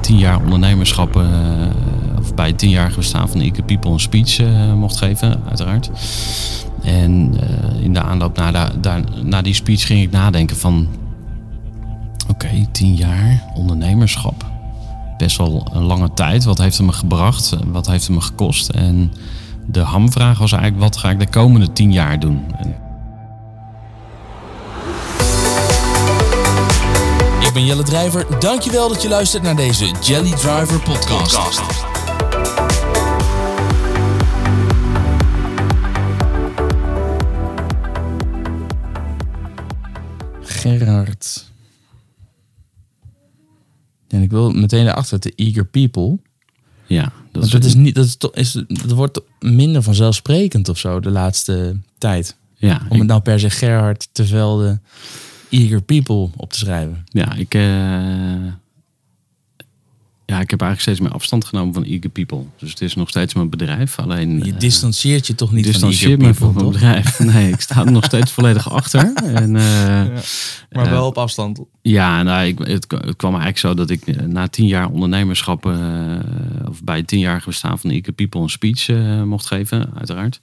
[0.00, 1.26] tien jaar ondernemerschap, eh,
[2.18, 5.90] of bij het tienjarige bestaan van Ike People een speech eh, mocht geven, uiteraard.
[6.82, 10.88] En eh, in de aanloop naar, da- daar, naar die speech ging ik nadenken van...
[12.30, 14.46] Oké, tien jaar ondernemerschap.
[15.18, 16.44] Best wel een lange tijd.
[16.44, 17.56] Wat heeft het me gebracht?
[17.66, 18.68] Wat heeft het me gekost?
[18.68, 19.12] En
[19.66, 22.40] de hamvraag was eigenlijk, wat ga ik de komende tien jaar doen?
[27.58, 28.40] Ben Jelle Drijver.
[28.40, 31.38] Dankjewel dat je luistert naar deze Jelly Driver podcast.
[40.42, 41.46] Gerard.
[44.08, 46.18] En ik wil meteen erachter, de eager people.
[46.86, 50.78] ja, dat is, dat, is niet, dat, is, toch- is, dat wordt minder vanzelfsprekend of
[50.78, 52.36] zo de laatste tijd.
[52.56, 54.80] ja, Om ik- het nou per se Gerard te Velde
[55.50, 57.04] eager people op te schrijven.
[57.04, 58.52] Ja, ik, eh,
[60.30, 62.42] ja, ik heb eigenlijk steeds meer afstand genomen van Eager People.
[62.58, 63.98] Dus het is nog steeds mijn bedrijf.
[63.98, 66.74] Alleen Je eh, distancieert je toch niet van distancieer eager me people, van mijn toch?
[66.74, 67.18] bedrijf.
[67.34, 69.12] Nee, ik sta er nog steeds volledig achter.
[69.14, 69.62] En, eh,
[70.70, 71.60] Maar Eh, wel op afstand.
[71.82, 76.16] ja, nou, ik, het, het kwam eigenlijk zo dat ik na tien jaar ondernemerschap, eh,
[76.68, 78.88] of bij het tienjarige bestaan van Eager People een speech
[79.24, 80.40] mocht geven, uiteraard.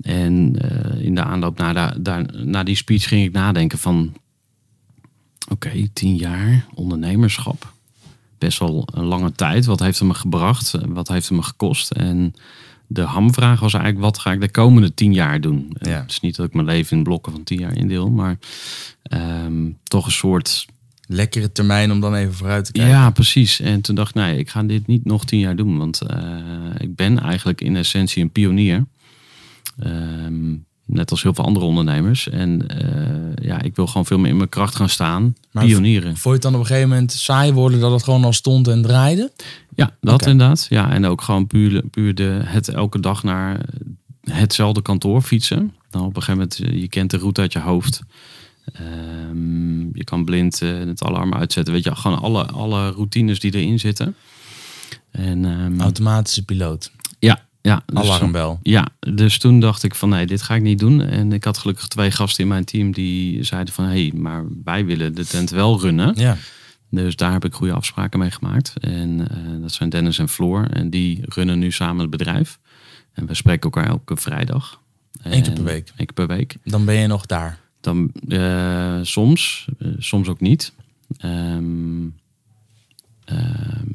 [0.00, 4.12] En eh, in de aanloop naar, da- daar, naar die speech ging ik nadenken van,
[5.48, 7.72] oké, tien jaar ondernemerschap.
[8.40, 9.66] Best wel een lange tijd.
[9.66, 10.74] Wat heeft het me gebracht?
[10.88, 11.90] Wat heeft het me gekost?
[11.90, 12.34] En
[12.86, 15.70] de hamvraag was eigenlijk, wat ga ik de komende tien jaar doen?
[15.78, 16.00] En Ja.
[16.00, 18.38] Het is niet dat ik mijn leven in blokken van tien jaar indeel, maar
[19.02, 20.66] ehm, toch een soort
[21.12, 22.92] Lekkere termijn om dan even vooruit te kijken.
[22.92, 23.60] ja, precies.
[23.60, 25.78] En toen dacht ik, nee, ik ga dit niet nog tien jaar doen.
[25.78, 26.36] Want eh,
[26.78, 28.86] ik ben eigenlijk in essentie een pionier.
[29.78, 30.54] Ehm,
[30.92, 32.28] net als heel veel andere ondernemers.
[32.28, 35.36] En eh, ja, ik wil gewoon veel meer in mijn kracht gaan staan.
[35.50, 36.16] Maar Pionieren.
[36.16, 38.68] Vond je het dan op een gegeven moment saai worden dat het gewoon al stond
[38.68, 39.32] en draaide?
[39.74, 40.66] Ja, dat inderdaad.
[40.68, 43.60] Ja, en ook gewoon puur, puur de, het elke dag naar
[44.24, 45.74] hetzelfde kantoor fietsen.
[45.90, 48.02] Dan op een gegeven moment, eh, je kent de route uit je hoofd.
[48.72, 51.74] Ehm, je kan blind eh, het alarm uitzetten.
[51.74, 54.14] Weet je, gewoon alle, alle routines die erin zitten.
[55.10, 56.90] En, ehm, Automatische piloot.
[57.62, 58.58] Ja, dus- Alarmbel.
[58.62, 61.00] ja, dus toen dacht ik van nee, dit ga ik niet doen.
[61.00, 64.44] En ik had gelukkig twee gasten in mijn team die zeiden van hé, hey, maar
[64.64, 66.14] wij willen de tent wel runnen.
[66.16, 66.36] Ja.
[66.90, 68.74] Dus daar heb ik goede afspraken mee gemaakt.
[68.80, 70.66] En eh, dat zijn Dennis en Floor.
[70.66, 72.58] En die runnen nu samen het bedrijf.
[73.12, 74.80] En we spreken elkaar elke vrijdag.
[75.22, 75.88] Eén keer per week.
[75.88, 76.56] Eén keer per week.
[76.64, 77.58] Dan ben je nog daar.
[77.80, 80.72] Dan eh, soms, eh, soms ook niet.
[81.16, 82.08] Ehm,
[83.24, 83.88] ehm,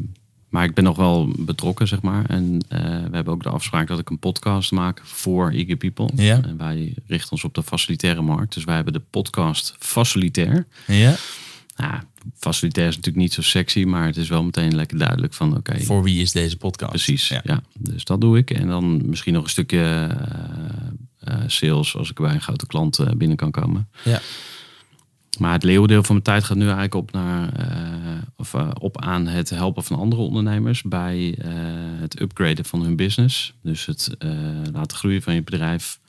[0.56, 2.26] maar ik ben nog wel betrokken, zeg maar.
[2.26, 6.10] En eh, we hebben ook de afspraak dat ik een podcast maak voor Eager People.
[6.16, 6.42] Ja.
[6.44, 8.54] En wij richten ons op de facilitaire markt.
[8.54, 10.68] Dus wij hebben de podcast Facilitair.
[10.88, 11.16] Ja.
[11.76, 12.02] Nou,
[12.38, 15.80] facilitair is natuurlijk niet zo sexy, maar het is wel meteen lekker duidelijk van oké.
[15.80, 16.92] Voor wie is deze podcast?
[16.92, 17.42] Precies, ja.
[17.44, 17.62] Ja.
[17.78, 18.52] Dus dat doe ik.
[18.52, 23.18] En dan misschien nog een stukje eh, eh, sales als ik bij een grote klant
[23.18, 23.88] binnen kan komen.
[24.04, 24.22] Ja.
[25.38, 29.02] Maar het leeuwendeel van mijn tijd gaat nu eigenlijk op, naar, eh, of, eh, op
[29.02, 31.52] aan het helpen van andere ondernemers bij eh,
[32.00, 33.54] het upgraden van hun business.
[33.62, 34.18] Dus het
[34.72, 36.00] laten groeien van je bedrijf.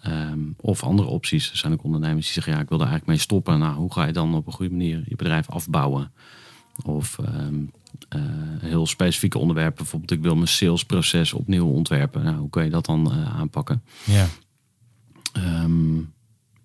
[0.00, 1.50] Ehm, of andere opties.
[1.50, 3.58] Er zijn ook ondernemers die zeggen, ja, ik wil er eigenlijk mee stoppen.
[3.58, 6.12] Nou, hoe ga je dan op een goede manier je bedrijf afbouwen?
[6.84, 7.18] Of
[8.08, 8.20] eh,
[8.60, 9.76] heel specifieke onderwerpen.
[9.76, 12.24] Bijvoorbeeld, ik wil mijn salesproces opnieuw ontwerpen.
[12.24, 13.82] Nou, hoe kan je dat dan aanpakken?
[14.04, 14.26] Ja.
[15.32, 15.98] Ehm,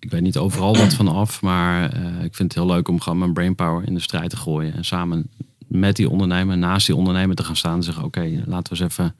[0.04, 3.00] ik weet niet overal wat van af, maar eh, ik vind het heel leuk om
[3.00, 4.74] gewoon mijn brainpower in de strijd te gooien.
[4.74, 5.28] En samen
[5.66, 8.92] met die ondernemer, naast die ondernemer te gaan staan en zeggen: Oké, laten we eens
[8.92, 9.16] even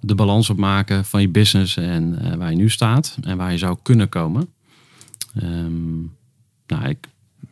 [0.00, 3.58] de balans opmaken van je business en eh, waar je nu staat en waar je
[3.58, 4.48] zou kunnen komen.
[5.34, 5.98] Ehm,
[6.66, 7.08] nou, ik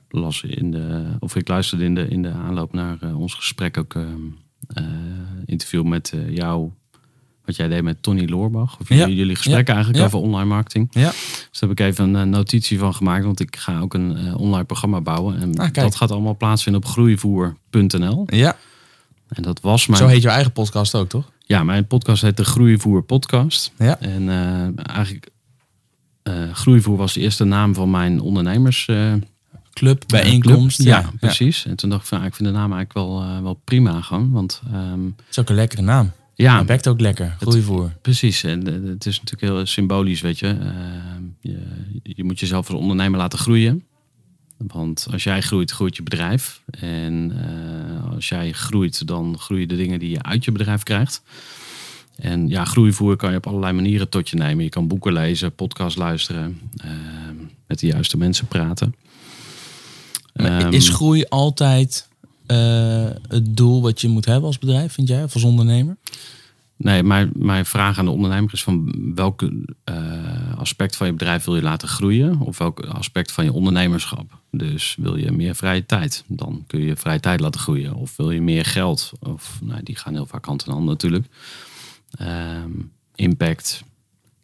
[0.09, 3.79] las in de, of ik luisterde in de, in de aanloop naar eh, ons gesprek
[3.79, 4.21] ook ehm
[4.67, 4.85] eh,
[5.45, 6.71] interview met jou.
[7.45, 8.77] Wat jij deed met Tony Loorbach.
[8.81, 10.89] Of jullie, jullie gesprekken eigenlijk over online marketing.
[10.91, 11.11] Ja.
[11.11, 13.25] Dus daar heb ik even een eh, notitie van gemaakt.
[13.25, 15.41] Want ik ga ook een eh, online programma bouwen.
[15.41, 18.23] En Ah, dat gaat allemaal plaatsvinden op groeivoer.nl.
[18.27, 18.57] Ja.
[19.29, 20.01] En dat was mijn...
[20.01, 21.33] Zo heet jouw eigen podcast ook, toch?
[21.47, 23.73] Ja, mijn podcast heet de Groeivoer Podcast.
[23.79, 24.01] Ja.
[24.01, 25.29] En eh, eigenlijk...
[26.53, 28.87] Groeivoer was de eerste naam van mijn ondernemers...
[28.89, 29.13] eh,
[29.73, 30.77] Club, bijeenkomst.
[30.77, 30.89] club.
[30.89, 31.67] Ja, ja, precies.
[31.67, 34.31] En toen dacht ik van, ik vind de naam eigenlijk wel, wel prima gewoon.
[34.31, 36.13] Want ehm, Het is ook een lekkere naam.
[36.35, 37.37] Ja, bekt ook lekker.
[37.41, 37.93] Groeivoer.
[38.03, 40.47] Precies, en eh, het is natuurlijk heel symbolisch, weet je.
[40.47, 40.67] Eh,
[41.41, 41.59] je.
[42.03, 43.85] Je moet jezelf als ondernemer laten groeien.
[44.57, 46.63] Want als jij groeit, groeit je bedrijf.
[46.81, 51.23] En eh, als jij groeit, dan groeien de dingen die je uit je bedrijf krijgt.
[52.17, 54.65] En ja, groeivoer kan je op allerlei manieren tot je nemen.
[54.65, 56.61] Je kan boeken lezen, podcast luisteren,
[57.67, 58.95] met de juiste mensen praten.
[60.35, 62.09] Maar Ehm, is groei altijd
[62.47, 65.97] eh, het doel wat je moet hebben als bedrijf, vind jij, of als ondernemer?
[66.77, 69.51] Nee, mijn, mijn vraag aan de ondernemer is van welk
[69.85, 72.41] eh, aspect van je bedrijf wil je laten groeien?
[72.41, 74.39] Of welk aspect van je ondernemerschap?
[74.51, 76.25] Dus wil je meer vrije tijd?
[76.27, 77.95] Dan kun je vrije tijd laten groeien.
[77.95, 79.13] Of wil je meer geld?
[79.21, 81.27] Of nou, die gaan heel vaak hand in hand natuurlijk.
[82.11, 82.71] Ehm,
[83.15, 83.83] impact,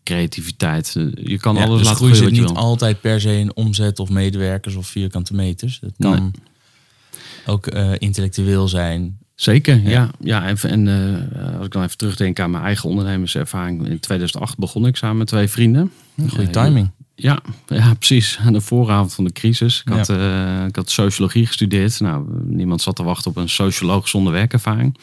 [0.03, 0.93] creativiteit.
[1.15, 3.39] Je kan Ja, alles dus laten groei groeien zit wat je niet altijd per se
[3.39, 5.81] in omzet of medewerkers of vierkante meters.
[5.81, 6.31] Het kan Nee.
[7.47, 9.19] Ook eh, intellectueel zijn.
[9.35, 10.11] Zeker, ja.
[10.21, 10.47] ja.
[10.47, 13.87] en en eh, als ik dan even terugdenk aan mijn eigen ondernemerservaring.
[13.89, 15.93] In 2008 begon ik samen met twee vrienden.
[16.29, 16.91] Goede Eh, timing.
[17.15, 18.39] Ja, ja, precies.
[18.45, 19.83] Aan de vooravond van de crisis.
[19.85, 19.97] Ik Ja.
[19.97, 20.09] had,
[20.69, 22.01] ik had sociologie gestudeerd.
[22.01, 24.97] Nou, niemand zat te wachten op een socioloog zonder werkervaring.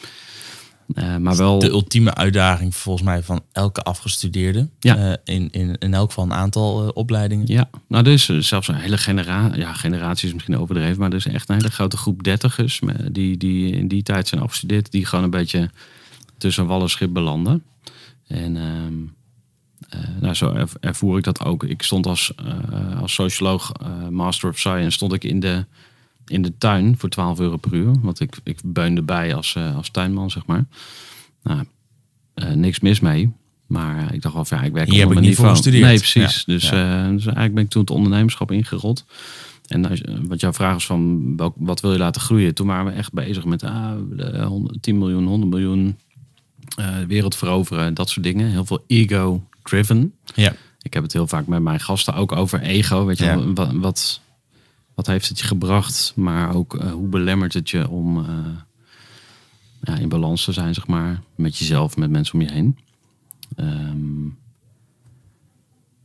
[0.94, 1.58] Eh, maar wel...
[1.58, 4.68] De ultieme uitdaging volgens mij van elke afgestudeerde.
[4.80, 4.96] Ja.
[4.96, 7.46] Eh, in, in, in elk geval een aantal eh, opleidingen.
[7.46, 11.10] Ja, nou, er is eh, zelfs een hele generatie, ja, generatie is misschien overdreven, maar
[11.10, 12.80] er is echt een hele grote groep dertigers
[13.12, 15.70] die, die in die tijd zijn afgestudeerd, die gewoon een beetje
[16.38, 17.62] tussen wal en schip belanden.
[18.26, 18.94] En ehm,
[19.88, 21.64] eh, nou, zo er- ervoer ik dat ook.
[21.64, 22.32] Ik stond als,
[23.00, 23.72] als socioloog,
[24.10, 25.64] Master of Science, stond ik in de,
[26.28, 27.92] in de tuin voor 12 euro per uur.
[28.02, 30.64] Want ik, ik beunde bij als, eh, als tuinman, zeg maar.
[31.42, 31.64] Nou,
[32.34, 33.32] eh, niks mis mee.
[33.66, 35.84] Maar eh, ik dacht van, ja, ik werk Hier op heb ik niet voor gestudeerd.
[35.84, 36.44] Nee, precies.
[36.46, 37.10] Ja, Dus, ja.
[37.10, 39.04] dus eigenlijk ben ik toen het ondernemerschap ingerold.
[39.66, 42.54] En als, wat jouw vraag is van welk, wat wil je laten groeien?
[42.54, 45.98] Toen waren we echt bezig met ah, de 100 10 miljoen, 100 miljoen,
[47.06, 48.50] wereld veroveren, dat soort dingen.
[48.50, 50.14] Heel veel ego-driven.
[50.34, 50.52] Ja.
[50.82, 53.04] Ik heb het heel vaak met mijn gasten ook over ego.
[53.04, 53.52] Weet je, Ja.
[53.52, 54.20] wat, wat,
[54.98, 56.12] wat heeft het je gebracht?
[56.16, 58.24] Maar ook eh, hoe belemmert het je om eh,
[59.82, 62.78] ja, in balans te zijn, zeg maar, met jezelf, met mensen om je heen.
[63.56, 64.26] Ehm,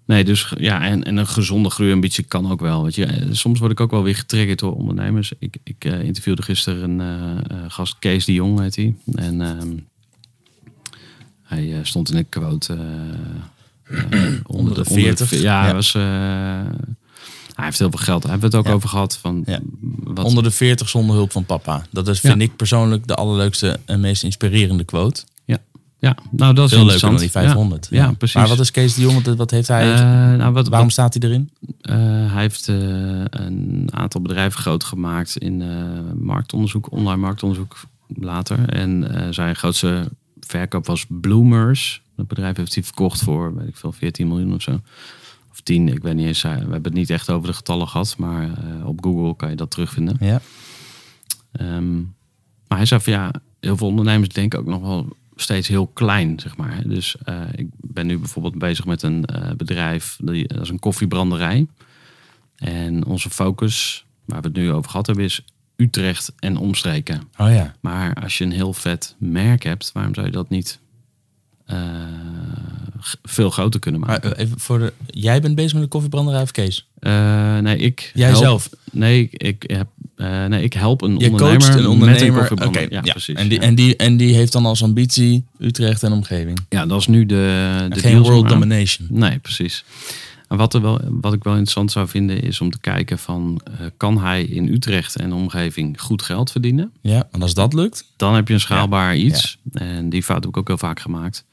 [0.06, 2.84] nee, dus ja, en, en een gezonde groeiambitie kan ook wel.
[2.84, 3.06] Weet je.
[3.06, 5.34] Eh, Soms word ik ook wel weer getriggerd door ondernemers.
[5.40, 8.96] Ik, ik interviewde gisteren een gast, Kees de Jong heet hij.
[9.16, 9.78] En ehm,
[11.44, 12.74] hij stond in een quote
[13.84, 15.32] eh, onder, de 40.
[15.32, 15.64] ja, Ja.
[15.64, 15.92] Hij, was,
[17.54, 18.22] hij heeft heel veel geld.
[18.22, 18.78] Daar hebben we het ook Ja.
[18.78, 19.18] over gehad.
[19.18, 19.60] Van, Ja.
[20.04, 21.86] wat, Onder de 40 zonder hulp van papa.
[21.92, 25.24] Dat is, vind ik persoonlijk de allerleukste en meest inspirerende quote.
[25.46, 25.58] ja,
[26.00, 27.54] ja, nou dat is Veel leuker dan die interessant.
[27.54, 27.88] 500.
[27.92, 28.36] Ja, precies.
[28.36, 29.36] Maar wat is Kees de Jong?
[29.36, 29.94] Wat, heeft hij?
[29.94, 30.00] Eh,
[30.38, 31.50] nou, wat, waarom wat- staat hij erin?
[31.82, 31.96] Eh,
[32.34, 32.76] hij heeft eh,
[33.30, 35.64] een aantal bedrijven groot gemaakt in
[36.20, 37.76] marktonderzoek, online marktonderzoek
[38.08, 38.70] later.
[38.70, 42.02] En zijn grootste verkoop was Bloomers.
[42.16, 44.80] Dat bedrijf heeft hij verkocht voor, weet ik veel, 14 miljoen of zo.
[45.54, 46.44] Of 10, ik weet niet eens.
[46.44, 49.50] eh, We hebben het niet echt over de getallen gehad, maar eh, op Google kan
[49.50, 50.18] je dat terugvinden.
[50.20, 50.42] Ja.
[51.52, 51.96] Ehm,
[52.68, 56.40] maar hij zei van ja, heel veel ondernemers denken ook nog wel steeds heel klein,
[56.40, 56.88] zeg maar.
[56.88, 59.26] Dus eh, ik ben nu bijvoorbeeld bezig met een
[59.58, 61.68] bedrijf, die, dat is een koffiebranderij.
[62.56, 65.46] En onze focus, waar we het nu over gehad hebben, is
[65.76, 67.22] Utrecht en omstreken.
[67.38, 67.76] Oh ja.
[67.80, 70.80] Maar als je een heel vet merk hebt, waarom zou je dat niet
[73.24, 74.36] veel groter kunnen maken?
[74.38, 76.88] eh, even voor de, jij bent bezig met de koffiebranderij of Kees?
[77.00, 78.70] Eh, nee, ik Jij help- zelf?
[78.92, 82.12] Nee, ik, heb, eh, nee, ik help een Je ondernemer, coacht een ondernemer.
[82.12, 82.92] met een Oké, koffiebrander.
[82.94, 83.36] ja, ja, precies.
[83.36, 83.66] En die, ja.
[83.66, 86.60] en, die, en die heeft dan als ambitie Utrecht en omgeving.
[86.70, 88.52] Ja, dat is nu de, de Geen world maar.
[88.52, 89.08] domination.
[89.12, 89.84] Nee, precies.
[90.48, 93.62] En wat, er wel, wat ik wel interessant zou vinden is om te kijken van...
[93.98, 96.92] kan hij in Utrecht en omgeving goed geld verdienen?
[97.02, 99.58] Ja, en als dat lukt, Dan heb je een schaalbaar iets.
[99.74, 101.46] En die fout heb ik ook heel vaak gemaakt.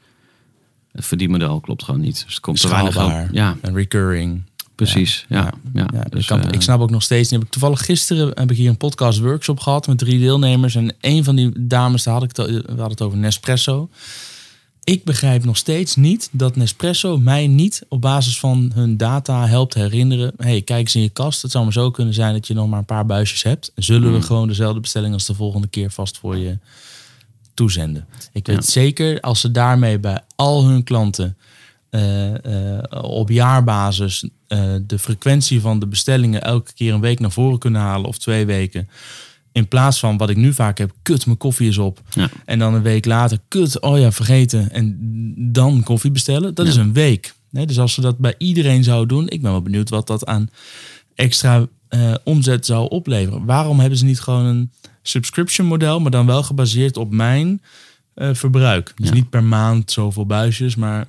[0.92, 2.22] Het verdienmodel klopt gewoon niet.
[2.24, 3.28] Dus het komt te weinig schaalbaar.
[3.32, 4.42] Ja, en recurring.
[4.74, 5.24] precies.
[5.28, 7.50] Ja, ja, Ja, dus, ik, kan, eh, ik snap ook nog steeds niet.
[7.50, 10.74] Toevallig gisteren heb ik hier een podcast workshop gehad met drie deelnemers.
[10.74, 13.88] En een van die dames, daar had ik het, we hadden het over Nespresso.
[14.84, 19.74] Ik begrijp nog steeds niet dat Nespresso mij niet op basis van hun data helpt
[19.74, 20.32] herinneren.
[20.36, 21.42] hey, kijk eens in je kast.
[21.42, 23.72] Het zou maar zo kunnen zijn dat je nog maar een paar buisjes hebt.
[23.74, 24.18] Zullen Hmm.
[24.18, 26.58] we gewoon dezelfde bestelling als de volgende keer vast voor je
[27.60, 28.06] toezenden?
[28.32, 28.70] Ik weet Ja.
[28.70, 31.36] zeker als ze daarmee bij al hun klanten
[31.90, 37.30] eh, eh, op jaarbasis eh, de frequentie van de bestellingen elke keer een week naar
[37.30, 38.88] voren kunnen halen of twee weken.
[39.52, 42.02] In plaats van wat ik nu vaak heb, kut, mijn koffie is op.
[42.14, 42.28] Ja.
[42.44, 44.70] En dan een week later, kut, oh ja, vergeten.
[44.72, 44.96] En
[45.52, 46.54] dan koffie bestellen.
[46.54, 47.34] Dat is een week.
[47.50, 50.26] Nee, dus als ze dat bij iedereen zouden doen, ik ben wel benieuwd wat dat
[50.26, 50.48] aan
[51.14, 53.44] extra eh, omzet zou opleveren.
[53.44, 54.70] Waarom hebben ze niet gewoon een
[55.02, 57.62] subscription model, maar dan wel gebaseerd op mijn
[58.14, 58.92] eh, verbruik?
[58.96, 59.14] Dus Ja.
[59.14, 61.06] niet per maand zoveel buisjes, maar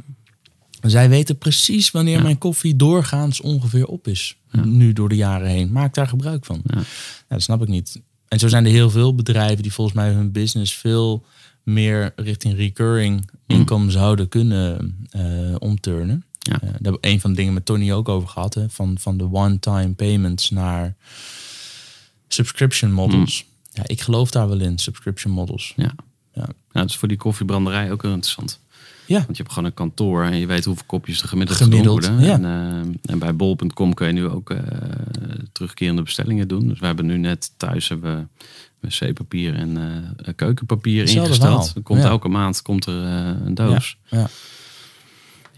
[0.82, 2.24] zij weten precies wanneer Ja.
[2.24, 4.36] mijn koffie doorgaans ongeveer op is.
[4.64, 5.72] Nu door de jaren heen.
[5.72, 6.62] Maak daar gebruik van.
[6.64, 6.82] Ja.
[7.28, 8.02] Dat snap ik niet.
[8.28, 11.24] En zo zijn er heel veel bedrijven die volgens mij hun business veel
[11.64, 15.22] meer richting recurring inkomen zouden kunnen eh,
[15.60, 16.24] omturnen.
[16.44, 16.54] Ja.
[16.54, 18.54] Eh, daar hebben we een van de dingen met Tony ook over gehad.
[18.54, 18.70] Hè?
[18.70, 20.96] Van, van de one-time payments naar
[22.28, 23.46] subscription models.
[23.74, 25.74] ja, ik geloof daar wel in, subscription models.
[25.76, 25.92] Ja.
[26.34, 26.48] Ja.
[26.74, 28.60] Ja, dat is voor die koffiebranderij ook heel interessant.
[29.06, 32.06] Ja, Want je hebt gewoon een kantoor en je weet hoeveel kopjes er gemiddeld, Gemiddeld,
[32.08, 32.26] worden.
[32.26, 32.34] ja.
[32.34, 34.58] En, eh, en bij bol.com kun je nu ook eh,
[35.52, 36.68] terugkerende bestellingen doen.
[36.68, 38.30] Dus we hebben nu net thuis hebben
[38.80, 39.78] we wc-papier en
[40.36, 41.66] keukenpapier Hetzelfde ingesteld.
[41.66, 41.84] verhaal.
[41.84, 42.10] Komt Ja.
[42.10, 42.94] elke maand komt er
[43.46, 43.98] een doos.
[44.10, 44.18] ja.
[44.20, 44.30] Ja,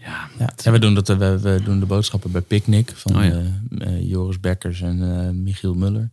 [0.04, 3.30] Ja, ja, we, doen dat, we, we doen de boodschappen bij Picnic van Oh ja.
[3.30, 6.10] eh, eh, Joris Bekkers en eh, Michiel Muller.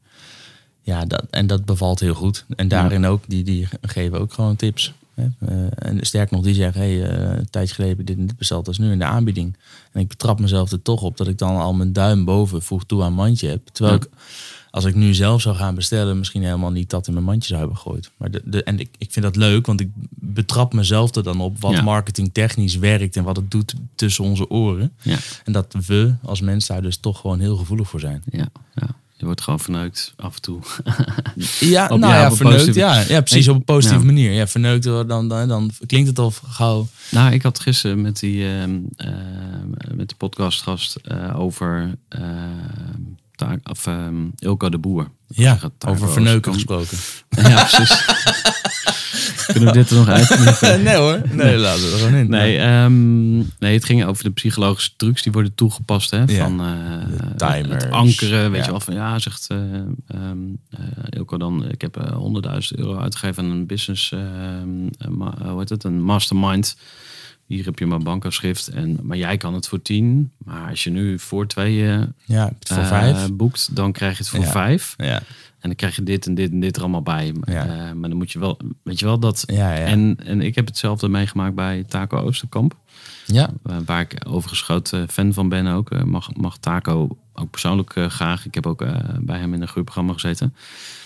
[0.81, 2.45] Ja, dat, en dat bevalt heel goed.
[2.55, 4.93] En daarin ook, die, die geven ook gewoon tips.
[5.13, 5.27] Hè.
[5.69, 8.65] En sterk nog, die zeggen, hey, een tijdje geleden heb ik dit en dit besteld,
[8.65, 9.57] dat is nu in de aanbieding.
[9.91, 12.83] En ik betrap mezelf er toch op dat ik dan al mijn duim boven voeg
[12.85, 13.67] toe aan mandje heb.
[13.67, 14.07] Terwijl ik,
[14.71, 17.59] als ik nu zelf zou gaan bestellen, misschien helemaal niet dat in mijn mandje zou
[17.59, 18.11] hebben gegooid.
[18.17, 21.41] Maar de, de, en ik, ik vind dat leuk, want ik betrap mezelf er dan
[21.41, 21.81] op wat Ja.
[21.81, 24.91] marketingtechnisch werkt en wat het doet tussen onze oren.
[25.01, 28.23] ja, En dat we als mens daar dus toch gewoon heel gevoelig voor zijn.
[28.31, 28.87] ja, ja.
[29.17, 30.59] Je wordt gewoon verneukt af en toe.
[31.59, 32.57] Ja, nou ja, verneukt.
[32.57, 34.31] positieve- Ja, ja, precies op een positieve manier.
[34.31, 36.87] Ja, verneukt, dan, dan, dan klinkt het al gauw.
[37.11, 39.09] Nou, ik had gisteren met, die, ehm, eh,
[39.93, 43.01] met de podcastgast eh, over ehm,
[43.45, 45.09] taak, of, ehm, Ilko de Boer.
[45.27, 46.97] Ja, over verneuken gesproken.
[47.29, 48.05] Ja, precies.
[49.45, 50.29] Kunnen we dit er nog uit?
[50.83, 52.29] nee hoor, nee, laten we er gewoon in.
[52.29, 56.11] Nee, ehm, nee, het ging over de psychologische trucs die worden toegepast.
[56.11, 56.43] Hè, Ja.
[56.43, 56.61] van
[57.37, 57.83] timers.
[57.83, 58.65] het ankeren, weet Ja.
[58.65, 58.79] je wel.
[58.79, 59.57] Van, ja, zegt eh
[60.07, 60.37] ehm,
[60.69, 60.79] eh,
[61.09, 66.01] Ilko dan, ik heb eh, 100.000 euro uitgegeven aan een business, hoe heet het, een
[66.03, 66.75] mastermind.
[67.51, 68.67] Hier heb je mijn bankafschrift.
[68.67, 70.31] En, maar jij kan het voor 10.
[70.37, 73.31] Maar als je nu voor tweeën Ja, voor eh, vijf.
[73.33, 74.51] boekt, dan krijg je het voor Ja.
[74.51, 74.93] vijf.
[74.97, 75.21] Ja, En
[75.69, 77.33] dan krijg je dit en dit en dit er allemaal bij.
[77.43, 77.65] Ja.
[77.65, 79.43] Eh, maar dan moet je wel, weet je wel, dat...
[79.47, 79.73] ja.
[79.75, 82.75] En, en ik heb hetzelfde meegemaakt bij Taco Oosterkamp.
[83.25, 83.49] ja.
[83.69, 86.05] Uh, waar ik overigens groot fan van ben ook.
[86.05, 88.45] Mag, mag Taco ook persoonlijk graag.
[88.45, 88.85] Ik heb ook
[89.19, 90.53] bij hem in een groepprogramma gezeten.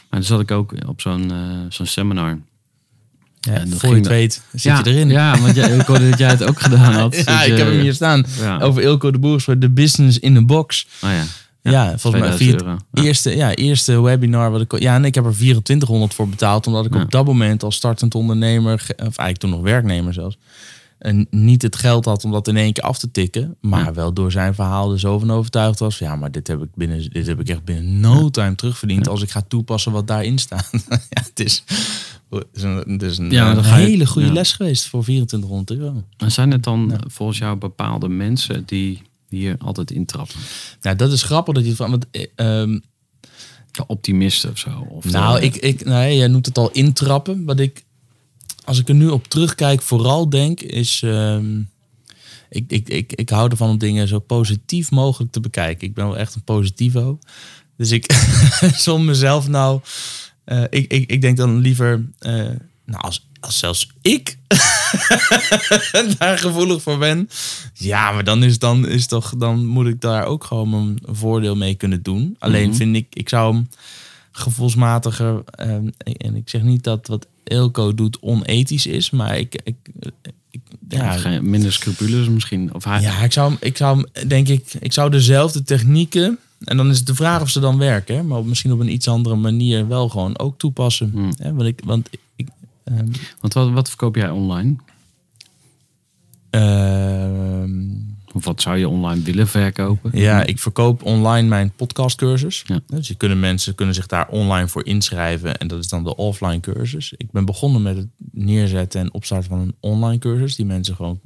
[0.09, 1.31] Maar dan zat ik ook op zo'n
[1.69, 2.39] zo'n seminar.
[3.45, 5.09] Ja, en voor je het weet zit ja, je erin.
[5.09, 7.15] Ja, want jij, ik hoorde dat jij het ook gedaan had.
[7.25, 8.25] ja, ik heb hem hier staan.
[8.39, 8.59] Ja.
[8.59, 10.87] Over Ilko de Boer, de business in the box.
[11.03, 11.23] Oh ja.
[11.61, 12.77] Ja, ja volgens mij vier, euro.
[12.93, 14.51] Eerste, ja, eerste webinar.
[14.51, 16.67] Wat ik, ja, en ik heb er 2400 voor betaald.
[16.67, 17.01] Omdat ik Ja.
[17.01, 20.37] op dat moment als startend ondernemer, of eigenlijk toen nog werknemer zelfs,
[20.97, 23.55] en niet het geld had om dat in één keer af te tikken.
[23.61, 23.93] Maar Ja.
[23.93, 25.97] wel door zijn verhaal er zo van overtuigd was.
[25.97, 29.07] van, Ja, maar dit heb ik, binnen, dit heb ik echt binnen no time terugverdiend.
[29.07, 30.69] Als ik ga toepassen wat daarin staat.
[30.89, 31.63] ja, het is,
[32.29, 36.03] het is een, het is een, je- hele goede les geweest voor 2400 euro.
[36.17, 40.35] En zijn het dan volgens jou bepaalde mensen die hier altijd intrappen?
[40.81, 41.89] Nou, dat is grappig dat je van.
[41.89, 42.23] Want, eh,
[43.71, 44.87] De optimisten of zo?
[44.89, 47.45] Of Nou, de- ik, ik, nee, jij noemt het al intrappen.
[47.45, 47.83] Wat ik,
[48.65, 51.01] als ik er nu op terugkijk, vooral denk, is.
[51.03, 51.59] ehm,
[52.49, 55.87] ik, ik, ik, ik hou ervan om dingen zo positief mogelijk te bekijken.
[55.87, 57.19] Ik ben wel echt een positivo.
[57.77, 58.11] Dus ik
[58.85, 59.81] som mezelf nou.
[60.43, 62.05] eh, ik, ik, ik denk dan liever.
[62.19, 62.33] eh,
[62.85, 64.37] nou, als, als zelfs ik
[66.17, 67.29] daar gevoelig voor ben.
[67.73, 69.33] Ja, maar dan is, dan is toch.
[69.37, 72.35] Dan moet ik daar ook gewoon mijn voordeel mee kunnen doen.
[72.39, 72.77] Alleen Mhm.
[72.77, 73.07] vind ik.
[73.15, 73.69] Ik zou hem
[74.31, 75.43] gevoelsmatiger.
[75.45, 79.61] ehm, en ik zeg niet dat wat Elko doet onethisch is, maar ik.
[79.63, 79.75] ik,
[80.51, 82.73] ik ja, minder scrupuleus misschien.
[82.73, 86.39] Of hij, ja, ik zou, ik zou denk ik, ik zou dezelfde technieken.
[86.59, 88.27] En dan is het de vraag of ze dan werken.
[88.27, 91.11] Maar misschien op een iets andere manier wel gewoon ook toepassen.
[91.11, 91.33] Hmm.
[91.37, 92.47] Want ik, want ik,
[92.83, 93.07] ehm,
[93.39, 94.75] Want wat, wat verkoop jij online?
[96.51, 98.04] Of
[98.43, 100.11] wat zou je online willen verkopen?
[100.13, 102.63] ja, ik verkoop online mijn podcastcursus.
[102.65, 102.79] Ja.
[102.87, 105.57] Dus je kunnen mensen kunnen zich daar online voor inschrijven.
[105.57, 107.13] En dat is dan de offline cursus.
[107.17, 110.55] Ik ben begonnen met het neerzetten en opstarten van een online cursus.
[110.55, 111.19] Die mensen gewoon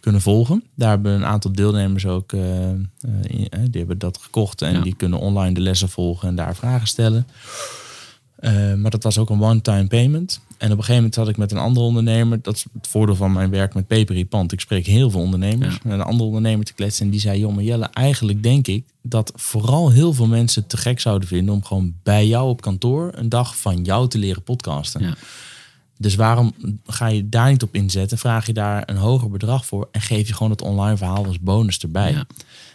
[0.00, 0.64] kunnen volgen.
[0.74, 4.62] Daar hebben een aantal deelnemers ook, eh, eh, eh, die hebben dat gekocht.
[4.62, 4.80] En Ja.
[4.80, 7.26] die kunnen online de lessen volgen en daar vragen stellen.
[8.76, 10.40] Maar dat was ook een one-time payment.
[10.58, 13.16] En op een gegeven moment had ik met een andere ondernemer, dat is het voordeel
[13.16, 14.52] van mijn werk met Peperie Pand.
[14.52, 15.82] Ik spreek heel veel ondernemers.
[15.82, 17.04] Met een andere ondernemer te kletsen.
[17.04, 20.70] En die zei: Joh, maar Jelle, eigenlijk denk ik dat vooral heel veel mensen het
[20.70, 24.18] te gek zouden vinden om gewoon bij jou op kantoor een dag van jou te
[24.18, 25.02] leren podcasten.
[25.02, 25.14] Ja.
[25.98, 26.54] Dus waarom
[26.86, 28.18] ga je daar niet op inzetten?
[28.18, 31.40] Vraag je daar een hoger bedrag voor en geef je gewoon het online verhaal als
[31.40, 32.12] bonus erbij.
[32.12, 32.26] Ja.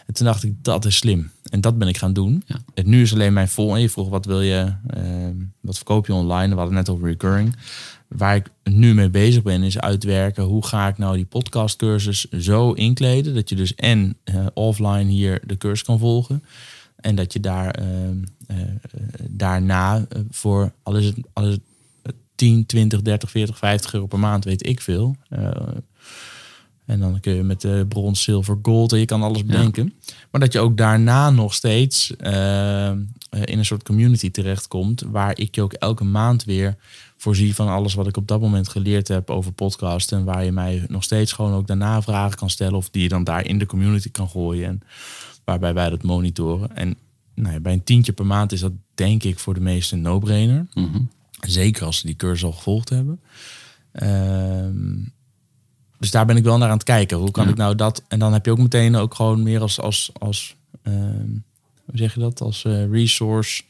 [0.06, 1.32] En toen dacht ik, dat is slim.
[1.50, 2.44] En dat ben ik gaan doen.
[2.46, 2.56] Ja.
[2.74, 3.76] En nu is alleen mijn vol.
[3.76, 5.04] En je vroeg, wat wil je, eh,
[5.70, 6.50] wat verkoop je online?
[6.50, 7.56] We hadden net over recurring.
[8.08, 10.44] Waar ik nu mee bezig ben, is uitwerken.
[10.44, 13.34] Hoe ga ik nou die podcastcursus zo inkleden?
[13.34, 16.44] Dat je dus en eh, offline hier de cursus kan volgen.
[16.96, 18.10] En dat je daar eh,
[18.48, 18.58] eh,
[19.30, 24.20] daarna voor, al is, het, al is het 10, 20, 30, 40, 50 euro per
[24.20, 25.16] maand, weet ik veel.
[25.30, 25.52] eh,
[26.90, 29.94] En dan kun je met de brons, zilver, gold en je kan alles bedenken.
[30.32, 32.90] Maar dat je ook daarna nog steeds eh,
[33.30, 35.02] in een soort community terechtkomt.
[35.02, 36.76] Waar ik je ook elke maand weer
[37.18, 40.12] voorzie van alles wat ik op dat moment geleerd heb over podcast.
[40.12, 42.78] En waar je mij nog steeds gewoon ook daarna vragen kan stellen.
[42.78, 44.68] Of die je dan daar in de community kan gooien.
[44.68, 44.82] En
[45.44, 46.76] waarbij wij dat monitoren.
[46.76, 46.96] En
[47.36, 50.04] nou ja, bij een tientje per maand is dat denk ik voor de meesten een
[50.04, 50.68] no-brainer.
[50.74, 51.02] Mhm.
[51.48, 53.20] Zeker als ze die cursus al gevolgd hebben.
[53.92, 54.96] Ehm,
[56.00, 57.18] dus daar ben ik wel naar aan het kijken.
[57.18, 57.50] Hoe kan Ja.
[57.50, 58.04] ik nou dat?
[58.08, 61.28] En dan heb je ook meteen ook gewoon meer als, als, als ehm,
[61.86, 62.42] hoe zeg je dat?
[62.42, 63.64] Als eh, resource.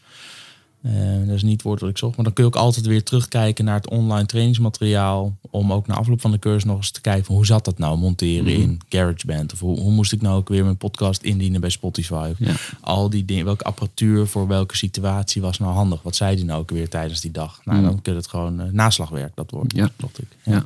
[0.81, 0.91] Eh,
[1.25, 2.15] dat is niet het woord wat ik zocht.
[2.15, 5.38] Maar dan kun je ook altijd weer terugkijken naar het online trainingsmateriaal.
[5.50, 7.77] Om ook na afloop van de cursus nog eens te kijken van hoe zat dat
[7.77, 8.62] nou monteren Mhm.
[8.62, 9.53] in GarageBand?
[9.53, 12.33] Of hoe, hoe moest ik nou ook weer mijn podcast indienen bij Spotify?
[12.38, 12.53] Ja.
[12.81, 16.01] Al die dingen, welke apparatuur voor welke situatie was nou handig?
[16.01, 17.62] Wat zei die nou ook weer tijdens die dag?
[17.65, 17.83] Nou, Mm.
[17.86, 19.74] dan kun je het gewoon eh, naslagwerk, dat woord.
[19.75, 19.89] Ja.
[19.95, 20.27] Dacht ik.
[20.43, 20.65] Ja.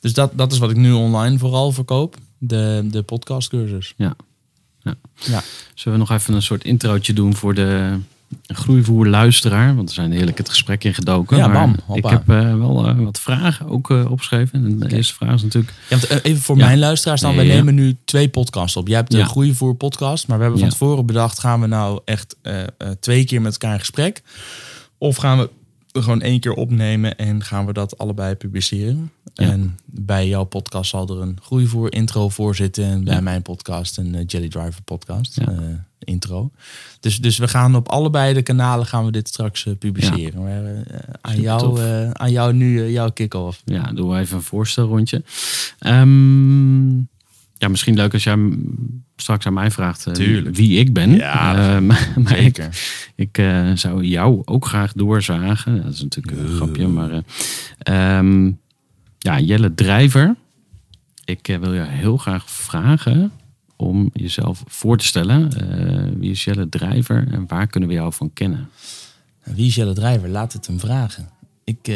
[0.00, 2.16] Dus dat, dat is wat ik nu online vooral verkoop.
[2.38, 3.94] De, de podcastcursus.
[3.96, 4.16] Ja.
[4.82, 4.94] Ja.
[5.14, 5.42] Ja.
[5.74, 7.98] Zullen we nog even een soort introotje doen voor de
[8.46, 9.74] groeivoer luisteraar?
[9.76, 11.36] Want we zijn heerlijk het gesprek ingedoken.
[11.36, 14.64] Ja, maar bam, ik heb eh, wel eh, wat vragen ook eh, opgeschreven.
[14.64, 15.74] En de eerste vraag is natuurlijk...
[15.88, 16.66] Ja, want, even voor Ja.
[16.66, 17.30] mijn luisteraars dan.
[17.30, 17.54] Ja, wij ja.
[17.54, 18.88] nemen nu twee podcasts op.
[18.88, 19.24] Jij hebt de Ja.
[19.24, 20.26] Groeivoer podcast.
[20.26, 20.76] Maar we hebben van Ja.
[20.78, 21.38] tevoren bedacht...
[21.38, 22.36] gaan we nou echt
[23.00, 24.22] twee keer met elkaar in gesprek?
[24.98, 25.50] Of gaan we
[26.02, 27.16] gewoon één keer opnemen...
[27.16, 29.10] en gaan we dat allebei publiceren?
[29.34, 29.46] Ja.
[29.50, 32.84] En bij jouw podcast zal er een Groeivoer intro voor zitten...
[32.84, 33.20] en bij Ja.
[33.20, 35.46] mijn podcast een eh, Jelly Driver podcast Ja.
[35.48, 35.58] eh,
[35.98, 36.50] intro.
[37.00, 40.42] Dus, dus we gaan op allebei de kanalen gaan we dit straks eh, publiceren.
[40.42, 40.62] Maar,
[41.20, 41.80] aan, jou,
[42.12, 43.62] aan jou nu jouw kick-off.
[43.64, 45.22] Ja, doen we even een voorstelrondje.
[45.78, 46.96] Ehm,
[47.58, 48.36] ja, misschien leuk als jij
[49.20, 50.56] straks aan mij vraagt eh, Tuurlijk.
[50.56, 51.10] wie ik ben.
[51.10, 52.78] Ja, Eh, maar maar ik, Zeker.
[53.14, 55.82] ik eh, zou jou ook graag doorzagen.
[55.82, 57.10] Dat is natuurlijk een grapje, maar...
[57.10, 58.50] eh, ehm,
[59.18, 60.36] ja, Jelle Drijver.
[61.24, 63.30] Ik wil je heel graag vragen
[63.76, 65.52] om jezelf voor te stellen.
[65.52, 68.68] Eh, wie is Jelle Drijver en waar kunnen we jou van kennen?
[69.44, 70.28] Wie is Jelle Drijver?
[70.28, 71.28] Laat het hem vragen.
[71.64, 71.88] Ik,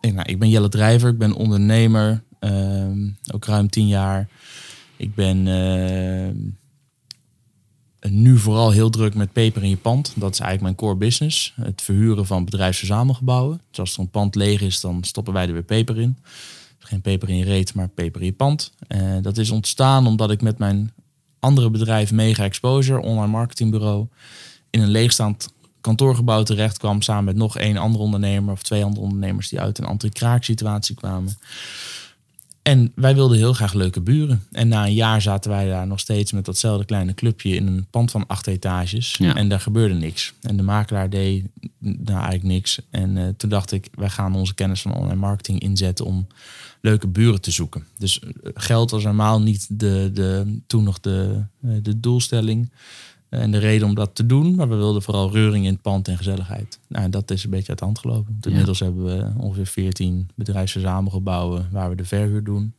[0.00, 4.28] ik, nou, ik ben Jelle Drijver, ik ben ondernemer, ehm, ook ruim tien jaar.
[4.98, 6.34] Ik ben eh,
[8.10, 10.12] nu vooral heel druk met peper in je pand.
[10.16, 11.52] Dat is eigenlijk mijn core business.
[11.60, 13.60] Het verhuren van bedrijfsverzamelgebouwen.
[13.70, 16.16] Dus als er een pand leeg is, dan stoppen wij er weer peper in.
[16.78, 18.72] Dus geen peper in je reet, maar peper in je pand.
[18.88, 20.92] Eh, dat is ontstaan omdat ik met mijn
[21.40, 24.06] andere bedrijf Mega Exposure, online marketingbureau,
[24.70, 25.48] in een leegstaand
[25.80, 29.78] kantoorgebouw terecht kwam samen met nog één andere ondernemer of twee andere ondernemers die uit
[29.78, 31.38] een anti-kraak situatie kwamen.
[32.68, 34.42] En wij wilden heel graag leuke buren.
[34.52, 37.86] En na een jaar zaten wij daar nog steeds met datzelfde kleine clubje in een
[37.90, 39.14] pand van acht etages.
[39.18, 39.34] Ja.
[39.34, 40.34] En daar gebeurde niks.
[40.40, 41.46] En de makelaar deed
[41.78, 42.78] nou eigenlijk niks.
[42.90, 46.26] En eh, toen dacht ik, wij gaan onze kennis van online marketing inzetten om
[46.80, 47.86] leuke buren te zoeken.
[47.98, 52.70] Dus eh, geld was normaal niet de, de, toen nog de, eh, de doelstelling
[53.28, 54.54] en de reden om dat te doen.
[54.54, 56.78] Maar we wilden vooral reuring in het pand en gezelligheid.
[56.86, 58.26] Nou, dat is een beetje uit de hand gelopen.
[58.30, 58.50] Want Ja.
[58.50, 62.74] Inmiddels hebben we ongeveer 14 bedrijfsverzamelgebouwen waar we de verhuur doen.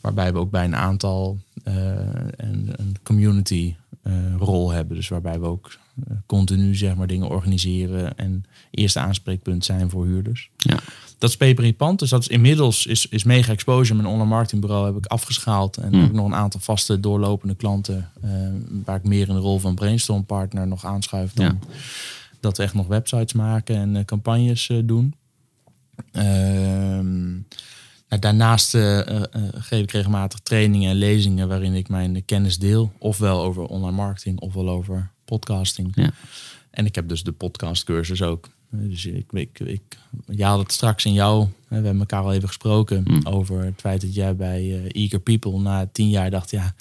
[0.00, 4.96] Waarbij we ook bij een aantal een, een community eh, rol hebben.
[4.96, 10.06] Dus waarbij we ook eh, continu zeg maar, dingen organiseren en eerste aanspreekpunt zijn voor
[10.06, 10.50] huurders.
[10.56, 10.78] Ja.
[11.18, 11.98] Dat is pand.
[11.98, 13.94] Dus dat is inmiddels is, is mega exposure.
[13.94, 15.76] Mijn online marketingbureau heb ik afgeschaald.
[15.76, 16.00] En Hmm.
[16.00, 18.10] heb ik nog een aantal vaste doorlopende klanten.
[18.22, 18.30] eh,
[18.84, 21.58] waar ik meer in de rol van brainstorm partner nog aanschuif dan Ja.
[22.40, 25.14] dat we echt nog websites maken en eh, campagnes eh, doen.
[26.12, 27.30] Ehm,
[28.08, 28.70] nou, daarnaast
[29.54, 32.92] geef ik regelmatig trainingen en lezingen waarin ik mijn kennis deel.
[32.98, 35.92] Ofwel over online marketing, ofwel over podcasting.
[35.94, 36.10] Ja.
[36.70, 38.48] En ik heb dus de podcastcursus ook.
[38.72, 39.80] Eh, Dus ik, ik, ik,
[40.26, 43.26] jij had het straks in jou, hè, we hebben elkaar al even gesproken Mm.
[43.26, 46.74] over het feit dat jij bij eh, Eager People na tien jaar dacht, ja,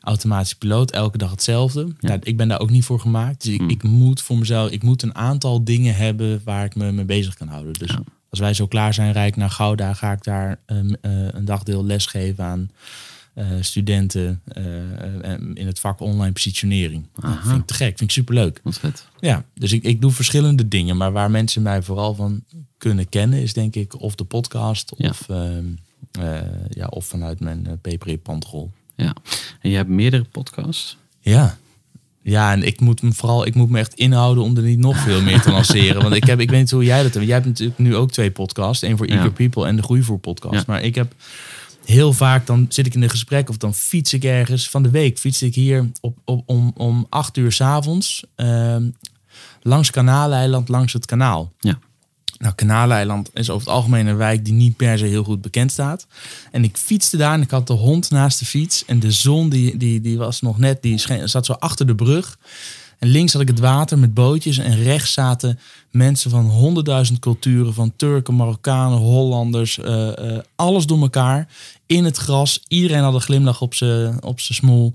[0.00, 1.86] automatisch piloot, elke dag hetzelfde.
[2.00, 2.12] Ja.
[2.12, 2.18] Ja.
[2.22, 3.44] ik ben daar ook niet voor gemaakt.
[3.44, 3.68] Dus ik, Mm.
[3.70, 7.34] ik moet voor mezelf, ik moet een aantal dingen hebben waar ik me mee bezig
[7.34, 7.72] kan houden.
[7.72, 8.02] Dus Ja.
[8.30, 11.84] als wij zo klaar zijn, rijk naar Gouda, ga ik daar ehm, eh, een dagdeel
[11.84, 12.70] lesgeven aan
[13.34, 17.06] eh, studenten eh, eh, in het vak online positionering.
[17.16, 17.48] Nou, Aha.
[17.48, 18.60] vind ik te gek, vind ik superleuk.
[18.62, 19.06] Wat vet.
[19.20, 20.96] Ja, dus ik, ik doe verschillende dingen.
[20.96, 22.44] Maar waar mensen mij vooral van
[22.78, 25.08] kunnen kennen, is denk ik of de podcast Ja.
[25.08, 25.64] of, ehm,
[26.12, 28.70] eh, ja, of vanuit mijn peper pandrol.
[28.96, 29.14] Ja.
[29.60, 30.96] En je hebt meerdere podcasts.
[31.20, 31.58] Ja.
[32.22, 34.96] Ja, en ik moet me vooral, ik moet me echt inhouden om er niet nog
[34.96, 36.02] veel meer te lanceren.
[36.02, 37.26] Want ik heb, ik weet niet hoe jij dat hebt.
[37.26, 38.82] Jij hebt natuurlijk nu ook twee podcasts.
[38.82, 39.14] één voor Ja.
[39.14, 40.54] Eager People en de Groeivoer podcast.
[40.54, 40.64] Ja.
[40.66, 41.14] Maar ik heb
[41.84, 44.68] heel vaak, dan zit ik in een gesprek of dan fiets ik ergens.
[44.68, 48.92] Van de week fiets ik hier op, op, om, om acht uur s'avonds avonds
[49.62, 51.52] langs Kanaaleiland, langs het kanaal.
[51.58, 51.78] Ja.
[52.38, 55.72] Nou, Kanaleiland is over het algemeen een wijk die niet per se heel goed bekend
[55.72, 56.06] staat.
[56.50, 58.84] En ik fietste daar en ik had de hond naast de fiets.
[58.84, 61.94] En de zon die, die, die was nog net, die scheen- zat zo achter de
[61.94, 62.38] brug.
[62.98, 64.58] En links had ik het water met bootjes.
[64.58, 65.58] En rechts zaten
[65.90, 67.74] mensen van honderdduizend culturen.
[67.74, 69.78] Van Turken, Marokkanen, Hollanders.
[69.78, 71.48] eh, eh, alles door elkaar.
[71.86, 72.62] In het gras.
[72.68, 74.94] Iedereen had een glimlach op zijn op smoel.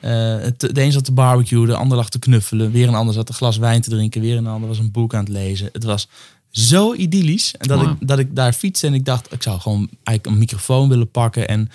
[0.00, 2.70] Het- de een zat te barbecuen, de ander lag te knuffelen.
[2.70, 4.20] Weer een ander zat een glas wijn te drinken.
[4.20, 5.68] Weer een ander was een boek aan het lezen.
[5.72, 6.08] Het was
[6.50, 7.54] zo idyllisch.
[7.58, 7.90] En dat, Wow.
[7.90, 11.10] ik, dat ik daar fietste en ik dacht, ik zou gewoon eigenlijk een microfoon willen
[11.10, 11.48] pakken.
[11.48, 11.70] En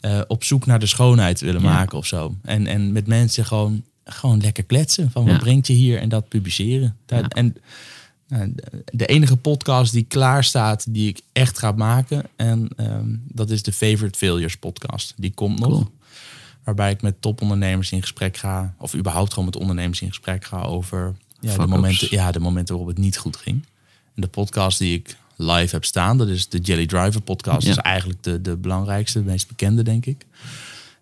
[0.00, 1.68] eh, op zoek naar de schoonheid willen Ja.
[1.68, 2.34] maken of zo.
[2.42, 5.10] En, en met mensen gewoon, gewoon lekker kletsen.
[5.10, 5.38] Van wat Ja.
[5.38, 5.98] brengt je hier?
[6.00, 6.96] En dat publiceren.
[7.06, 7.28] Ja.
[7.28, 7.56] En
[8.30, 12.22] de- de enige podcast die klaar staat, die ik echt ga maken.
[12.36, 15.14] En ehm, dat is de Favorite Failures podcast.
[15.16, 15.68] Die komt nog.
[15.68, 15.90] Cool.
[16.64, 18.74] Waarbij ik met topondernemers in gesprek ga.
[18.78, 22.74] Of überhaupt gewoon met ondernemers in gesprek ga over ja, de, momenten, ja, de momenten
[22.76, 23.64] waarop het niet goed ging.
[24.14, 27.62] En de podcast die ik live heb staan, dat is de Jelly Driver podcast.
[27.62, 27.68] Ja.
[27.74, 30.26] Dat is eigenlijk de, de belangrijkste, de meest bekende, denk ik.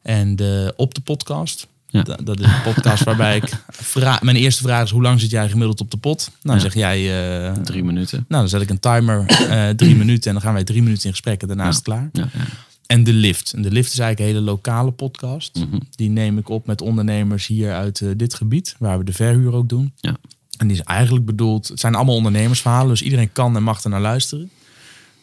[0.03, 1.67] En de Op de podcast.
[1.91, 2.03] Ja.
[2.03, 4.23] Da- Dat is een podcast waarbij ik vraag.
[4.23, 6.31] Mijn eerste vraag is: hoe lang zit jij gemiddeld op de pot?
[6.43, 6.63] Nou, Ja.
[6.63, 6.99] zeg jij.
[7.47, 8.25] eh, Drie minuten.
[8.29, 10.27] nou, dan zet ik een timer, eh, drie minuten.
[10.27, 12.09] En dan gaan wij drie minuten in gesprek en daarna is het klaar.
[12.13, 12.45] Ja, ja.
[12.87, 13.53] En de lift.
[13.53, 15.57] En de lift is eigenlijk een hele lokale podcast.
[15.57, 15.79] Mhm.
[15.95, 19.53] Die neem ik op met ondernemers hier uit eh, dit gebied, waar we de verhuur
[19.53, 19.93] ook doen.
[20.01, 20.17] Ja.
[20.59, 23.91] En die is eigenlijk bedoeld, het zijn allemaal ondernemersverhalen, dus iedereen kan en mag er
[23.91, 24.51] naar luisteren.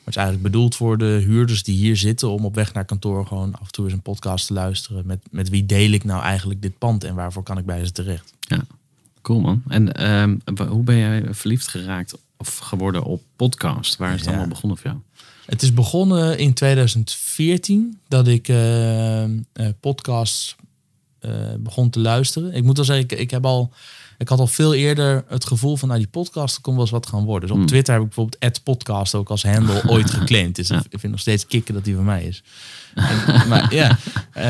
[0.05, 2.85] Maar het is eigenlijk bedoeld voor de huurders die hier zitten om op weg naar
[2.85, 5.05] kantoor gewoon af en toe eens een podcast te luisteren.
[5.05, 7.91] Met, met wie deel ik nou eigenlijk dit pand en waarvoor kan ik bij ze
[7.91, 8.33] terecht?
[8.39, 8.65] Ja,
[9.21, 9.63] cool man.
[9.67, 10.37] En ehm,
[10.67, 13.95] hoe ben jij verliefd geraakt of geworden op podcast?
[13.95, 14.29] Waar is het Ja.
[14.29, 15.01] allemaal begonnen voor jou?
[15.45, 19.29] Het is begonnen in 2014 dat ik eh, eh,
[19.79, 20.55] podcasts
[21.19, 22.53] eh, begon te luisteren.
[22.53, 23.71] Ik moet wel zeggen, ik, ik heb al,
[24.17, 27.07] ik had al veel eerder het gevoel van, nou die podcast kon wel eens wat
[27.07, 27.41] gaan worden.
[27.41, 27.65] Dus op Hmm.
[27.67, 30.55] Twitter heb ik bijvoorbeeld podcast ook als handle ooit geclaimd.
[30.55, 30.83] Dus Ja.
[30.89, 32.43] ik vind nog steeds kicken dat die van mij is.
[32.95, 33.97] En, maar ja,
[34.31, 34.43] eh,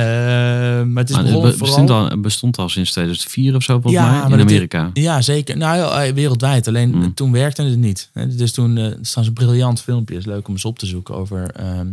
[0.86, 1.52] maar het is Maar het vooral...
[1.58, 4.90] bestond al, bestond al sinds 2004 of zo volgens Ja, mij in Amerika.
[4.94, 5.58] Ja, zeker.
[5.58, 6.68] Nou, eh, wereldwijd.
[6.68, 7.02] Alleen Mm.
[7.04, 8.10] eh, toen werkte het niet.
[8.30, 10.16] Dus toen, eh staat een briljant filmpje.
[10.16, 11.88] is leuk om eens op te zoeken over ehm,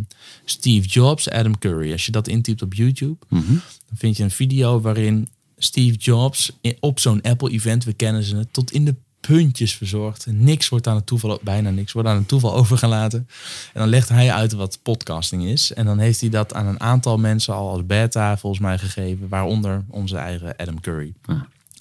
[0.45, 1.93] Steve Jobs, Adam Curry.
[1.93, 3.47] Als je dat intypt op YouTube, Mhm.
[3.49, 5.29] dan vind je een video waarin
[5.65, 10.27] Steve Jobs op zo'n Apple-event, we kennen ze, het, tot in de puntjes verzorgd.
[10.31, 13.29] Niks wordt aan het toeval, bijna niks, wordt aan het toeval overgelaten.
[13.73, 15.73] En dan legt hij uit wat podcasting is.
[15.73, 19.29] En dan heeft hij dat aan een aantal mensen al als beta volgens mij gegeven,
[19.29, 21.13] waaronder onze eigen Adam Curry.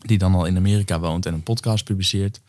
[0.05, 2.41] Die dan al in Amerika woont en een podcast publiceert.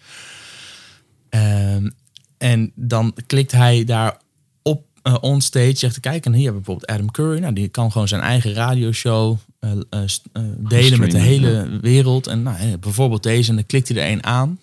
[1.29, 1.91] Ehm,
[2.39, 4.17] en dan klikt hij daar
[4.63, 6.33] op eh, onstage, zegt te kijken.
[6.33, 7.41] En hier hebben we bijvoorbeeld Adam Curry.
[7.41, 12.27] Nou, die kan gewoon zijn eigen radioshow eh, delen met de hele wereld.
[12.27, 14.61] En nou, bijvoorbeeld deze, en dan klikt hij er een aan.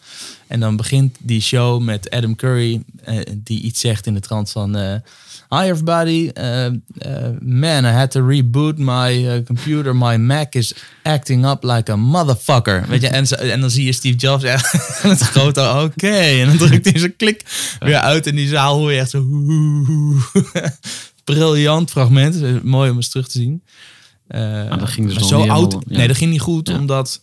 [0.48, 2.84] En dan begint die show met Adam Curry,
[3.36, 5.02] die iets zegt in de trant van...
[5.50, 6.72] Hi everybody, uh, uh,
[7.40, 9.96] man, I had to reboot my uh, computer.
[9.96, 12.86] My Mac is acting up like a motherfucker.
[12.88, 14.44] Weet je, en, zo- en dan zie je Steve Jobs
[15.04, 16.08] met een grote oké.
[16.08, 17.44] En dan drukt hij zijn klik
[17.80, 19.26] weer uit in die zaal hoor je echt zo...
[21.24, 23.62] Briljant fragment, Het mooi om eens terug te zien.
[24.30, 25.48] Eh, dat ging dus nog zo oud.
[25.50, 25.98] helemaal- ja.
[25.98, 26.78] Nee, dat ging niet goed, Ja.
[26.78, 27.22] omdat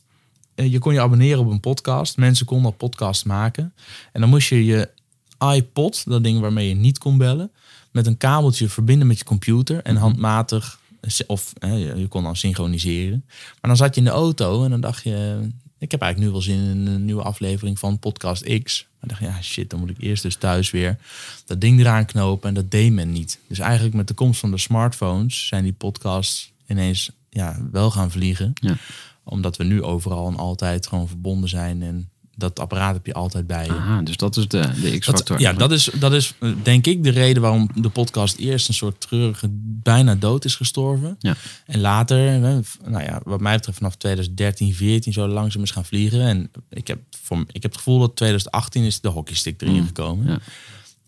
[0.55, 2.17] eh, je kon je abonneren op een podcast.
[2.17, 3.73] Mensen konden al podcasts maken.
[4.13, 4.89] En dan moest je je
[5.55, 7.51] iPod, dat ding waarmee je niet kon bellen,
[7.91, 10.79] met een kabeltje verbinden met je computer en handmatig,
[11.27, 13.25] of eh, je je kon dan synchroniseren.
[13.27, 15.39] Maar dan zat je in de auto en dan dacht je,
[15.79, 18.87] ik heb eigenlijk nu wel zin in een nieuwe aflevering van Podcast X.
[19.01, 20.99] Maar dacht je, ja shit, dan moet ik eerst dus thuis weer
[21.47, 23.39] dat ding eraan knopen en dat deed men niet.
[23.49, 28.11] Dus eigenlijk met de komst van de smartphones zijn die podcasts ineens ja, wel gaan
[28.11, 28.53] vliegen.
[28.55, 28.77] Ja.
[29.25, 33.47] Omdat we nu overal en altijd gewoon verbonden zijn en dat apparaat heb je altijd
[33.47, 33.71] bij je.
[33.73, 35.41] Aha, dus dat is de, de X-factor.
[35.41, 38.75] ja, dat is, dat is eh, denk ik de reden waarom de podcast eerst een
[38.75, 39.49] soort treurige
[39.83, 41.17] bijna dood is gestorven.
[41.19, 41.37] Ja.
[41.67, 45.85] En later, v- nou ja, wat mij betreft vanaf 2013, 14 zo langzaam is gaan
[45.85, 46.21] vliegen.
[46.21, 49.87] En ik heb, voor, ik heb het gevoel dat 2018 is de hockeystick erin Mm,
[49.87, 50.27] gekomen.
[50.27, 50.39] ja.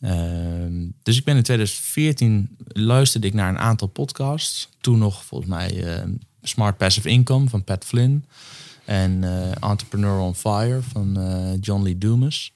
[0.01, 4.69] Ehm, dus ik ben in 2014 luisterde ik naar een aantal podcasts.
[4.81, 6.05] Toen nog volgens mij eh,
[6.43, 8.25] Smart Passive Income van Pat Flynn.
[8.85, 12.53] En eh, Entrepreneur on Fire van eh, John Lee Dumas.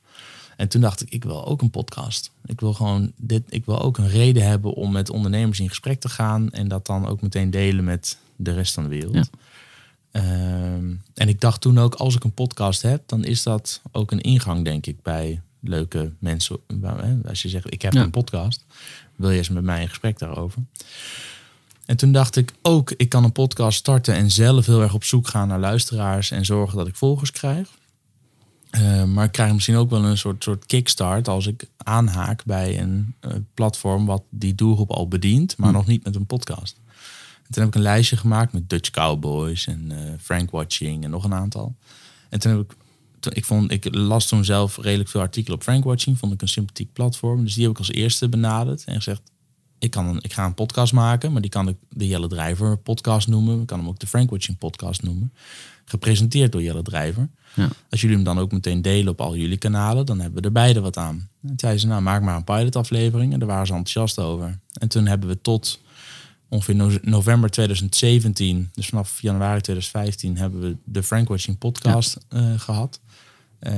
[0.57, 2.31] En toen dacht ik, ik wil ook een podcast.
[2.45, 6.01] Ik wil gewoon dit, ik wil ook een reden hebben om met ondernemers in gesprek
[6.01, 6.51] te gaan.
[6.51, 9.15] En dat dan ook meteen delen met de rest van de wereld.
[9.15, 9.25] Ja.
[10.11, 14.11] Ehm, en ik dacht toen ook, als ik een podcast heb, dan is dat ook
[14.11, 16.59] een ingang, denk ik, bij leuke mensen.
[17.29, 18.03] Als je zegt, ik heb Ja.
[18.03, 18.65] een podcast,
[19.17, 20.63] wil je eens met mij in gesprek daarover?
[21.87, 25.05] En toen dacht ik ook, ik kan een podcast starten en zelf heel erg op
[25.05, 27.69] zoek gaan naar luisteraars en zorgen dat ik volgers krijg.
[28.71, 32.81] Ehm, maar ik krijg misschien ook wel een soort, soort kickstart als ik aanhaak bij
[32.81, 35.75] een eh, platform wat die doelgroep al bedient, maar Hm.
[35.75, 36.77] nog niet met een podcast.
[37.47, 41.11] En toen heb ik een lijstje gemaakt met Dutch Cowboys en eh, Frank Watching en
[41.11, 41.75] nog een aantal.
[42.29, 42.77] En toen heb ik,
[43.27, 46.49] ik, vond, ik las toen zelf redelijk veel artikelen op Frank Watching, vond ik een
[46.49, 47.45] sympathiek platform.
[47.45, 49.23] Dus die heb ik als eerste benaderd en gezegd,
[49.79, 52.77] ik, kan een, ik ga een podcast maken, maar die kan ik de Jelle Drijver
[52.77, 53.61] podcast noemen.
[53.61, 55.33] Ik kan hem ook de Frank Watching podcast noemen.
[55.85, 57.29] Gepresenteerd door Jelle Drijver.
[57.55, 57.69] Ja.
[57.91, 60.53] Als jullie hem dan ook meteen delen op al jullie kanalen, dan hebben we er
[60.53, 61.29] beide wat aan.
[61.43, 63.33] En zei ze, nou maak maar een pilotaflevering.
[63.33, 64.59] En daar waren ze enthousiast over.
[64.73, 65.81] En toen hebben we tot
[66.49, 72.61] ongeveer no- november 2017, dus vanaf januari 2015, hebben we de Frank Watching podcast eh,
[72.61, 73.01] gehad.
[73.63, 73.75] Eh,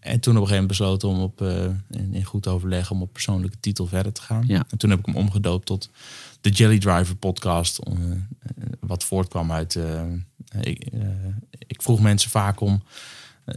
[0.00, 3.02] en toen op een gegeven moment besloten om op, eh, in, in goed overleg om
[3.02, 4.44] op persoonlijke titel verder te gaan.
[4.46, 4.64] Ja.
[4.70, 5.90] En toen heb ik hem omgedoopt tot
[6.40, 7.78] de Jelly Driver podcast.
[7.78, 7.92] eh,
[8.80, 9.78] wat voortkwam uit.
[10.60, 10.86] ik,
[11.66, 12.82] ik vroeg mensen vaak om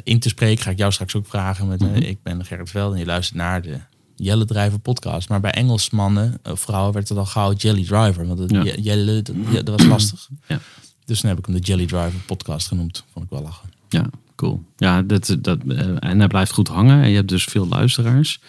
[0.04, 0.64] in te spreken.
[0.64, 1.68] Ga ik jou straks ook vragen.
[1.68, 1.96] Met, Mhm.
[1.96, 3.78] Ik ben Gerrit Veld en je luistert naar de
[4.16, 5.30] Jelle Driver podcast.
[5.30, 8.28] Maar bij Engelsmannen of vrouwen werd het al gauw Jelly Driver.
[8.28, 8.64] Want het Ja.
[8.64, 9.22] Jelle,
[9.64, 10.30] dat, was lastig.
[10.48, 10.60] Ja.
[11.06, 13.04] Dus toen heb ik hem de Jelly Driver podcast genoemd.
[13.14, 13.70] Vond ik wel lachen.
[13.90, 14.64] Ja, cool.
[14.78, 17.04] Ja, dat, dat, eh, en hij blijft goed hangen.
[17.04, 18.40] En je hebt dus veel luisteraars.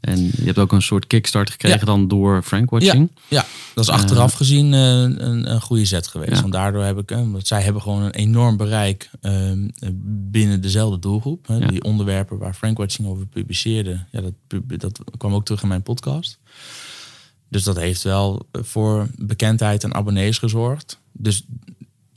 [0.00, 1.84] En je hebt ook een soort kickstart gekregen Ja.
[1.84, 3.10] dan door Frank Watching.
[3.28, 6.32] Ja, dat is achteraf gezien eh, een, een goede zet geweest.
[6.34, 6.40] Ja.
[6.40, 9.10] Want daardoor heb ik, eh, want zij hebben gewoon een enorm bereik
[10.30, 11.46] binnen dezelfde doelgroep.
[11.46, 11.56] Hè.
[11.56, 11.66] Ja.
[11.66, 14.32] Die onderwerpen waar Frank Watching over publiceerde, ja, dat,
[14.80, 16.38] dat kwam ook terug in mijn podcast.
[17.48, 21.00] Dus dat heeft wel voor bekendheid en abonnees gezorgd.
[21.12, 21.44] Dus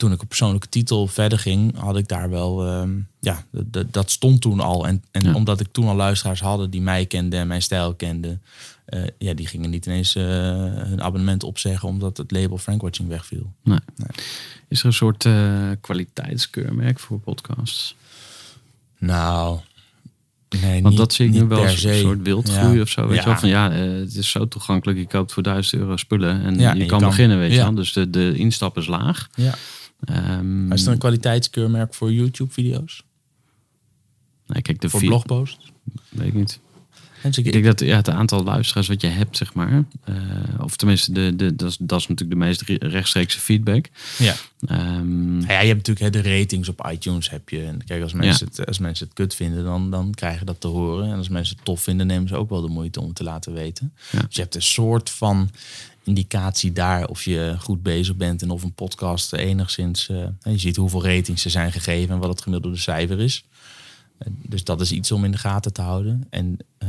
[0.02, 3.44] toen ik op persoonlijke titel verder ging, had ik daar wel, ehm, ja,
[3.90, 4.86] dat- stond toen al.
[4.86, 5.34] En, en Ja.
[5.34, 8.42] omdat ik toen al luisteraars hadden die mij kenden en mijn stijl kenden,
[8.84, 13.52] eh, ja, die gingen niet ineens eh, hun abonnement opzeggen omdat het label Frankwatching wegviel.
[13.64, 13.78] Nee.
[14.68, 17.94] Is er een soort eh, kwaliteitskeurmerk voor podcasts?
[18.98, 19.58] Nou,
[20.60, 22.80] nee, Want niet, dat zie ik nu wel als een soort wildgroei Ja.
[22.82, 23.06] of zo.
[23.06, 23.20] Weet Ja.
[23.22, 23.38] je wel?
[23.38, 24.98] Van ja, het is zo toegankelijk.
[24.98, 27.50] Je koopt voor 1000 euro spullen en Ja, je, en je kan kan- beginnen, weet
[27.52, 27.74] je wel.
[27.74, 29.28] Dus de, de instap is laag.
[29.34, 29.54] Ja.
[30.04, 33.02] Ehm, is er een kwaliteitskeurmerk voor YouTube-video's?
[34.46, 35.72] nee, kijk, de Voor blogposts?
[36.08, 36.60] Weet ik niet.
[37.22, 39.84] Dus ik- Ik denk dat ja, het aantal luisteraars wat je hebt, zeg maar.
[40.04, 40.14] eh,
[40.58, 43.88] of tenminste, de, de, dat, is, dat is natuurlijk de meest re- rechtstreekse feedback.
[44.18, 44.34] ja.
[44.66, 47.62] Ehm, Ja, je hebt natuurlijk hè, de ratings op iTunes heb je.
[47.64, 50.66] En kijk, als mensen, het, als mensen het kut vinden, dan, dan krijgen dat te
[50.68, 51.10] horen.
[51.10, 53.24] En als mensen het tof vinden, nemen ze ook wel de moeite om het te
[53.24, 53.92] laten weten.
[54.10, 54.20] Ja.
[54.20, 55.50] Dus je hebt een soort van
[56.04, 60.08] indicatie daar of je goed bezig bent en of een podcast enigszins.
[60.08, 63.44] eh, je ziet hoeveel ratings er zijn gegeven en wat het gemiddelde cijfer is.
[64.18, 66.26] Eh, Dus dat is iets om in de gaten te houden.
[66.30, 66.88] En, eh,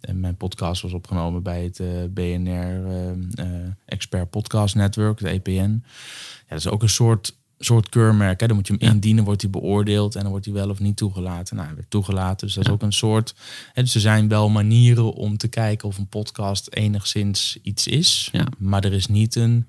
[0.00, 1.80] en mijn podcast was opgenomen bij het
[2.14, 2.86] BNR
[3.84, 5.82] Expert Podcast Network, het EPN.
[5.82, 8.40] Ja, dat is ook een soort, soort keurmerk.
[8.40, 8.46] Hè.
[8.46, 8.92] Dan moet je hem Ja.
[8.92, 11.54] indienen, wordt hij beoordeeld en dan wordt hij wel of niet toegelaten.
[11.56, 13.34] Nou, hij werd toegelaten, dus dat is ook een soort.
[13.72, 18.28] Hè, dus er zijn wel manieren om te kijken of een podcast enigszins iets is.
[18.32, 18.46] Ja.
[18.58, 19.66] Maar er is niet een,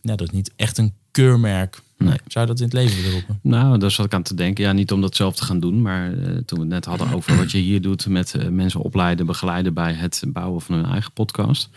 [0.00, 1.80] ja, dat is niet echt een keurmerk.
[1.98, 2.16] Nee.
[2.26, 3.38] Zou je dat in het leven willen roepen?
[3.42, 4.64] Nou, daar zat ik aan te denken.
[4.64, 7.12] Ja, niet om dat zelf te gaan doen, maar eh, toen we het net hadden
[7.12, 10.84] over wat je hier doet met eh, mensen opleiden, begeleiden bij het bouwen van hun
[10.86, 11.68] eigen podcast.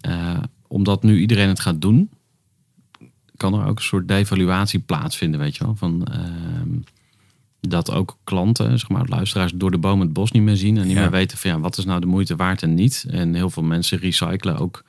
[0.00, 2.10] Eh, omdat nu iedereen het gaat doen,
[3.38, 5.74] kan er ook een soort devaluatie plaatsvinden, weet je wel.
[5.76, 6.68] Van, ehm,
[7.60, 10.86] dat ook klanten, zeg maar, luisteraars door de boom het bos niet meer zien en
[10.86, 11.00] niet Ja.
[11.00, 13.04] meer weten van ja, wat is nou de moeite waard en niet.
[13.10, 14.84] En heel veel mensen recyclen ook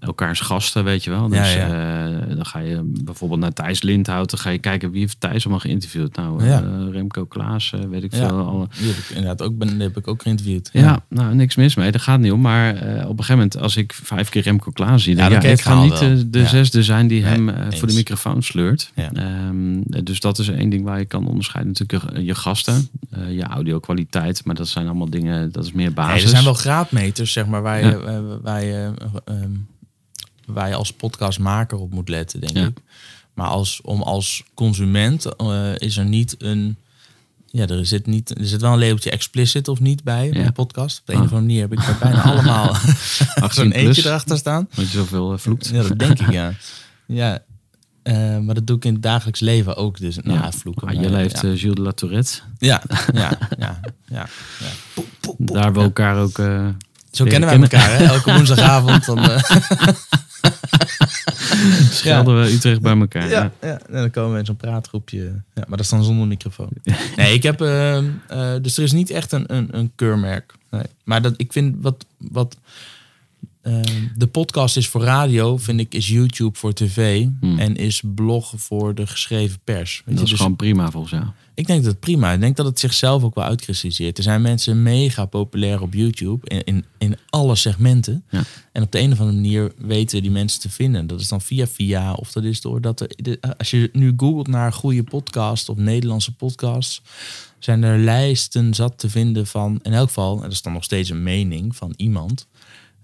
[0.00, 1.28] elkaars gasten, weet je wel.
[1.28, 5.00] Dus Ja, eh, dan ga je bijvoorbeeld naar Thijs Lindhout, dan ga je kijken wie
[5.00, 6.16] heeft Thijs allemaal geïnterviewd.
[6.16, 6.62] Nou, Ja.
[6.62, 8.38] eh, Remco Klaas, weet ik veel.
[8.46, 10.70] Alle, Die heb ik inderdaad ook, ben, heb ik ook geïnterviewd.
[10.72, 11.90] ja, nou, niks mis mee.
[11.90, 12.40] Daar gaat niet om.
[12.40, 15.42] Maar eh, op een gegeven moment, als ik vijf keer Remco Klaas zie, Ja, dan
[15.42, 18.92] ja, ik ga niet de, de zesde zijn die hem voor de microfoon sleurt.
[18.94, 21.74] Ehm, dus dat is één ding waar je kan onderscheiden.
[21.78, 22.88] Natuurlijk je, je gasten,
[23.30, 24.44] je audio kwaliteit.
[24.44, 26.14] Maar dat zijn allemaal dingen, dat is meer basis.
[26.14, 28.22] Nee, er zijn wel graadmeters, zeg maar, waar je, Ja.
[28.42, 28.92] waar je,
[29.24, 29.50] eh, ehm,
[30.46, 32.66] waar je als podcastmaker op moet letten, denk Ja.
[32.66, 32.78] ik.
[33.34, 36.76] Maar als, om als consument eh, is er niet een...
[37.46, 40.44] Ja, er zit, niet, er zit wel een labeltje explicit of niet bij, Ja.
[40.44, 40.98] een podcast.
[41.00, 41.24] Op de een Ah.
[41.24, 42.68] of andere manier heb ik er bijna allemaal
[43.34, 44.68] 18 zo'n eentje erachter staan.
[44.74, 45.68] Want je zoveel eh, vloekt.
[45.68, 46.52] Ja, dat denk ik, ja.
[47.06, 47.38] Ja,
[48.02, 49.98] eh, maar dat doe ik in het dagelijks leven ook.
[49.98, 50.52] Dus, nou, Ja.
[50.52, 50.88] vloeken.
[50.88, 51.56] Ah, maar, Jelle heeft ja.
[51.56, 52.38] Gilles de la Tourette.
[52.58, 52.82] ja,
[53.14, 54.26] ja, ja, ja.
[55.38, 56.38] Daar we elkaar ook...
[56.38, 56.68] eh,
[57.10, 58.04] Zo kennen wij elkaar, hè?
[58.04, 59.04] Elke woensdagavond.
[59.04, 59.18] Dan,
[61.90, 63.28] Schelden we Utrecht bij elkaar.
[63.28, 63.80] Ja, ja.
[63.88, 65.18] En dan komen we in zo'n praatgroepje.
[65.54, 66.68] Ja, maar dat is dan zonder microfoon.
[67.16, 67.60] Nee, ik heb.
[67.60, 68.04] eh, eh,
[68.62, 70.54] dus er is niet echt een, een, een keurmerk.
[70.70, 70.82] Nee.
[71.04, 72.06] Maar dat, ik vind wat.
[72.18, 72.56] wat
[73.62, 73.80] eh,
[74.16, 77.26] de podcast is voor radio, vind ik, is YouTube voor tv.
[77.40, 77.58] Hmm.
[77.58, 80.02] En is blog voor de geschreven pers.
[80.04, 80.22] Weet Dat je?
[80.24, 81.24] is Dus, gewoon prima volgens jou.
[81.56, 82.32] Ik denk dat het prima.
[82.32, 84.16] Ik denk dat het zichzelf ook wel uitkristalliseert.
[84.16, 88.24] Er zijn mensen mega populair op YouTube in, in, in alle segmenten.
[88.30, 88.42] Ja.
[88.72, 91.06] En op de een of andere manier weten die mensen te vinden.
[91.06, 94.46] Dat is dan via via of dat is doordat er, de- als je nu googelt
[94.48, 97.02] naar goede podcast of Nederlandse podcasts,
[97.58, 100.84] zijn er lijsten zat te vinden van, in elk geval, en dat is dan nog
[100.84, 102.46] steeds een mening van iemand.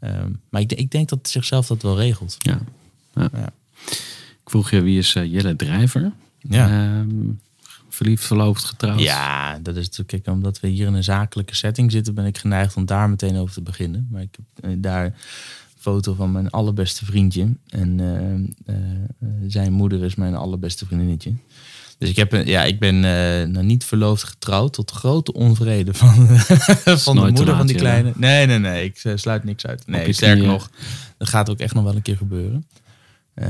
[0.01, 2.37] Ehm, maar ik, denk- ik denk dat het zichzelf dat wel regelt.
[2.39, 2.61] Ja.
[3.15, 3.29] ja.
[3.33, 3.53] Ja.
[4.45, 6.13] Ik vroeg je, wie is eh, Jelle Drijver?
[6.39, 6.69] Ja.
[6.69, 7.09] Ehm,
[7.95, 9.01] verliefd, verloofd, getrouwd?
[9.01, 12.39] Ja, dat is natuurlijk, kijk, omdat we hier in een zakelijke setting zitten, ben ik
[12.39, 14.09] geneigd om daar meteen over te beginnen.
[14.11, 15.15] Maar ik heb eh, daar een
[15.79, 17.49] foto van mijn allerbeste vriendje.
[17.69, 21.35] En eh, eh, zijn moeder is mijn allerbeste vriendinnetje.
[21.99, 25.95] Dus ik, heb, een- ja, ik ben eh, nou niet verloofd getrouwd tot grote onvrede
[25.95, 26.15] van,
[26.99, 27.81] van de moeder van die ja.
[27.83, 28.13] kleine.
[28.17, 29.83] Nee, nee, nee, ik sluit niks uit.
[29.87, 30.71] Nee, sterker nog,
[31.19, 32.67] dat gaat ook echt nog wel een keer gebeuren.
[33.35, 33.49] Eh,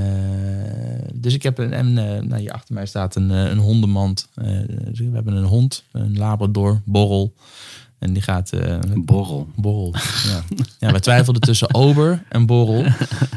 [1.14, 4.28] dus ik heb een, en eh, nou, hier achter mij staat een, eh, een hondenmand.
[4.88, 7.34] Dus we hebben een hond, een Labrador, Borrel.
[7.98, 8.52] En die gaat
[8.94, 9.48] borrel.
[9.56, 9.94] Borrel.
[10.26, 10.42] Ja.
[10.78, 12.84] ja, we twijfelden tussen Ober en Borrel.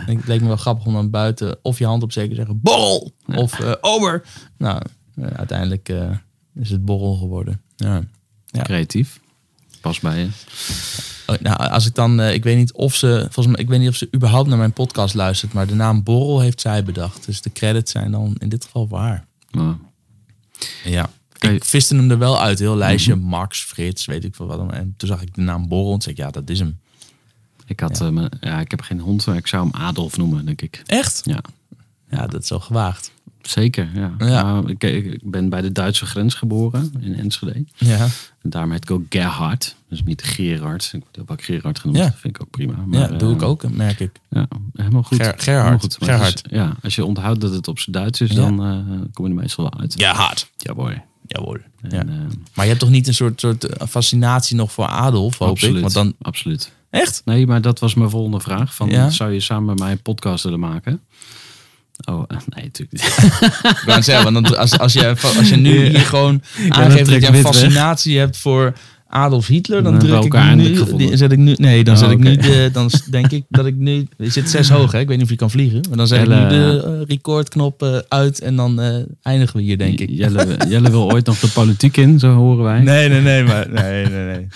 [0.05, 2.35] En het leek me wel grappig om dan buiten of je hand op zeker te
[2.35, 4.23] zeggen Borrel of Ober.
[4.57, 4.81] Nou,
[5.15, 5.93] uiteindelijk
[6.53, 7.61] is het Borrel geworden.
[7.75, 8.03] Ja.
[8.45, 8.61] Ja.
[8.61, 9.19] Creatief.
[9.85, 10.27] Pas bij je.
[11.27, 13.79] Oh, nou, als ik dan, eh, ik weet niet of ze, volgens mij, ik weet
[13.79, 17.25] niet of ze überhaupt naar mijn podcast luistert, maar de naam Borrel heeft zij bedacht.
[17.25, 19.25] Dus de credits zijn dan in dit geval haar.
[19.51, 19.75] Maar,
[20.83, 21.09] Ja.
[21.39, 23.15] Ik viste hem er wel uit, heel lijstje.
[23.15, 24.71] Max, Frits, weet ik veel wat.
[24.71, 26.79] En toen zag ik de naam Borrel en zei ik, ja, dat is hem.
[27.65, 28.11] ik, had, ja.
[28.11, 30.81] mijn- ja, ik heb geen hond, maar ik zou hem Adolf noemen, denk ik.
[30.85, 31.21] Echt?
[31.23, 31.39] Ja,
[32.09, 33.11] Ja, dat is wel gewaagd.
[33.47, 33.89] Zeker.
[33.93, 34.13] Ja.
[34.17, 34.43] Ja.
[34.61, 37.65] Maar ik, ik ben bij de Duitse grens geboren in Enschede.
[37.77, 38.03] Ja.
[38.41, 39.75] En daarom heet ik ook Gerhard.
[39.89, 40.89] Dus niet Gerard.
[40.93, 41.97] Ik word ook Gerard genoemd.
[41.99, 42.03] Ja.
[42.05, 42.73] Dat vind ik ook prima.
[42.85, 44.11] Maar, ja, doe ik eh, ook, merk ik.
[44.29, 45.17] Ja, helemaal goed.
[45.21, 45.81] Ger- Gerhard.
[45.81, 45.97] Goed.
[45.99, 46.41] Gerhard.
[46.45, 48.35] is- ja, als je onthoudt dat het op zijn Duits is, Ja.
[48.35, 49.93] dan eh, kom je er meestal wel uit.
[49.99, 50.51] Ja, hard.
[50.57, 51.03] Ja, boy.
[51.27, 51.57] Jawohl.
[51.81, 51.99] En, Ja.
[52.01, 52.07] eh,
[52.53, 55.75] Maar je hebt toch niet een soort, soort fascinatie nog voor Adolf, hoop absoluut.
[55.75, 55.81] ik?
[55.81, 56.71] Want dan, Absoluut.
[56.89, 57.21] echt?
[57.25, 58.75] Nee, maar dat was mijn volgende vraag.
[58.75, 59.11] Van?
[59.11, 61.01] Zou je samen met mij een podcast willen maken?
[62.09, 62.23] Oh,
[62.55, 63.31] nee, natuurlijk niet.
[63.61, 67.27] Ik wou zeggen, want als, als, je, als je nu hier gewoon aangeeft dat je
[67.27, 67.41] een weg.
[67.41, 68.73] fascinatie hebt voor
[69.07, 72.11] Adolf Hitler, dan Dan druk ik nu, die, zet ik nu, nee, dan Oh, zet
[72.11, 75.07] ik nu de, dan denk ik dat ik nu, je zit zes hoog hè, ik
[75.07, 77.97] weet niet of je kan vliegen, maar dan zet ik nu de eh, recordknop eh,
[78.07, 80.09] uit en dan eh, eindigen we hier denk ik.
[80.09, 82.79] Jelle, Jelle wil ooit nog de politiek in, zo horen wij.
[82.81, 84.35] Nee, nee, nee, maar nee, nee, nee.
[84.35, 84.47] nee.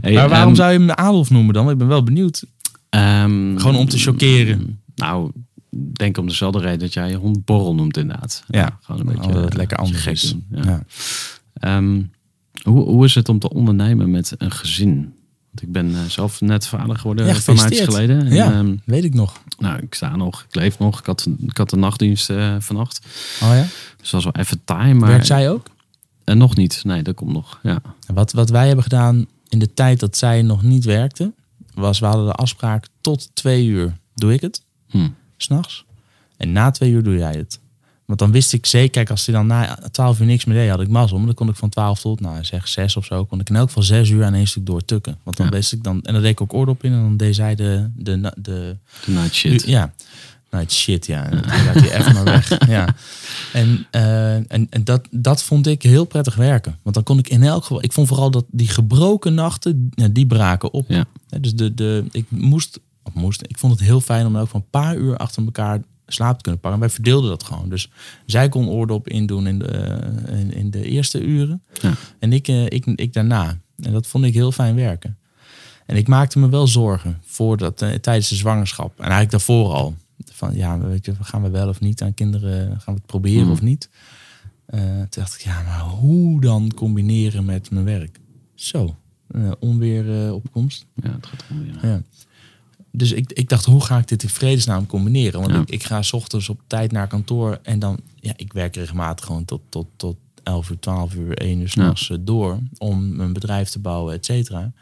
[0.00, 1.70] Hey, maar waarom ehm, zou je hem Adolf noemen dan?
[1.70, 2.44] Ik ben wel benieuwd.
[2.90, 4.80] ehm, Gewoon om te chockeren.
[4.94, 5.30] Nou,
[5.92, 8.44] denk om dezelfde reden dat jij je hond Borrel noemt inderdaad.
[8.48, 10.22] Ja, gewoon een beetje, eh, lekker anders is.
[10.30, 10.44] doen.
[10.50, 10.62] Ja.
[10.64, 10.82] Ja.
[11.54, 12.02] Ehm,
[12.62, 15.14] hoe, hoe is het om te ondernemen met een gezin?
[15.50, 18.16] Want ik ben eh, zelf net vader geworden Ja, van maandjes gefeliciteerd.
[18.16, 18.26] geleden.
[18.26, 18.52] En, Ja.
[18.52, 19.40] ehm, Weet ik nog.
[19.58, 20.98] nou, ik sta nog, ik leef nog.
[20.98, 23.06] Ik had, ik had de nachtdienst eh, vannacht.
[23.42, 23.62] Oh ja?
[23.96, 24.94] Dus dat was wel even time.
[24.94, 25.66] Maar Werkt zij ook?
[26.24, 26.80] En nog niet.
[26.84, 27.58] Nee, dat komt nog.
[27.62, 27.80] Ja.
[28.06, 31.32] Wat, wat wij hebben gedaan in de tijd dat zij nog niet werkte,
[31.74, 35.08] was we hadden de afspraak tot twee uur doe ik het, Hm.
[35.44, 35.84] S'nachts.
[36.36, 37.58] En na twee uur doe jij het.
[38.04, 40.70] Want dan wist ik zeker, kijk, als hij dan na twaalf uur niks meer deed,
[40.70, 41.16] had ik mazzel.
[41.16, 43.56] Maar dan kon ik van twaalf tot, nou zeg zes of zo, kon ik in
[43.56, 45.18] elk geval zes uur aan één stuk doortukken.
[45.22, 45.52] Want dan Ja.
[45.52, 47.90] wist ik dan, en dan deed ik ook oordop in en dan deed zij de,
[47.96, 49.66] de, de, de De night shit.
[49.66, 49.94] ja.
[50.50, 51.28] Nou, shit, ja.
[51.28, 51.42] Dan
[51.90, 52.66] echt maar weg.
[52.68, 52.94] Ja.
[53.52, 56.78] En, eh, en, en dat, dat vond ik heel prettig werken.
[56.82, 57.82] Want dan kon ik in elk geval...
[57.82, 60.84] Ik vond vooral dat die gebroken nachten, die braken op.
[60.88, 61.04] Ja,
[61.40, 63.42] Dus de, de, ik moest, of moest...
[63.46, 66.42] Ik vond het heel fijn om ook van een paar uur achter elkaar slaap te
[66.42, 66.80] kunnen pakken.
[66.80, 67.68] En wij verdeelden dat gewoon.
[67.68, 67.90] Dus
[68.26, 71.62] zij kon oordop indoen in de, eh, in, in de eerste uren.
[71.80, 71.92] Ja.
[72.18, 73.58] En ik, eh, ik, ik daarna.
[73.76, 75.18] En dat vond ik heel fijn werken.
[75.86, 78.90] En ik maakte me wel zorgen voor dat, eh, tijdens de zwangerschap.
[78.90, 79.94] En eigenlijk daarvoor al.
[80.32, 83.42] Van ja, weet je, gaan we wel of niet aan kinderen, gaan we het proberen
[83.42, 83.52] Hmm.
[83.52, 83.88] of niet?
[84.66, 88.20] Eh, toen dacht ik, ja, maar hoe dan combineren met mijn werk?
[88.54, 88.96] Zo,
[89.58, 90.86] onweer opkomst.
[90.94, 91.88] Ja, het gaat om.
[91.88, 92.02] Ja.
[92.94, 92.98] Ja.
[92.98, 95.40] Dus ik, ik dacht, hoe ga ik dit in vredesnaam combineren?
[95.40, 95.60] Want Ja.
[95.60, 99.24] ik, ik ga s ochtends op tijd naar kantoor en dan, ja, ik werk regelmatig
[99.26, 103.32] gewoon tot, tot, tot 11 uur, 12 uur, 1 uur s'nachts nachts door om mijn
[103.32, 104.72] bedrijf te bouwen, et cetera.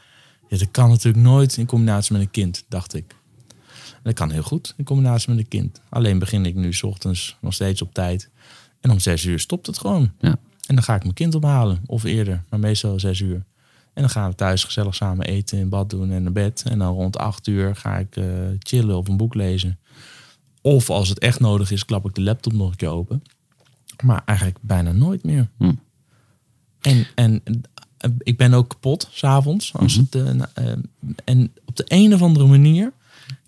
[0.48, 3.14] Ja, dat kan natuurlijk nooit in combinatie met een kind, dacht ik.
[3.92, 5.80] En dat kan heel goed in combinatie met een kind.
[5.88, 8.30] Alleen begin ik nu s ochtends nog steeds op tijd.
[8.80, 10.10] En om 6 uur stopt het gewoon.
[10.20, 10.36] Ja.
[10.66, 13.44] En dan ga ik mijn kind ophalen, of eerder, maar meestal 6 uur.
[13.94, 16.62] En dan gaan we thuis gezellig samen eten, in bad doen en naar bed.
[16.68, 18.24] En dan rond acht uur ga ik eh,
[18.58, 19.78] chillen of een boek lezen.
[20.60, 23.22] Of als het echt nodig is, klap ik de laptop nog een keer open.
[24.04, 25.48] Maar eigenlijk bijna nooit meer.
[25.58, 25.72] Hm.
[26.80, 27.42] En, en
[27.96, 29.72] eh, ik ben ook kapot s'avonds.
[30.54, 30.72] eh,
[31.24, 32.92] En op de een of andere manier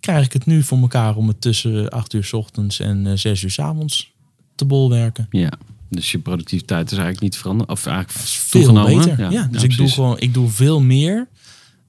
[0.00, 3.12] krijg ik het nu voor elkaar om het tussen acht uur s ochtends en eh,
[3.16, 4.12] zes uur s avonds
[4.54, 5.26] te bolwerken.
[5.30, 5.52] Ja.
[5.94, 7.70] Dus je productiviteit is eigenlijk niet veranderd.
[7.70, 9.06] Of eigenlijk veel toegenomen.
[9.06, 9.30] beter.
[9.32, 11.28] Ja, dus ik doe gewoon, ik doe veel meer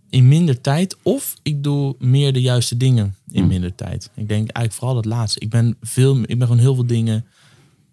[0.10, 0.98] in minder tijd.
[1.02, 3.48] Of ik doe meer de juiste dingen in Hmm.
[3.48, 4.04] minder tijd.
[4.16, 5.40] Ik denk eigenlijk vooral het laatste.
[5.40, 7.26] Ik ben veel, ik ben gewoon heel veel dingen,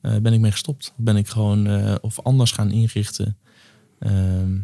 [0.01, 0.93] eh, ben ik mee gestopt.
[0.97, 3.37] Ben ik gewoon eh, of anders gaan inrichten.
[3.99, 4.57] Ehm,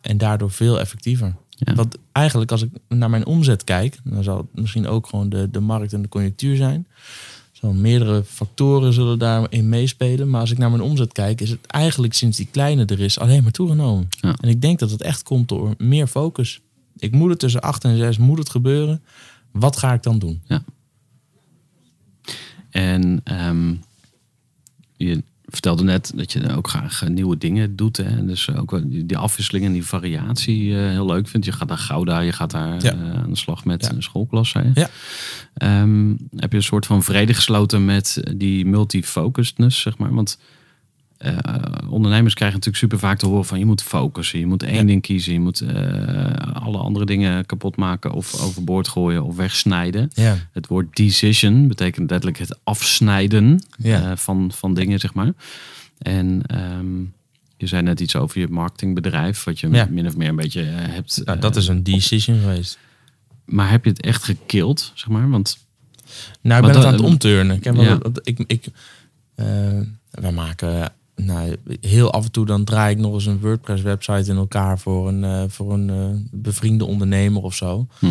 [0.00, 1.34] en daardoor veel effectiever.
[1.48, 1.74] Ja.
[1.74, 5.50] Want eigenlijk als ik naar mijn omzet kijk, dan zal het misschien ook gewoon de,
[5.50, 6.86] de markt en de conjunctuur zijn.
[7.60, 10.30] Zo meerdere factoren zullen daarin meespelen.
[10.30, 13.18] Maar als ik naar mijn omzet kijk, is het eigenlijk sinds die kleine er is
[13.18, 14.08] alleen maar toegenomen.
[14.20, 14.36] Ja.
[14.40, 16.60] En ik denk dat het echt komt door meer focus.
[16.96, 19.02] Ik moet het tussen 8 en 6, moet het gebeuren.
[19.52, 20.42] Wat ga ik dan doen?
[22.70, 23.74] En ehm,
[24.96, 25.22] je
[25.56, 27.96] vertelde net dat je ook graag eh, nieuwe dingen doet.
[27.96, 28.04] Hè?
[28.04, 31.46] En Dus ook wel die afwisseling en die variatie eh, heel leuk vindt.
[31.46, 32.92] Je gaat naar Gouda, je gaat daar Ja.
[32.92, 33.92] eh, aan de slag met Ja.
[33.92, 34.52] een schoolklas.
[34.52, 34.62] Hè?
[34.74, 34.88] Ja.
[35.54, 40.14] Ehm, heb je een soort van vrede gesloten met die multifocusedness, zeg maar?
[40.14, 40.38] Want
[41.18, 41.36] eh,
[41.90, 44.82] ondernemers krijgen natuurlijk super vaak te horen van je moet focussen, je moet één Ja.
[44.84, 50.10] ding kiezen, je moet eh, alle andere dingen kapot maken of overboord gooien of wegsnijden.
[50.14, 50.36] Ja.
[50.52, 54.10] Het woord decision betekent letterlijk het afsnijden Ja.
[54.10, 55.32] eh, van, van dingen, zeg maar.
[55.98, 57.00] En ehm,
[57.56, 61.22] je zei net iets over je marketingbedrijf, wat je min of meer een beetje hebt.
[61.24, 62.78] Nou, dat is een decision geweest.
[63.44, 65.28] Maar heb je het echt gekild, zeg maar?
[65.30, 65.58] Want
[66.40, 67.56] Nou, ik ben het aan het omturnen.
[67.56, 68.66] Ik, heb wel- ik, ik,
[70.10, 74.30] wij maken nou, heel af en toe dan draai ik nog eens een WordPress website
[74.30, 77.86] in elkaar voor een, eh, voor een eh, bevriende ondernemer of zo.
[77.98, 78.06] Hm.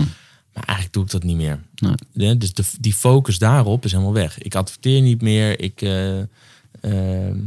[0.53, 1.59] Maar eigenlijk doe ik dat niet meer.
[1.75, 1.93] Nee.
[2.11, 4.37] Ja, dus de, die focus daarop is helemaal weg.
[4.41, 5.59] Ik adverteer niet meer.
[5.59, 6.19] Ik, eh,
[6.81, 7.37] ehm,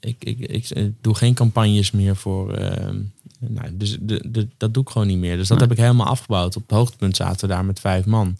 [0.00, 2.52] ik, ik, ik, eh, doe geen campagnes meer voor.
[2.54, 2.98] ehm,
[3.38, 5.36] nou, dus de, de, dat doe ik gewoon niet meer.
[5.36, 5.66] Dus dat Nee.
[5.68, 6.56] heb ik helemaal afgebouwd.
[6.56, 8.36] Op het hoogtepunt zaten we daar met vijf man.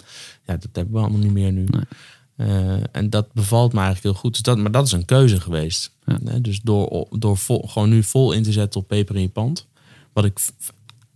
[0.47, 1.65] Ja, dat hebben we allemaal niet meer nu.
[1.71, 1.83] Nee.
[2.37, 4.33] Eh, en dat bevalt me eigenlijk heel goed.
[4.33, 5.91] Dus dat, maar dat is een keuze geweest.
[6.05, 6.39] Ja.
[6.39, 9.67] Dus door, door vol, gewoon nu vol in te zetten op peper in je pand.
[10.13, 10.39] Wat ik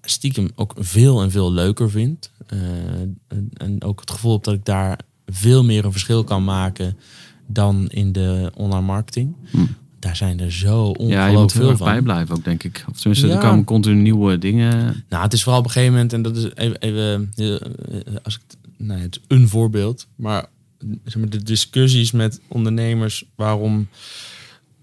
[0.02, 2.30] stiekem ook veel en veel leuker vind.
[2.46, 2.58] Eh,
[3.28, 6.96] en, en ook het gevoel heb dat ik daar veel meer een verschil kan maken
[7.46, 9.34] dan in de online marketing.
[9.50, 9.58] Hm.
[9.98, 11.86] Daar zijn er zo ongelooflijk ja, je moet veel erg van.
[11.86, 12.84] bijblijven ook, denk ik.
[12.90, 15.04] Of tenminste, er komen continu nieuwe dingen.
[15.08, 18.34] Nou, het is vooral op een gegeven moment, en dat is even, even eh, als
[18.34, 18.40] ik,
[18.76, 20.46] nou, het is een voorbeeld, maar,
[21.04, 23.88] zeg maar de discussies met ondernemers waarom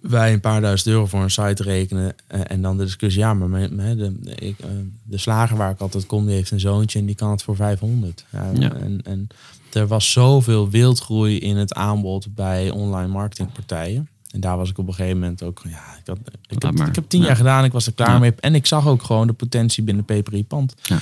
[0.02, 3.34] wij een paar duizend euro voor een site rekenen eh, en dan de discussie, ja,
[3.34, 4.68] maar mijn, mijn- de, ik, eh,
[5.04, 7.56] de slager waar ik altijd kom, die heeft een zoontje en die kan het voor
[7.56, 8.26] 500.
[8.32, 8.74] Ja, Ja.
[8.74, 9.28] En, en
[9.74, 14.10] er was zoveel wildgroei in het aanbod bij online marketingpartijen.
[14.32, 16.18] En daar was ik op een gegeven moment ook, ja, ik, had,
[16.48, 17.26] ik, heb, ik heb tien Ja.
[17.28, 18.20] jaar gedaan, ik was er klaar Ja.
[18.20, 18.34] mee.
[18.40, 20.76] En ik zag ook gewoon de potentie binnen Peper Pand.
[20.84, 21.00] Ja.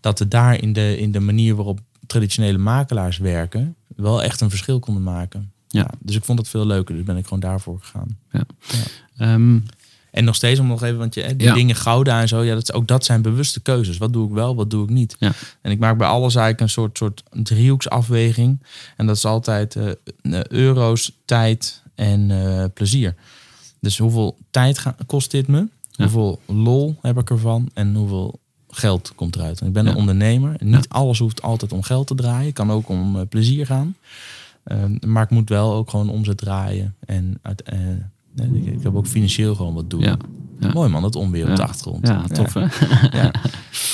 [0.00, 4.50] Dat we daar in de, in de manier waarop traditionele makelaars werken, wel echt een
[4.50, 5.50] verschil konden maken.
[5.68, 5.90] Ja.
[5.98, 8.18] dus ik vond het veel leuker, dus ben ik gewoon daarvoor gegaan.
[9.16, 9.58] Ehm,
[10.10, 11.54] En nog steeds om nog even, want je, die Ja.
[11.54, 13.98] dingen Gouda en zo, ja, dat, ook dat zijn bewuste keuzes.
[13.98, 15.16] Wat doe ik wel, wat doe ik niet?
[15.18, 15.32] Ja.
[15.62, 18.62] En ik maak bij alles eigenlijk een soort, soort driehoeksafweging.
[18.96, 19.88] En dat is altijd eh,
[20.22, 23.14] eh, euro's, tijd en eh, plezier.
[23.80, 25.58] Dus hoeveel tijd ga- kost dit me?
[25.58, 25.68] Ja.
[26.04, 27.70] Hoeveel lol heb ik ervan?
[27.74, 28.40] En hoeveel
[28.76, 29.60] geld komt eruit?
[29.60, 29.90] Ik ben Ja.
[29.90, 30.56] een ondernemer.
[30.58, 30.80] Niet Ja.
[30.88, 32.44] alles hoeft altijd om geld te draaien.
[32.46, 33.96] Het kan ook om eh, plezier gaan.
[34.64, 36.94] Ehm, maar ik moet wel ook gewoon omzet draaien.
[37.06, 37.62] En uit,
[38.34, 40.00] nee, ik, ik heb ook financieel gewoon wat doen.
[40.00, 40.16] ja.
[40.60, 40.72] Ja.
[40.72, 42.06] Mooi man, dat onweer op de achtergrond.
[42.06, 42.60] ja, tof hè?
[43.18, 43.30] Ja.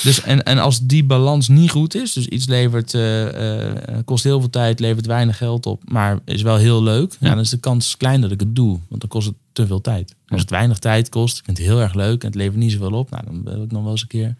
[0.03, 4.23] Dus en, en als die balans niet goed is, dus iets levert, eh, eh, kost
[4.23, 7.29] heel veel tijd, levert weinig geld op, maar is wel heel leuk, ja.
[7.29, 9.81] Dan is de kans klein dat ik het doe, want dan kost het te veel
[9.81, 10.15] tijd.
[10.27, 12.71] Als het weinig tijd kost, ik vind het heel erg leuk en het levert niet
[12.71, 14.35] zoveel op, nou, dan wil ik nog wel eens een keer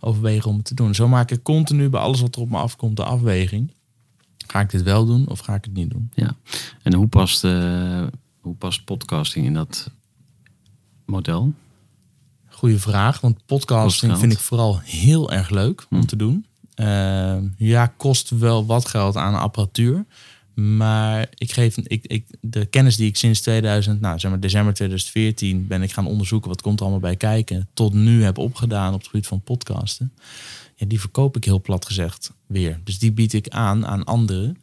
[0.00, 0.94] overwegen om het te doen.
[0.94, 3.72] Zo maak ik continu bij alles wat er op me afkomt de afweging.
[4.46, 6.10] Ga ik dit wel doen of ga ik het niet doen?
[6.14, 6.36] Ja.
[6.82, 8.02] En hoe past, eh,
[8.40, 9.90] hoe past podcasting in dat
[11.08, 11.52] model?
[12.48, 14.18] Goeie vraag, want podcasting Kost geld.
[14.18, 16.06] vind ik vooral heel erg leuk om Hm.
[16.06, 16.46] te doen.
[16.74, 20.04] Ehm, ja, kost wel wat geld aan apparatuur.
[20.54, 24.74] Maar ik geef ik, ik, de kennis die ik sinds 2000, nou zeg maar december
[24.74, 27.68] 2014 ben ik gaan onderzoeken wat komt er allemaal bij kijken.
[27.74, 30.12] Tot nu heb opgedaan op het gebied van podcasten.
[30.76, 32.80] Ja, die verkoop ik heel plat gezegd weer.
[32.84, 34.56] Dus die bied ik aan aan anderen.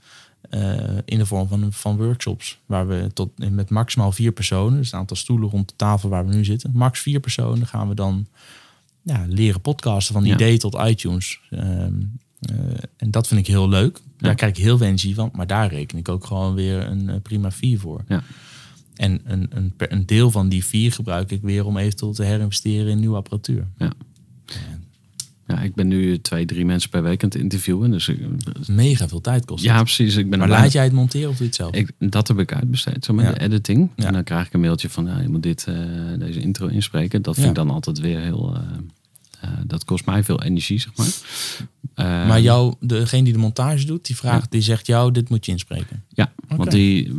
[0.50, 2.60] Eh, in de vorm van, van workshops.
[2.66, 6.28] Waar we tot, met maximaal vier personen, dus een aantal stoelen rond de tafel waar
[6.28, 6.72] we nu zitten.
[6.74, 8.28] Max vier personen gaan we dan
[9.02, 10.34] ja, leren podcasten van Ja.
[10.34, 11.40] idee tot iTunes.
[11.50, 11.94] Ehm,
[12.40, 12.56] eh,
[12.98, 13.94] en dat vind ik heel leuk.
[14.18, 14.36] Daar Ja.
[14.36, 15.30] krijg ik heel veel energie van.
[15.34, 18.04] Maar daar reken ik ook gewoon weer een eh, prima fee voor.
[18.08, 18.24] Ja.
[18.96, 22.92] En een, een, een deel van die fee gebruik ik weer om eventueel te herinvesteren
[22.92, 23.68] in nieuwe apparatuur.
[23.78, 23.92] Ja.
[25.48, 27.92] Ja, ik ben nu twee, drie mensen per week aan het interviewen.
[27.92, 28.20] Dus ik,
[28.68, 30.16] Mega veel tijd kost ja, precies.
[30.16, 31.76] Ik ben Maar laat jij het monteren of doe je het zelf?
[31.76, 33.32] Ik, dat heb ik uitbesteed, zo met Ja.
[33.32, 33.90] de editing.
[33.96, 34.06] Ja.
[34.06, 35.76] En dan krijg ik een mailtje van, ja, je moet dit, eh,
[36.20, 37.22] deze intro inspreken.
[37.22, 38.56] Dat vind ik dan altijd weer heel...
[38.56, 38.62] eh,
[39.42, 42.28] eh, dat kost mij veel energie, zeg maar.
[42.28, 45.52] Maar jou, degene die de montage doet, die vraagt, die zegt jou, dit moet je
[45.52, 46.04] inspreken.
[46.10, 47.12] Ja, want die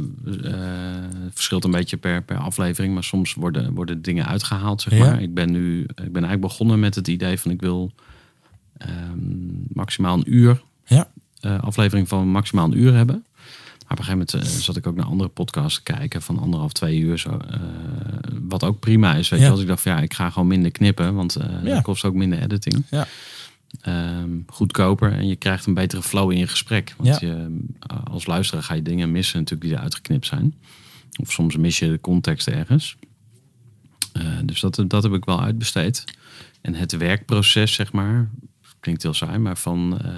[1.34, 2.94] verschilt een beetje per, per aflevering.
[2.94, 4.98] Maar soms worden, worden dingen uitgehaald, zeg Ja.
[5.04, 5.22] maar.
[5.22, 7.92] Ik ben nu ik ben eigenlijk begonnen met het idee van ik wil
[8.78, 9.18] ehm,
[9.72, 11.08] maximaal een uur Ja.
[11.40, 13.24] eh, aflevering van maximaal een uur hebben.
[13.88, 16.72] Maar op een gegeven moment eh, zat ik ook naar andere podcasts kijken van anderhalf,
[16.72, 17.18] twee uur.
[17.18, 17.60] Zo, eh,
[18.42, 19.28] wat ook prima is.
[19.28, 19.46] Weet Ja.
[19.46, 21.74] je, als ik dacht van ja, ik ga gewoon minder knippen, want eh Ja.
[21.74, 22.82] dat kost ook minder editing.
[22.90, 23.06] Ja.
[23.80, 26.94] Ehm, goedkoper en je krijgt een betere flow in je gesprek.
[26.98, 27.56] Want je,
[28.04, 30.54] als luisteraar ga je dingen missen natuurlijk die er uitgeknipt zijn.
[31.20, 32.96] Of soms mis je de context ergens.
[34.44, 36.04] Dus dat, dat heb ik wel uitbesteed.
[36.60, 38.28] En het werkproces, zeg maar,
[38.80, 40.10] klinkt heel saai, maar van, eh,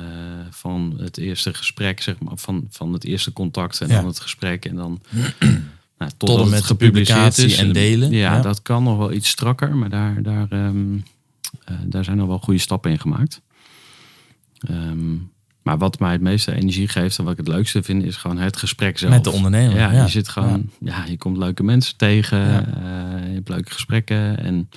[0.51, 3.95] van het eerste gesprek, zeg maar, van, van het eerste contact en Ja.
[3.97, 5.01] dan het gesprek en dan
[5.99, 7.59] nou, Tot en het met gepubliceerd is.
[7.59, 8.11] en delen.
[8.11, 8.41] Ja, Ja.
[8.43, 10.97] dat kan nog wel iets strakker, maar daar, daar, ehm,
[11.65, 13.41] eh, daar zijn nog wel goede stappen in gemaakt.
[14.59, 15.15] Ehm,
[15.63, 18.39] maar wat mij het meeste energie geeft en wat ik het leukste vind, is gewoon
[18.39, 19.13] het gesprek zelf.
[19.13, 20.03] Met de ondernemer, Ja, ja.
[20.03, 21.05] je zit gewoon, ja.
[21.05, 24.69] je komt leuke mensen tegen, eh, je hebt leuke gesprekken en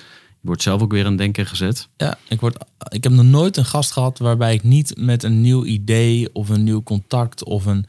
[0.42, 1.88] wordt zelf ook weer aan het denken gezet.
[1.96, 5.40] Ja, ik, word, ik heb nog nooit een gast gehad waarbij ik niet met een
[5.40, 7.86] nieuw idee of een nieuw contact of een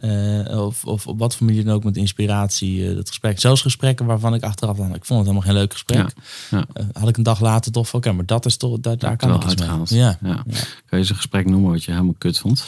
[0.00, 3.40] eh, of, of op wat voor manier dan ook met inspiratie eh, dat gesprek.
[3.40, 5.98] Zelfs gesprekken waarvan ik achteraf dan, ik vond het helemaal geen leuk gesprek.
[5.98, 6.08] Ja,
[6.50, 6.66] ja.
[6.72, 9.16] Eh, had ik een dag later toch van, oké, maar dat is toch, daar, daar
[9.16, 10.00] kan ik iets mee.
[10.00, 10.18] Ja.
[10.22, 10.42] Ja.
[10.44, 10.54] Kan
[10.90, 12.64] je eens een gesprek noemen wat je helemaal kut vond?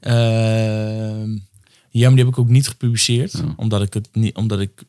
[0.00, 1.30] Ehm,
[1.90, 3.32] ja, maar die heb ik ook niet gepubliceerd.
[3.32, 3.54] Ja.
[3.56, 4.82] Omdat, ik het niet, omdat ik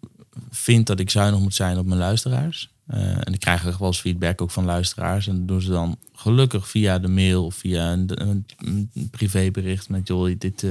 [0.49, 2.70] vind dat ik zuinig moet zijn op mijn luisteraars.
[2.92, 5.28] Eh, en ik krijg echt wel eens feedback ook van luisteraars.
[5.28, 9.89] En dat doen ze dan gelukkig via de mail of via een, een, een privébericht
[9.89, 10.66] met joh, dit,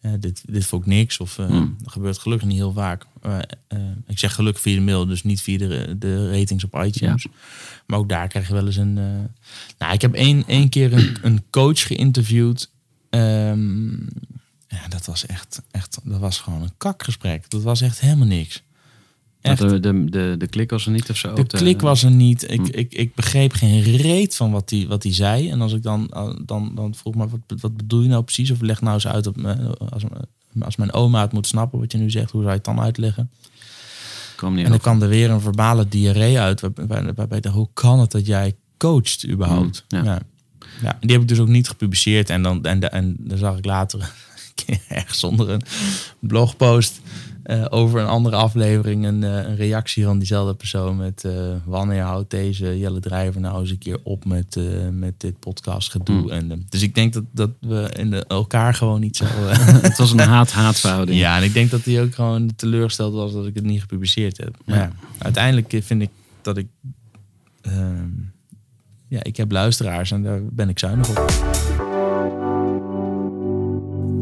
[0.00, 1.18] ja, dit, dit vond ik niks.
[1.18, 1.76] Of Hmm.
[1.82, 3.06] dat gebeurt gelukkig niet heel vaak.
[4.06, 7.26] Ik zeg gelukkig via de mail, dus niet via de, de ratings op iTunes.
[7.86, 8.92] Maar ook daar krijg je wel eens een.
[9.78, 12.70] Nou, ik heb één, één keer een, een coach geïnterviewd.
[13.10, 13.90] Ehm,
[14.68, 15.98] ja, dat was echt, echt.
[16.04, 17.50] Dat was gewoon een kakgesprek.
[17.50, 18.62] Dat was echt helemaal niks.
[19.40, 19.58] Echt.
[19.58, 21.34] De, de, de, de klik was er niet of zo?
[21.34, 22.50] De klik was er niet.
[22.50, 22.66] Ik, Hm.
[22.78, 25.50] ik, ik begreep geen reet van wat hij wat die zei.
[25.50, 28.50] En als ik dan, eh, dan, dan vroeg me, wat, wat bedoel je nou precies?
[28.50, 30.02] Of leg nou eens uit, op, me- als,
[30.60, 32.80] als mijn oma het moet snappen wat je nu zegt, hoe zou je het dan
[32.80, 33.30] uitleggen?
[34.36, 36.60] kwam niet En dan kwam er weer een verbale diarree uit.
[36.60, 39.84] Waarbij, waarbij, waarbij ik dacht, hoe kan het dat jij coacht überhaupt?
[39.88, 40.04] Mm, ja.
[40.04, 40.20] ja.
[40.82, 42.30] Ja, die heb ik dus ook niet gepubliceerd.
[42.30, 44.00] En dan, en, en dan zag ik later
[44.56, 45.62] een keer ergens onder een
[46.18, 47.00] blogpost
[47.42, 51.32] eh, over een andere aflevering een, eh, een reactie van diezelfde persoon met eh,
[51.64, 55.90] wanneer houdt deze Jelle Drijver nou eens een keer op met, eh, met dit podcast
[55.90, 56.20] gedoe.
[56.20, 56.30] Mm.
[56.30, 59.24] En, dus ik denk dat, dat we in de, elkaar gewoon niet zo...
[59.48, 61.18] eh, Het was een haat-haat verhouding.
[61.18, 64.36] ja, en ik denk dat hij ook gewoon teleurgesteld was dat ik het niet gepubliceerd
[64.36, 64.56] heb.
[64.64, 64.82] Maar Ja.
[64.82, 66.10] ja, uiteindelijk vind ik
[66.42, 66.66] dat ik...
[67.62, 68.08] ehm,
[69.08, 71.32] ja, ik heb luisteraars en daar ben ik zuinig op.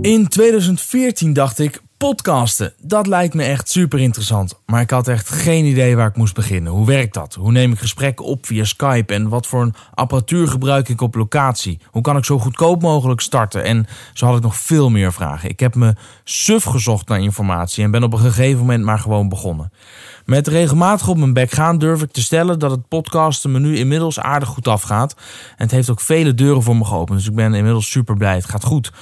[0.02, 4.60] In 2014 dacht ik, podcasten, dat lijkt me echt super interessant.
[4.66, 6.72] Maar ik had echt geen idee waar ik moest beginnen.
[6.72, 7.34] Hoe werkt dat?
[7.34, 9.14] Hoe neem ik gesprekken op via Skype?
[9.14, 11.80] En wat voor een apparatuur gebruik ik op locatie?
[11.90, 13.64] Hoe kan ik zo goedkoop mogelijk starten?
[13.64, 15.48] En zo had ik nog veel meer vragen.
[15.48, 15.94] Ik heb me
[16.24, 19.72] suf gezocht naar informatie en ben op een gegeven moment maar gewoon begonnen.
[20.24, 23.76] Met regelmatig op mijn bek gaan durf ik te stellen dat het podcasten me nu
[23.76, 25.14] inmiddels aardig goed afgaat.
[25.56, 27.18] En het heeft ook vele deuren voor me geopend.
[27.18, 28.34] Dus ik ben inmiddels super blij.
[28.34, 28.92] Het gaat goed.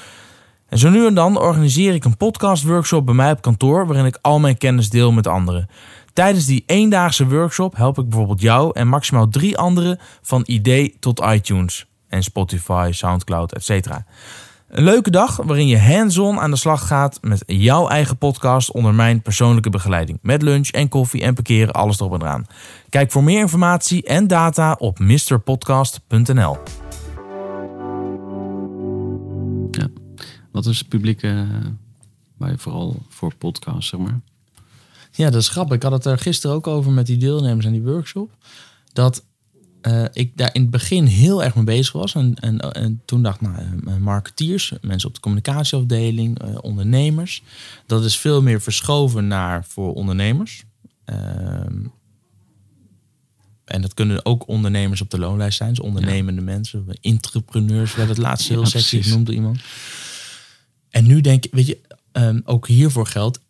[0.69, 4.19] En zo nu en dan organiseer ik een podcastworkshop bij mij op kantoor waarin ik
[4.21, 5.69] al mijn kennis deel met anderen.
[6.13, 11.21] Tijdens die eendaagse workshop help ik bijvoorbeeld jou en maximaal drie anderen van idee tot
[11.21, 13.87] iTunes en Spotify, Soundcloud, etc.
[14.69, 18.95] Een leuke dag waarin je hands-on aan de slag gaat met jouw eigen podcast onder
[18.95, 20.19] mijn persoonlijke begeleiding.
[20.23, 22.47] Met lunch en koffie en parkeren, alles erop en eraan.
[22.89, 26.57] Kijk voor meer informatie en data op mrpodcast.nl.
[30.57, 31.41] Wat is het publiek eh,
[32.39, 34.21] je vooral voor podcast, zeg maar?
[35.13, 35.77] Ja, dat is grappig.
[35.77, 38.31] Ik had het er gisteren ook over met die deelnemers aan die workshop.
[38.93, 39.25] Dat
[39.81, 42.15] eh, ik daar in het begin heel erg mee bezig was.
[42.15, 47.43] En, en, en toen dacht ik, nou, eh, marketeers, mensen op de communicatieafdeling, ondernemers.
[47.87, 50.65] Dat is veel meer verschoven naar voor ondernemers.
[51.05, 51.85] Ehm,
[53.65, 55.71] en dat kunnen ook ondernemers op de loonlijst zijn.
[55.71, 59.61] Dus ondernemende mensen, entrepreneurs, werd het laatst heel Ja, sexy door iemand.
[60.91, 61.79] En nu denk ik, weet je,
[62.13, 63.41] ehm, ook hiervoor geldt,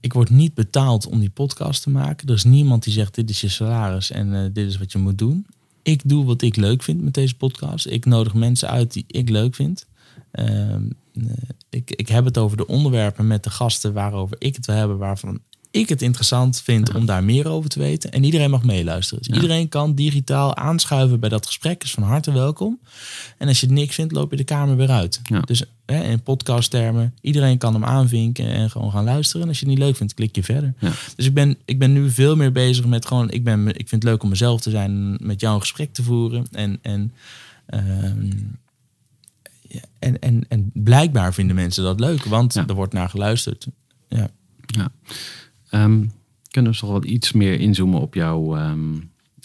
[0.00, 2.28] ik word niet betaald om die podcast te maken.
[2.28, 4.98] Er is niemand die zegt, dit is je salaris en eh, dit is wat je
[4.98, 5.46] moet doen.
[5.82, 7.86] ik doe wat ik leuk vind met deze podcast.
[7.86, 9.86] Ik nodig mensen uit die ik leuk vind.
[10.30, 11.22] Ehm, eh,
[11.70, 14.98] ik, ik heb het over de onderwerpen met de gasten waarover ik het wil hebben,
[14.98, 15.40] waarvan
[15.70, 18.12] ik het interessant vind om daar meer over te weten.
[18.12, 19.22] En iedereen mag meeluisteren.
[19.22, 21.82] Dus iedereen kan digitaal aanschuiven bij dat gesprek.
[21.82, 22.78] Is van harte welkom.
[23.38, 25.20] En als je het niks vindt, loop je de kamer weer uit.
[25.22, 25.40] Ja.
[25.40, 29.42] Dus hè, in podcasttermen, iedereen kan hem aanvinken en gewoon gaan luisteren.
[29.42, 30.74] En als je het niet leuk vindt, klik je verder.
[31.16, 34.02] Dus ik ben, ik ben nu veel meer bezig met gewoon, ik, ben, ik vind
[34.02, 36.46] het leuk om mezelf te zijn, met jou een gesprek te voeren.
[36.52, 37.12] En, en,
[37.66, 38.30] ehm,
[39.98, 43.66] en, en, en blijkbaar vinden mensen dat leuk, want er wordt naar geluisterd.
[44.08, 44.30] Ja.
[44.66, 44.90] Ja.
[45.70, 46.04] Ehm,
[46.50, 48.94] kunnen we toch wat iets meer inzoomen op jouw ehm,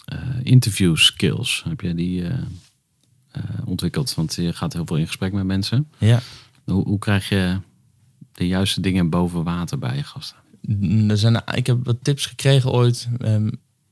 [0.06, 1.64] eh, interview skills?
[1.68, 2.38] Heb jij die eh,
[3.32, 4.16] eh, ontwikkeld?
[4.16, 5.88] Want je gaat heel veel in gesprek met mensen.
[5.98, 6.22] ja.
[6.64, 7.58] Hoe, hoe krijg je
[8.32, 10.38] de juiste dingen boven water bij je gasten?
[11.10, 13.08] Er zijn, ik heb wat tips gekregen ooit.
[13.18, 13.50] Ehm,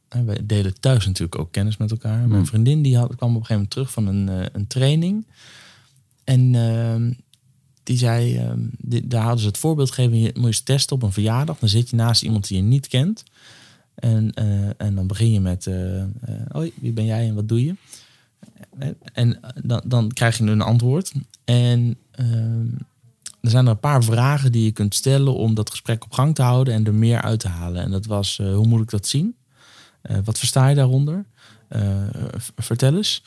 [0.07, 2.27] en wij delen thuis natuurlijk ook kennis met elkaar.
[2.27, 5.25] Mijn vriendin die had, kwam op een gegeven moment terug van een, een training.
[6.23, 7.11] En ehm,
[7.91, 8.41] die zei,
[8.77, 10.19] die- daar hadden ze het voorbeeld gegeven.
[10.19, 11.59] Je moet eens testen op een verjaardag.
[11.59, 13.23] Dan zit je naast iemand die je niet kent.
[13.95, 16.07] En, eh, en dan begin je met, eh, eh,
[16.51, 17.75] hoi, wie ben jij en wat doe je?
[19.13, 21.11] En, dan, dan krijg je een antwoord.
[21.45, 22.65] En ehm,
[23.41, 26.35] er zijn er een paar vragen die je kunt stellen om dat gesprek op gang
[26.35, 27.83] te houden en er meer uit te halen.
[27.83, 29.35] En dat was, hoe moet ik dat zien?
[30.23, 31.25] Wat versta je daaronder?
[32.55, 33.23] Vertel eens.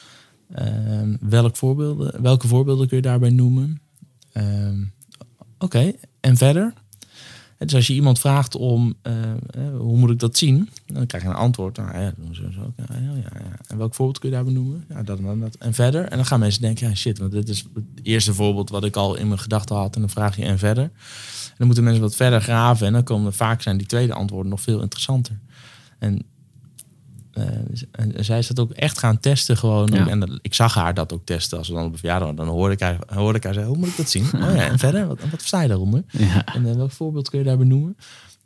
[0.55, 3.81] Ehm, welk voorbeelden, welke voorbeelden kun je daarbij noemen?
[4.35, 4.83] Ehm,
[5.65, 6.73] Oké, en verder?
[7.59, 9.37] Dus als je iemand vraagt om, eh, eh,
[9.77, 10.69] hoe moet ik dat zien?
[10.87, 11.77] Dan krijg je een antwoord.
[11.77, 12.73] Nou, ja, zo, zo.
[12.77, 13.57] Ja, ja, ja, ja.
[13.67, 14.85] En welk voorbeeld kun je daarbij noemen?
[14.89, 15.55] Ja, dat en dat.
[15.55, 16.05] En verder?
[16.05, 18.97] En dan gaan mensen denken, ja shit, want dit is het eerste voorbeeld wat ik
[18.97, 19.95] al in mijn gedachten had.
[19.95, 20.91] En dan vraag je en verder.
[21.57, 22.87] Dan moeten mensen wat verder graven.
[22.87, 25.39] En dan komen vaak zijn die tweede antwoorden nog veel interessanter.
[25.99, 26.23] En,
[27.91, 29.91] en zij is dat ook echt gaan testen gewoon.
[29.93, 30.09] Ja.
[30.09, 31.59] En dat- ik zag haar dat ook testen.
[31.59, 33.73] Als we dan op een verjaardag waren, dan hoorde ik haar, hoorde ik haar zeggen,
[33.73, 34.25] hoe moet ik dat zien?
[34.35, 35.07] Oh ja, en verder?
[35.07, 36.03] Wat, wat versta je daaronder?
[36.11, 36.45] Ja.
[36.55, 37.97] En eh, welk voorbeeld kun je daar benoemen?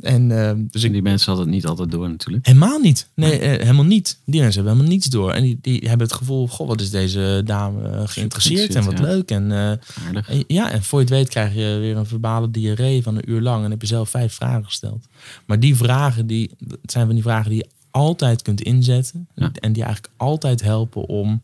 [0.01, 2.47] En eh, dus Die mensen hadden het niet altijd door natuurlijk.
[2.47, 3.09] Helemaal niet.
[3.15, 4.19] Nee, eh, helemaal niet.
[4.25, 5.33] Die mensen hebben helemaal niets door.
[5.33, 8.99] En die, die hebben het gevoel, goh, wat is deze dame eh, geïnteresseerd en wat
[8.99, 9.31] leuk.
[9.31, 13.17] En, eh, ja, en voor je het weet krijg je weer een verbale diarree van
[13.17, 13.65] een uur lang.
[13.65, 15.07] En heb je zelf vijf vragen gesteld.
[15.47, 16.51] Maar die vragen, die,
[16.83, 19.29] het zijn van die vragen die je altijd kunt inzetten.
[19.35, 19.51] Ja.
[19.53, 21.41] En die eigenlijk altijd helpen om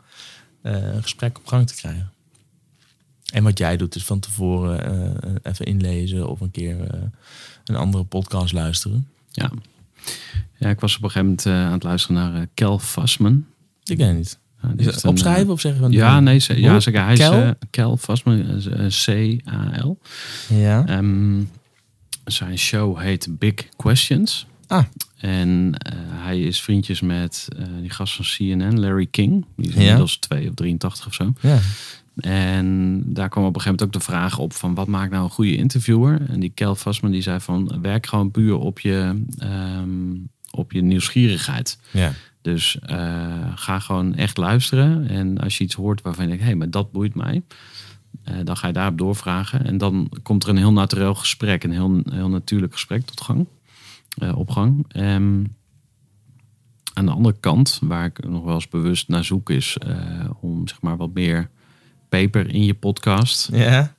[0.62, 2.12] eh, een gesprek op gang te krijgen.
[3.32, 4.84] En wat jij doet is van tevoren
[5.22, 7.01] eh, even inlezen of een keer eh,
[7.64, 9.09] een andere podcast luisteren.
[9.30, 9.51] Ja.
[10.59, 13.45] ja, ik was op een gegeven moment aan het luisteren naar Kel Fassman.
[13.84, 14.38] Ik weet het niet.
[14.76, 17.05] Is een, opschrijven of zeggen we eh, Ja, nee, ze, ja, zeker.
[17.05, 17.18] Hij is
[17.70, 17.99] Kel?
[18.03, 19.99] eh, C-A-L.
[20.49, 20.86] Ja.
[20.86, 21.42] Ehm,
[22.24, 24.47] zijn show heet Big Questions.
[24.66, 24.84] Ah.
[25.16, 29.44] En eh, hij is vriendjes met eh, die gast van CNN, Larry King.
[29.56, 31.32] Die is inmiddels 2 of 83 of zo.
[31.40, 31.58] Ja.
[32.16, 35.24] En daar kwam op een gegeven moment ook de vraag op van wat maakt nou
[35.24, 36.20] een goede interviewer?
[36.28, 40.14] En die Kel Fassman die zei van werk gewoon puur op je, ehm,
[40.50, 41.78] op je nieuwsgierigheid.
[41.90, 42.12] Ja.
[42.42, 45.08] Dus eh, ga gewoon echt luisteren.
[45.08, 47.42] En als je iets hoort waarvan je denkt, hé, hey, maar dat boeit mij.
[48.44, 49.64] dan ga je daarop doorvragen.
[49.64, 53.46] En dan komt er een heel natuurlijk gesprek, een heel, heel natuurlijk gesprek tot gang.
[54.18, 54.84] Eh, op gang.
[54.88, 55.44] Ehm,
[56.94, 59.96] aan de andere kant, waar ik nog wel eens bewust naar zoek, is eh,
[60.40, 61.48] om zeg maar wat meer
[62.08, 63.48] peper in je podcast.
[63.52, 63.94] Ja.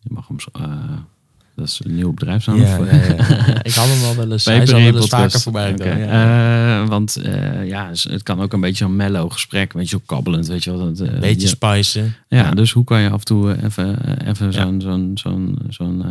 [0.00, 0.96] Je mag hem, zo- eh,
[1.54, 2.56] dat is een nieuw bedrijfsnaam.
[2.60, 3.62] Ja, of- ja, ja.
[3.68, 4.44] Ik had hem wel wel eens.
[4.44, 7.18] Hij zal wel eens vaker voorbij want
[7.64, 10.76] ja, het kan ook een beetje een mellow gesprek, weet je, wel, kabbelend, weet je
[10.76, 10.94] wel.
[10.94, 12.14] Dat, Beetje ja, spicen.
[12.28, 16.04] ja, dus hoe kan je af en toe even, even zo'n, zo'n, zo'n, zo'n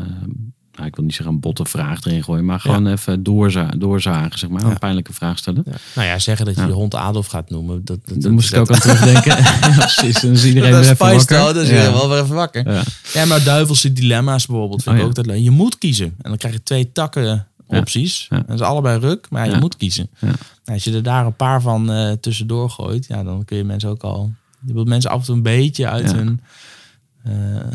[0.77, 4.39] nou, ik wil niet zeggen een botte vraag erin gooien, maar gewoon even doorza doorzagen,
[4.39, 4.61] zeg maar.
[4.61, 4.69] Ja.
[4.69, 5.63] Een pijnlijke vraag stellen.
[5.65, 5.71] Ja.
[5.95, 7.85] Nou ja, zeggen dat je je hond Adolf gaat noemen.
[7.85, 9.35] Dat, dat, moest ik ook aan terugdenken.
[9.75, 11.53] precies, dan is iedereen dat weer is even wakker.
[11.53, 11.75] dus ja.
[11.75, 11.91] ja.
[11.91, 12.83] wel weer even wakker.
[13.13, 13.25] Ja.
[13.25, 15.09] Maar duivelse dilemma's bijvoorbeeld vind Oh, ik ja.
[15.09, 15.43] ook dat leuk.
[15.43, 16.05] Je moet kiezen.
[16.05, 18.27] En dan krijg je twee takken opties.
[18.29, 20.09] Dat is allebei ruk, maar je moet kiezen.
[20.19, 23.63] Nou, als je er daar een paar van eh, tussendoor gooit, ja, dan kun je
[23.63, 24.31] mensen ook al...
[24.65, 26.41] Je wilt mensen af en toe een beetje uit hun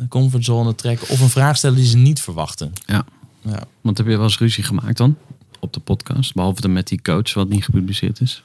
[0.08, 1.08] comfortzone trekken.
[1.08, 2.72] Of een vraag stellen die ze niet verwachten.
[2.86, 3.04] Ja.
[3.40, 3.62] Ja.
[3.80, 5.16] Want heb je wel eens ruzie gemaakt dan
[5.60, 6.34] op de podcast?
[6.34, 8.42] Behalve dan met die coach, wat niet gepubliceerd is.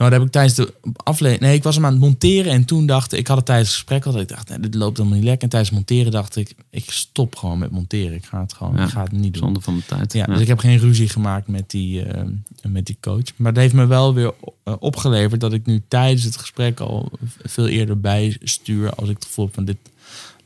[0.00, 1.40] Nou, dat heb ik tijdens de aflevering...
[1.40, 3.18] Nee, ik was hem aan het monteren en toen dacht ik...
[3.18, 5.26] Ik had het tijdens het gesprek al, dat ik dacht, nee, dit loopt helemaal niet
[5.26, 5.42] lekker.
[5.42, 8.14] En tijdens het monteren dacht ik, ik stop gewoon met monteren.
[8.14, 9.42] Ik ga het gewoon, Ja, ik ga het niet doen.
[9.42, 10.12] Zonde van mijn tijd.
[10.12, 12.22] Ja, dus ik heb geen ruzie gemaakt met die, eh,
[12.68, 13.24] met die coach.
[13.36, 14.32] Maar het heeft me wel weer
[14.64, 17.10] eh, opgeleverd dat ik nu tijdens het gesprek al
[17.42, 19.76] veel eerder bijstuur als ik het gevoel heb van dit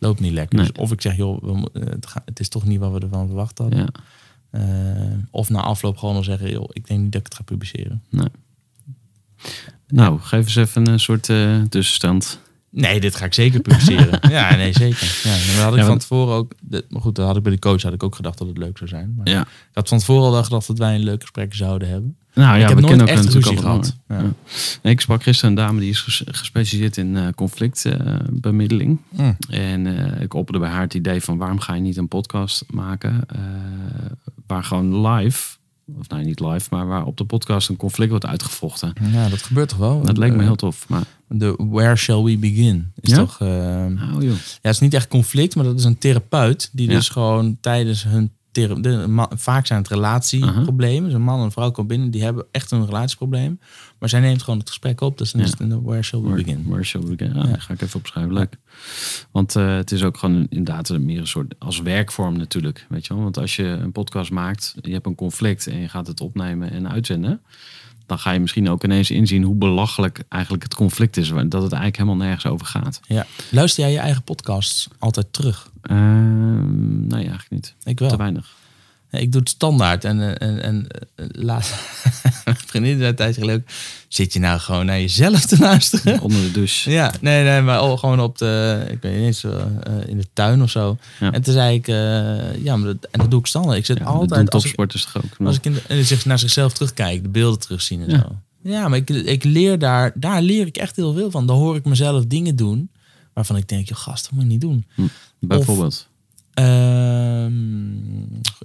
[0.05, 0.59] loopt niet lekker.
[0.59, 0.66] Nee.
[0.72, 3.59] Dus of ik zeg, joh, we eh, het is toch niet wat we ervan verwacht
[3.59, 3.78] hadden.
[3.78, 3.88] Ja,
[4.50, 7.42] Eh, of na afloop gewoon al zeggen, joh, ik denk niet dat ik het ga
[7.42, 8.02] publiceren.
[8.11, 8.28] nee.
[9.88, 12.40] Nou, geef eens even een soort eh, tussenstand.
[12.75, 14.18] Nee, dit ga ik zeker publiceren.
[14.31, 15.20] ja, nee, zeker.
[15.25, 16.53] Ja, maar had ik Ja, van tevoren ook...
[16.89, 18.79] Maar goed, dat had ik bij de coach had ik ook gedacht dat het leuk
[18.79, 19.14] zou zijn.
[19.16, 19.41] Maar Ja.
[19.41, 22.16] Ik had van tevoren al gedacht dat wij een leuk gesprek zouden hebben.
[22.35, 23.97] Nou ja, ik heb we nooit kennen echt ruzie gehad.
[24.09, 24.16] Ja.
[24.18, 24.33] Ja.
[24.83, 28.99] Nee, ik sprak gisteren een dame die is ges- gespecialiseerd in eh, conflictbemiddeling.
[29.09, 29.37] Mm.
[29.49, 32.64] En eh, ik opperde bij haar het idee van waarom ga je niet een podcast
[32.70, 33.39] maken eh,
[34.47, 35.57] waar gewoon live,
[35.99, 38.93] of nee niet live, maar waar op de podcast een conflict wordt uitgevochten.
[39.12, 40.03] Ja, dat gebeurt toch wel?
[40.05, 40.89] Dat leek me Eh, heel tof.
[40.89, 43.16] Maar De Where Shall We Begin is Ja?
[43.16, 43.39] toch...
[43.39, 44.35] nou joh.
[44.35, 46.95] Ja, het is niet echt conflict, maar dat is een therapeut die Ja.
[46.95, 51.05] dus gewoon tijdens hun de, vaak zijn het relatieproblemen.
[51.05, 53.59] Dus een man en een vrouw komen binnen, die hebben echt een relatieprobleem.
[53.98, 55.18] Maar zij neemt gewoon het gesprek op.
[55.18, 55.46] Dus dan Ja.
[55.46, 56.64] is het Where Shall We Where, Begin.
[56.68, 57.36] where shall we begin?
[57.36, 57.59] Ah, Ja.
[57.59, 58.32] ga ik even opschrijven.
[58.32, 58.57] Leuk.
[59.30, 62.86] Want eh, het is ook gewoon een- inderdaad meer een soort als werkvorm natuurlijk.
[62.88, 63.22] Weet je wel?
[63.22, 66.70] Want als je een podcast maakt, je hebt een conflict en je gaat het opnemen
[66.70, 67.40] en uitzenden.
[68.07, 71.28] Dan ga je misschien ook ineens inzien hoe belachelijk eigenlijk het conflict is.
[71.28, 73.00] Dat het eigenlijk helemaal nergens over gaat.
[73.07, 73.26] Ja.
[73.50, 75.70] Luister jij je eigen podcasts altijd terug?
[75.82, 77.74] Ehm, nee, eigenlijk niet.
[77.84, 78.09] Ik wel.
[78.09, 78.55] Te weinig.
[79.21, 80.05] Ik doe het standaard.
[80.05, 81.75] En, eh, en, en eh, laat,
[82.45, 83.69] mijn vriendin zei tijdje geleden ook,
[84.09, 86.21] Zit je nou gewoon naar jezelf te luisteren?
[86.21, 86.91] Onder de douche.
[87.01, 89.53] Ja, nee, nee, maar al gewoon op de, ik weet niet eens, eh,
[90.07, 90.99] in de tuin of zo.
[91.21, 91.33] Ja.
[91.33, 91.87] En toen zei ik,
[92.62, 93.79] ja, maar dat, en dat doe ik standaard.
[93.79, 95.47] Ik zit Ja, altijd, als ik, topsporters toch ook.
[95.47, 98.19] als ik in de, en zich naar zichzelf terugkijk, de beelden terugzien en Ja.
[98.19, 98.37] zo.
[98.71, 101.47] Ja, maar ik, ik leer daar, daar leer ik echt heel veel van.
[101.47, 102.91] Dan hoor ik mezelf dingen doen
[103.33, 104.85] waarvan ik denk, joh gast, dat moet je niet doen.
[105.39, 106.07] Bijvoorbeeld.
[106.09, 106.14] Ehm,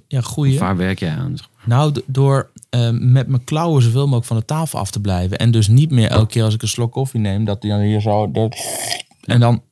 [0.08, 0.58] ja, goeie.
[0.58, 1.34] Waar werk jij aan?
[1.64, 5.38] Nou, door ehm, met mijn klauwen zoveel mogelijk van de tafel af te blijven.
[5.38, 7.80] En dus niet meer elke keer als ik een slok koffie neem, dat die dan
[7.80, 8.30] hier zo.
[8.30, 8.56] Dat,
[9.24, 9.62] en dan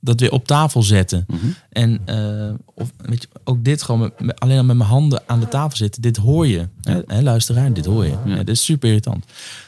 [0.00, 1.24] dat weer op tafel zetten.
[1.26, 1.46] Mhm.
[1.70, 5.22] En eh, of, weet je, ook dit gewoon met, met- alleen al met mijn handen
[5.26, 6.02] aan de tafel zitten.
[6.02, 6.68] Dit hoor je.
[6.82, 8.14] Hè, hè, luisteraar, dit hoor je.
[8.24, 8.36] Ja.
[8.36, 9.24] dit is super irritant.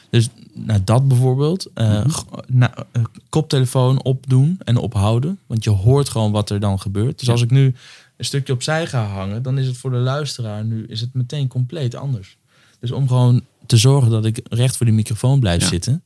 [0.09, 1.67] Dus nou, dat bijvoorbeeld.
[1.73, 2.05] eh,
[2.47, 5.39] na- eh, koptelefoon opdoen en ophouden.
[5.47, 7.19] Want je hoort gewoon wat er dan gebeurt.
[7.19, 7.75] Dus als ik nu
[8.17, 11.47] een stukje opzij ga hangen, dan is het voor de luisteraar nu is het meteen
[11.47, 12.37] compleet anders.
[12.79, 15.67] Dus om gewoon te zorgen dat ik recht voor die microfoon blijf Ja.
[15.67, 16.03] zitten.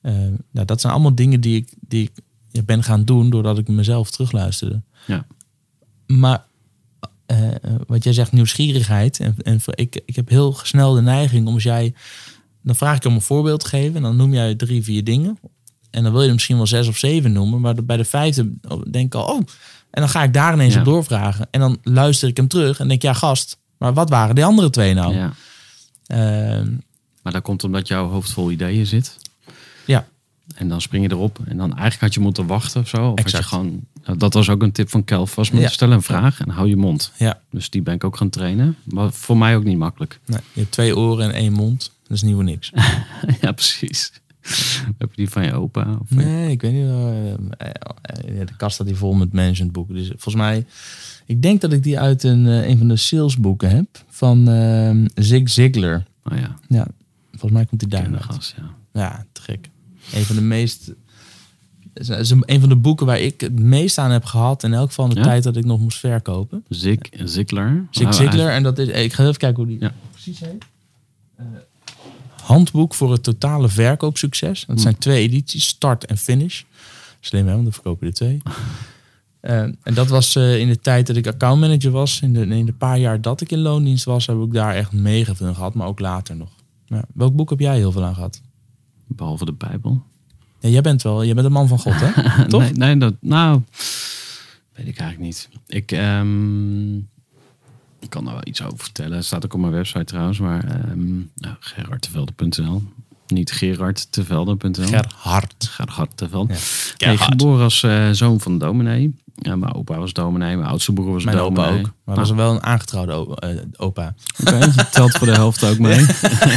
[0.00, 0.12] eh,
[0.50, 2.10] nou, dat zijn allemaal dingen die ik, die
[2.52, 4.80] ik ben gaan doen doordat ik mezelf terugluisterde.
[5.06, 5.26] Ja.
[6.06, 6.44] Maar
[7.86, 9.20] wat jij zegt, nieuwsgierigheid.
[9.20, 11.94] En, en ik, ik heb heel snel de neiging om als jij.
[12.62, 13.96] Dan vraag ik je om een voorbeeld te geven.
[13.96, 15.38] En dan noem jij drie, vier dingen.
[15.90, 17.60] En dan wil je er misschien wel zes of zeven noemen.
[17.60, 18.52] Maar bij de vijfde
[18.90, 19.40] denk ik al, oh.
[19.90, 20.78] En dan ga ik daar ineens Ja.
[20.80, 21.46] op doorvragen.
[21.50, 23.58] En dan luister ik hem terug en denk ja, gast.
[23.78, 25.14] Maar wat waren die andere twee nou?
[25.14, 25.32] Ja.
[26.06, 26.70] Ehm,
[27.22, 29.16] Maar dat komt omdat jouw hoofd vol ideeën zit.
[29.84, 30.06] ja.
[30.54, 31.38] En dan spring je erop.
[31.44, 33.10] En dan eigenlijk had je moeten wachten of zo.
[33.10, 35.34] Of had je gewoon, nou, dat was ook een tip van Kelf.
[35.34, 35.68] Was Ja.
[35.68, 37.12] stel een vraag en hou je mond.
[37.18, 37.40] ja.
[37.50, 38.76] Dus die ben ik ook gaan trainen.
[38.84, 40.20] Maar voor mij ook niet makkelijk.
[40.26, 41.92] Nee, je hebt twee oren en één mond.
[42.02, 42.72] Dat is niet voor niks.
[43.40, 44.12] ja, precies.
[44.98, 45.96] Heb je die van je opa?
[46.02, 46.82] Of Nee, ik weet niet.
[46.84, 49.94] eh, eh, de kast staat hier vol met managementboeken.
[49.94, 50.66] Dus volgens mij,
[51.26, 55.06] ik denk dat ik die uit een, eh, een van de salesboeken heb van ehm
[55.14, 56.04] Zig Ziglar.
[56.24, 56.86] Oh ja, Ja,
[57.30, 58.10] volgens mij komt die daar.
[58.10, 58.74] ja.
[58.92, 59.68] Ja, te gek.
[60.12, 60.92] Een van de meest.
[61.94, 64.62] Is een van de boeken waar ik het meest aan heb gehad.
[64.62, 65.22] In elk geval de Ja?
[65.22, 66.64] tijd dat ik nog moest verkopen.
[66.68, 67.86] Zig, Ziglar.
[67.90, 68.50] Zig Nou, Ziglar.
[68.50, 68.88] En dat is.
[68.88, 69.92] Ik ga even kijken hoe die Ja.
[70.10, 70.64] precies heet.
[71.36, 71.44] Eh,
[72.42, 74.64] handboek voor het totale verkoopsucces.
[74.66, 76.62] Dat zijn twee edities, start en finish.
[77.20, 78.38] Slim hè, want dan verkopen er twee.
[79.42, 82.20] Eh, en dat was eh, in de tijd dat ik accountmanager was.
[82.20, 84.92] In de, in de paar jaar dat ik in loondienst was, heb ik daar echt
[84.92, 85.74] mega veel gehad.
[85.74, 86.48] Maar ook later nog.
[86.86, 87.04] Ja.
[87.14, 88.40] Welk boek heb jij heel veel aan gehad?
[89.06, 90.02] Behalve de Bijbel.
[90.62, 92.12] Ja, jij bent wel, jij bent een man van God, hè?
[92.48, 92.60] Toch?
[92.60, 93.62] Nee, nee dat, nou,
[94.72, 95.48] weet ik eigenlijk niet.
[95.66, 96.96] Ik, ehm,
[97.98, 99.16] ik kan daar wel iets over vertellen.
[99.16, 100.38] Het staat ook op mijn website trouwens.
[100.38, 102.82] Maar ehm nou, gerardtevelde.nl.
[103.26, 104.86] Niet gerardtevelde.nl.
[104.86, 105.68] Gerhard.
[105.70, 106.52] Gerhard Tevelde.
[106.52, 106.58] Ja.
[106.96, 107.30] Gerhard.
[107.30, 109.14] geboren als eh, zoon van dominee.
[109.34, 110.56] Ja, mijn opa was dominee.
[110.56, 111.78] Mijn oudste broer was Mijn opa dominee.
[111.84, 111.92] ook.
[112.04, 114.14] Maar dat was wel een aangetrouwde eh, opa.
[114.40, 114.58] Oké,
[114.90, 116.00] telt voor de helft ook mee.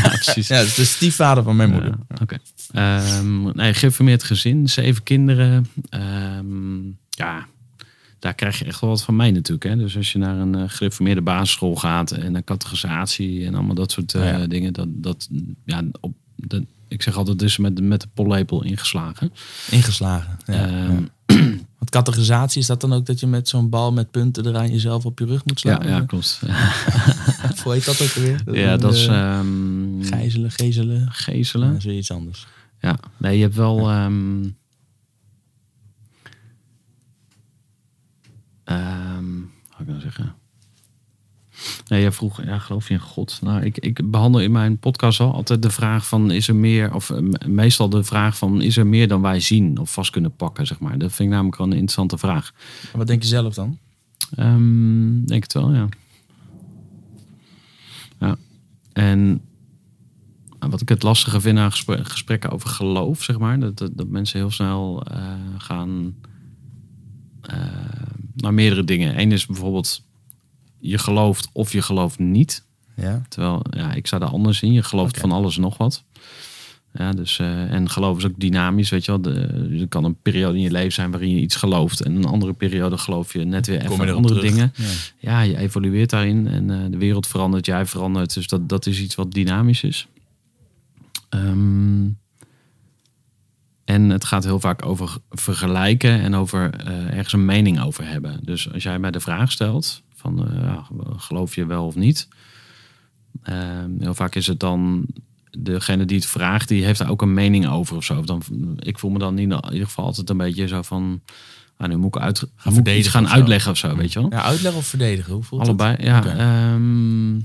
[0.04, 0.48] ja, precies.
[0.48, 1.94] Ja, is de stiefvader van mijn moeder.
[2.22, 2.38] Oké.
[2.72, 5.68] Ehm, nee, geïnformeerd gezin, zeven kinderen.
[5.90, 6.76] Ehm,
[7.10, 7.46] ja,
[8.20, 9.64] daar krijg je echt wel wat van mij natuurlijk.
[9.70, 9.78] Hè?
[9.78, 14.14] Dus als je naar een gereformeerde basisschool gaat en een categorisatie en allemaal dat soort
[14.14, 14.48] eh, ja.
[14.48, 14.74] dingen.
[14.74, 15.28] Dat, dat,
[15.66, 19.34] ja, op, dat, ik zeg altijd, is met, de- met de pollepel ingeslagen.
[19.70, 20.38] Ingeslagen.
[20.46, 21.36] Ja, Ehm, ja.
[21.78, 25.06] Want categorisatie is dat dan ook dat je met zo'n bal met punten eraan jezelf
[25.06, 25.88] op je rug moet ja, slaan?
[25.88, 26.42] ja, klopt.
[27.64, 28.60] Hoe heet dat ook weer?
[28.60, 31.12] ja, dat is eh, ehm, Gijzelen, gezelen.
[31.12, 31.68] gezelen.
[31.68, 32.48] Dat is weer iets anders.
[32.80, 33.90] Ja, nee, je hebt wel.
[33.90, 34.50] ehm
[38.64, 40.36] ehm, wat ga ik nou zeggen?
[41.88, 43.40] Nee, jij vroeg, ja, geloof je in God?
[43.42, 46.94] Nou, ik, ik behandel in mijn podcast al altijd de vraag van, is er meer,
[46.94, 50.12] of eh, me- meestal de vraag van, is er meer dan wij zien of vast
[50.12, 50.98] kunnen pakken, zeg maar.
[50.98, 52.54] Dat vind ik namelijk wel een interessante vraag.
[52.94, 53.78] Wat denk je zelf dan?
[54.36, 55.88] Ehm, denk het wel, ja.
[58.20, 58.36] Ja.
[58.94, 59.42] En
[60.60, 64.08] wat ik het lastige vind aan gespre- gesprekken over geloof, zeg maar, dat, dat, dat
[64.08, 66.16] mensen heel snel eh, gaan
[67.42, 67.58] eh,
[68.36, 69.20] naar meerdere dingen.
[69.20, 70.04] Eén is bijvoorbeeld,
[70.86, 72.64] je gelooft of je gelooft niet.
[72.96, 73.22] Ja.
[73.30, 74.74] Terwijl, ja, ik zou daar anders in.
[74.74, 76.04] Je gelooft van alles en nog wat.
[76.94, 79.22] Ja, dus, eh, en geloof is ook dynamisch, weet je wel.
[79.22, 82.02] De, er kan een periode in je leven zijn waarin je iets gelooft.
[82.02, 84.52] En een andere periode geloof je net weer even andere terug.
[84.52, 84.74] dingen.
[84.76, 84.86] Ja.
[85.18, 86.48] Ja, je evolueert daarin.
[86.48, 88.34] En eh, de wereld verandert, jij verandert.
[88.34, 90.08] Dus dat, dat is iets wat dynamisch is.
[91.30, 92.08] Ehm,
[93.86, 98.40] en het gaat heel vaak over vergelijken en over eh, ergens een mening over hebben.
[98.44, 102.28] Dus als jij mij de vraag stelt van eh, ja, geloof je wel of niet?
[103.44, 105.06] Ehm, heel vaak is het dan
[105.58, 108.22] degene die het vraagt, die heeft daar ook een mening over of zo.
[108.22, 108.42] Dan,
[108.80, 111.22] ik voel me dan in ieder geval altijd een beetje zo van,
[111.78, 114.20] ah, nu moet ik, uit, moet ik iets gaan of uitleggen of zo, weet je
[114.20, 114.30] wel?
[114.32, 115.34] Ja, uitleggen of verdedigen?
[115.34, 116.06] Hoe voelt Allebei, dat?
[116.06, 116.24] ja.
[116.26, 117.40] Ehm,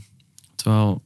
[0.55, 1.03] terwijl,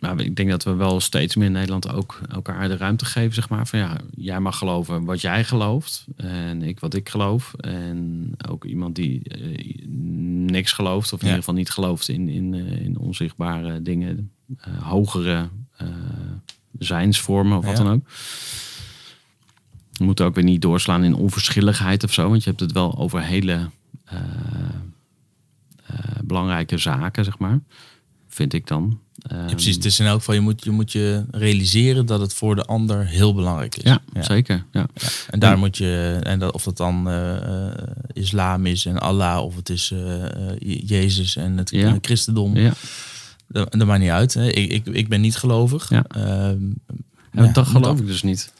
[0.00, 3.34] nou, ik denk dat we wel steeds meer in Nederland ook elkaar de ruimte geven,
[3.34, 3.66] zeg maar.
[3.66, 7.54] Van ja, jij mag geloven wat jij gelooft en ik wat ik geloof.
[7.54, 9.86] En ook iemand die eh,
[10.46, 11.32] niks gelooft of in Ja.
[11.32, 15.48] ieder geval niet gelooft in, in, eh, in onzichtbare dingen, eh, hogere
[16.78, 17.84] zijnsvormen of wat Ja.
[17.84, 18.08] dan ook.
[19.92, 22.98] We moeten ook weer niet doorslaan in onverschilligheid of zo, want je hebt het wel
[22.98, 23.70] over hele
[26.24, 27.60] belangrijke zaken, zeg maar.
[28.36, 28.98] Vind ik dan.
[29.14, 29.74] Ja, Ehm, precies.
[29.74, 32.64] Het is in elk geval, je moet, je moet je realiseren dat het voor de
[32.64, 33.82] ander heel belangrijk is.
[33.82, 34.64] Ja, zeker.
[34.72, 34.86] Ja.
[35.30, 37.36] En daar moet je, en dat, of dat dan eh,
[37.68, 37.72] eh,
[38.12, 40.24] islam is en Allah, of het is eh,
[40.86, 42.56] Jezus en het christendom.
[42.56, 42.72] Ja.
[43.48, 44.34] Dat, dat maakt niet uit.
[44.34, 44.46] Hè.
[44.48, 45.90] Ik, ik, ik ben niet gelovig.
[45.90, 46.04] Ja.
[46.08, 46.58] Ehm,
[47.32, 48.52] Ja, dat geloof ik dus niet.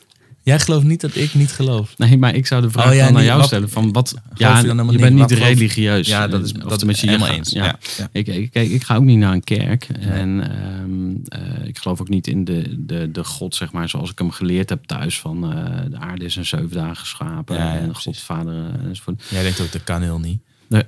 [0.47, 1.95] Jij gelooft niet dat ik niet geloof.
[1.99, 3.69] Nee, maar ik zou de vraag Oh, ja, dan aan jou wat- stellen.
[3.69, 5.31] Van wat, je ja, dan je, bent niet?
[5.31, 6.07] religieus.
[6.07, 7.51] Ja, dat is, Of dat is je helemaal eens.
[7.51, 7.65] Ja.
[7.65, 7.79] Ja.
[7.99, 8.09] Ja.
[8.13, 9.89] Ik, ik, kijk, ik ga ook niet naar een kerk.
[10.01, 14.11] En ehm, eh, ik geloof ook niet in de, de, de God, zeg maar, zoals
[14.11, 15.19] ik hem geleerd heb thuis.
[15.21, 17.59] Van eh, de aarde is in zeven dagen geschapen.
[17.59, 17.95] En.
[17.95, 19.23] God, vader eh, enzovoort.
[19.29, 20.41] Jij denkt ook, dat kan heel niet.
[20.69, 20.85] Nee,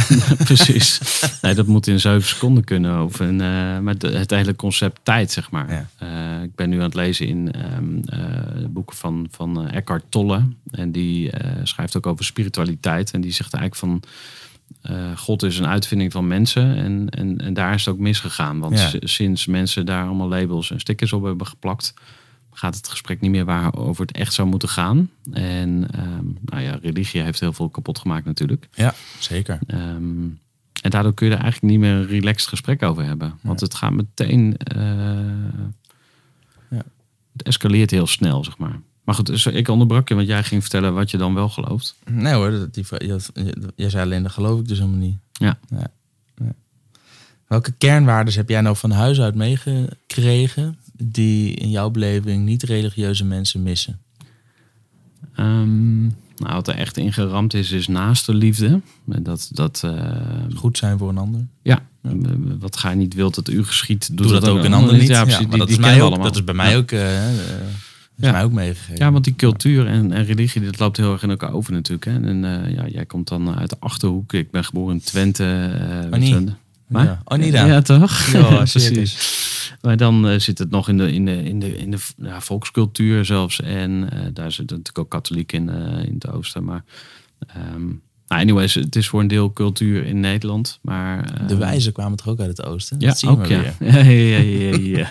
[0.44, 1.00] precies.
[1.42, 3.04] Nee, dat moet in zeven seconden kunnen.
[3.04, 3.28] Of eh,
[3.78, 5.72] maar het hele concept tijd, zeg maar.
[5.72, 5.86] Ja.
[5.98, 10.42] Eh, ik ben nu aan het lezen in ehm, eh, boeken van, van Eckhart Tolle.
[10.70, 11.30] En die
[11.62, 13.10] schrijft ook over spiritualiteit.
[13.10, 14.02] En die zegt eigenlijk van...
[15.16, 16.76] God is een uitvinding van mensen.
[16.76, 18.58] En, en, en daar is het ook misgegaan.
[18.58, 18.90] Want Ja.
[19.00, 21.94] sinds mensen daar allemaal labels en stickers op hebben geplakt...
[22.52, 25.10] gaat het gesprek niet meer waar over het echt zou moeten gaan.
[25.32, 28.68] En ehm, nou ja, religie heeft heel veel kapot gemaakt natuurlijk.
[28.74, 29.58] Ja, zeker.
[29.66, 30.24] Ehm,
[30.82, 33.38] en daardoor kun je er eigenlijk niet meer een relaxed gesprek over hebben.
[33.40, 34.56] Want het gaat meteen.
[34.56, 34.76] eh,
[36.70, 36.82] Ja.
[37.32, 38.80] Het escaleert heel snel, zeg maar.
[39.04, 41.96] Maar goed, dus ik onderbrak je, want jij ging vertellen wat je dan wel gelooft.
[42.10, 42.84] Nee hoor, dat- die,
[43.76, 45.16] jij zei alleen, dat geloof ik dus helemaal niet.
[45.32, 45.58] Ja.
[45.70, 45.86] Ja.
[46.36, 46.52] Ja.
[47.46, 53.24] Welke kernwaarden heb jij nou van huis uit meegekregen die in jouw beleving niet religieuze
[53.24, 53.98] mensen missen?
[55.34, 58.80] Ehm, nou, wat er echt ingeramd is, is naaste liefde.
[59.04, 60.00] Dat, dat, eh,
[60.54, 61.46] Goed zijn voor een ander.
[61.62, 61.82] ja,
[62.58, 65.08] wat ga je niet wilt dat u geschiet, Doe, dat ook een ander niet.
[65.08, 66.26] Ja, precies, maar die, dat, die is mij kennen we ook, allemaal.
[66.26, 67.34] dat is bij mij ook, eh, eh,
[68.16, 68.32] is Ja.
[68.32, 68.96] mij ook meegegeven.
[69.04, 72.04] Ja, want die cultuur en, en religie, dat loopt heel erg in elkaar over natuurlijk.
[72.04, 72.12] Hè.
[72.28, 74.32] En eh, ja, jij komt dan uit de Achterhoek.
[74.32, 75.44] Ik ben geboren in Twente.
[76.12, 76.28] eh, niet.
[76.28, 76.44] je.
[76.86, 77.04] Maar?
[77.04, 77.22] Ja.
[77.24, 77.46] Oh.
[77.46, 78.26] Ja, toch?
[78.32, 79.40] Ja, precies.
[79.82, 82.40] Maar dan eh, zit het nog in de, in de, in de, in de ja,
[82.40, 83.60] volkscultuur zelfs.
[83.60, 86.64] En eh, daar zit natuurlijk ook katholiek in, eh, in het oosten.
[86.64, 86.84] Maar
[87.46, 87.86] ehm,
[88.26, 90.78] nou, anyways, het is voor een deel cultuur in Nederland.
[90.82, 93.00] Maar, De wijzen kwamen toch ook uit het oosten?
[93.00, 93.62] Ja, dat zien ook ja.
[93.62, 95.08] Ja, ja, ja, ja, ja.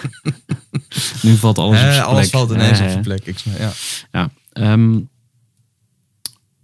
[1.21, 2.41] nu valt alles op zijn alles plek.
[2.41, 3.33] valt ineens op zijn plek.
[3.57, 3.71] Ja.
[4.11, 4.29] Ja.
[4.51, 4.99] ehm,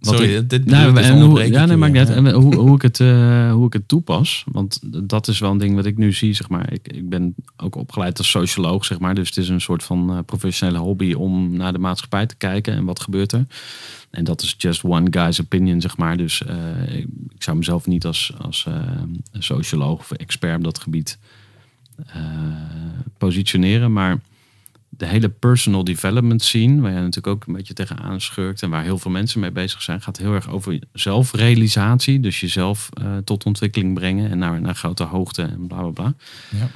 [0.00, 2.08] wat Sorry, ik- dit nou, ik, dus en hoe, ja, ik nee, maakt niet.
[2.08, 4.44] En hoe, hoe, ik het, eh, hoe ik het toepas.
[4.52, 6.72] Want dat is wel een ding wat ik nu zie, zeg maar.
[6.72, 9.14] Ik, ik ben ook opgeleid als socioloog, zeg maar.
[9.14, 12.74] Dus het is een soort van eh, professionele hobby om naar de maatschappij te kijken
[12.74, 13.46] en wat gebeurt er.
[14.10, 16.16] En dat is just one guy's opinion, zeg maar.
[16.16, 16.56] Dus eh,
[16.98, 18.66] ik, ik zou mezelf niet als, als
[19.32, 21.18] socioloog of expert op dat gebied
[23.18, 23.92] positioneren.
[23.92, 24.18] Maar
[24.98, 28.82] de hele personal development scene, waar je natuurlijk ook een beetje tegenaan schurkt en waar
[28.82, 32.20] heel veel mensen mee bezig zijn, gaat heel erg over zelfrealisatie.
[32.20, 36.14] Dus jezelf eh, tot ontwikkeling brengen en naar, naar grote hoogte en bla bla bla.
[36.58, 36.68] Ja.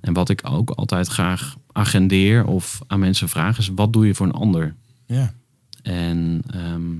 [0.00, 4.14] En wat ik ook altijd graag agendeer of aan mensen vraag is, wat doe je
[4.14, 4.74] voor een ander?
[5.06, 5.34] Ja.
[5.82, 6.92] En ehm,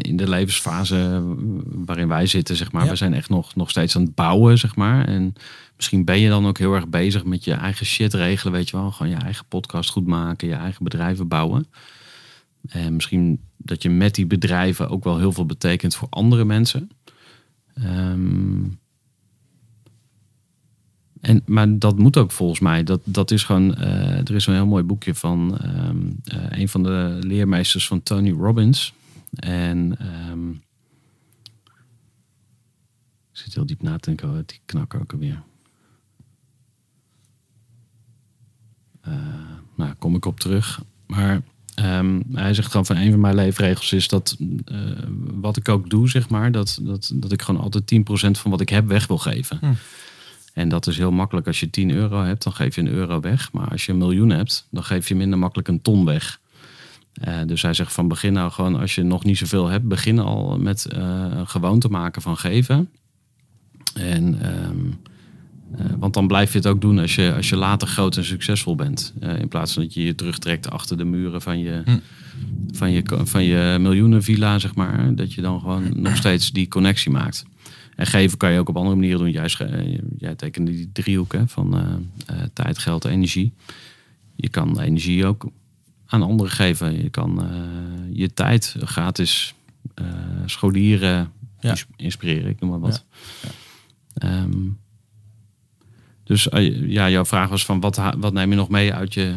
[0.00, 1.22] in, de levensfase
[1.64, 2.84] waarin wij zitten, zeg maar.
[2.84, 2.90] Ja.
[2.90, 5.08] We zijn echt nog, nog steeds aan het bouwen, zeg maar.
[5.08, 5.34] En
[5.76, 8.76] misschien ben je dan ook heel erg bezig met je eigen shit regelen, weet je
[8.76, 8.90] wel.
[8.90, 11.66] Gewoon je eigen podcast goed maken, je eigen bedrijven bouwen.
[12.68, 16.90] En misschien dat je met die bedrijven ook wel heel veel betekent voor andere mensen.
[17.74, 18.64] Ehm,
[21.20, 22.84] en, maar dat moet ook volgens mij.
[22.84, 23.74] Dat, dat is gewoon.
[23.74, 28.02] eh, er is een heel mooi boekje van ehm, eh, een van de leermeesters van
[28.02, 28.94] Tony Robbins.
[29.32, 30.50] En ehm,
[33.30, 34.30] ik zit heel diep na te denken.
[34.30, 35.42] Oh, die knakker ook alweer.
[39.00, 39.42] Eh
[39.76, 40.82] nou, kom ik op terug.
[41.06, 41.42] Maar
[41.74, 44.78] ehm, hij zegt gewoon van een van mijn leefregels is dat eh,
[45.34, 48.60] wat ik ook doe, zeg maar, dat, dat, dat ik gewoon altijd 10% van wat
[48.60, 49.58] ik heb weg wil geven.
[49.60, 49.72] Hm.
[50.52, 51.46] En dat is heel makkelijk.
[51.46, 53.52] Als je 10 euro hebt, dan geef je een euro weg.
[53.52, 56.40] Maar als je een miljoen hebt, dan geef je minder makkelijk een ton weg.
[57.12, 60.18] Eh, dus hij zegt van begin nou gewoon, als je nog niet zoveel hebt, begin
[60.18, 62.88] al met eh, een gewoonte maken van geven.
[63.94, 64.86] En, ehm,
[65.76, 68.24] eh, want dan blijf je het ook doen als je, als je later groot en
[68.24, 69.14] succesvol bent.
[69.38, 71.98] In plaats van dat je je terugtrekt achter de muren van je, Hm.
[72.72, 75.14] van je, van je miljoenenvilla, zeg maar.
[75.14, 77.44] Dat je dan gewoon nog steeds die connectie maakt.
[77.96, 79.30] En geven kan je ook op andere manieren doen.
[79.30, 79.50] Jij,
[80.18, 81.76] jij tekende die driehoek hè, van
[82.52, 83.52] tijd, geld, energie.
[84.36, 85.50] Je kan energie ook
[86.12, 87.02] aan anderen geven.
[87.02, 89.54] Je kan eh, je tijd gratis
[89.94, 90.04] eh,
[90.46, 91.70] scholieren Ja.
[91.70, 93.04] ins- inspireren, ik noem maar wat.
[93.42, 93.48] Ja.
[94.14, 94.58] Ehm,
[96.24, 99.34] dus eh, ja, jouw vraag was van wat, wat neem je nog mee uit je.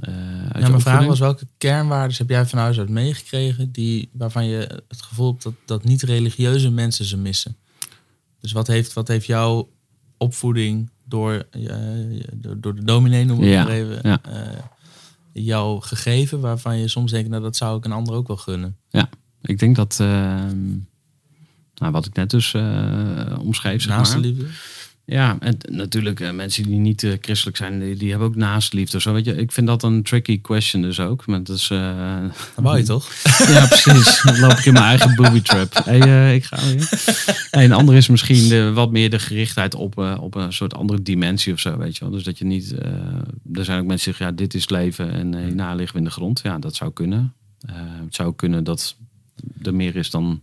[0.00, 0.12] eh
[0.42, 4.08] uit je Ja, mijn vraag was welke kernwaarden heb jij van huis uit meegekregen die,
[4.12, 7.56] waarvan je het gevoel hebt dat, dat niet-religieuze mensen ze missen?
[8.40, 9.68] Dus wat heeft, wat heeft jouw
[10.16, 11.62] opvoeding door, eh,
[12.34, 14.20] door, de dominee, noem ik Ja, maar even, ja.
[15.34, 18.76] Jou gegeven waarvan je soms denkt, nou dat zou ik een ander ook wel gunnen?
[19.42, 20.70] Ik denk dat, ehm,
[21.74, 24.26] nou, wat ik net dus eh, omschreef, zeg Naast de maar.
[24.26, 24.46] liefde?
[25.06, 28.96] Ja, en natuurlijk eh, mensen die niet eh, christelijk zijn, die, die hebben ook naastliefde.
[28.96, 29.36] of Zo, weet je.
[29.36, 31.26] Ik vind dat een tricky question dus ook.
[31.26, 32.22] Maar dat is, eh,
[32.54, 33.12] Dat wou je toch?
[33.48, 34.22] ja, precies.
[34.22, 35.84] Dan loop ik in mijn eigen booby trap.
[35.84, 36.88] Hey, ik ga weer.
[37.50, 41.02] Nee, een ander is misschien de, wat meer de gerichtheid op, op een soort andere
[41.02, 42.12] dimensie of zo, weet je wel.
[42.12, 42.72] Dus dat je niet...
[43.52, 46.08] er zijn ook mensen die zeggen, ja, dit is leven en hierna liggen we in
[46.08, 46.40] de grond.
[46.42, 47.34] Ja, dat zou kunnen.
[48.04, 48.96] Het zou kunnen dat
[49.62, 50.40] er meer is dan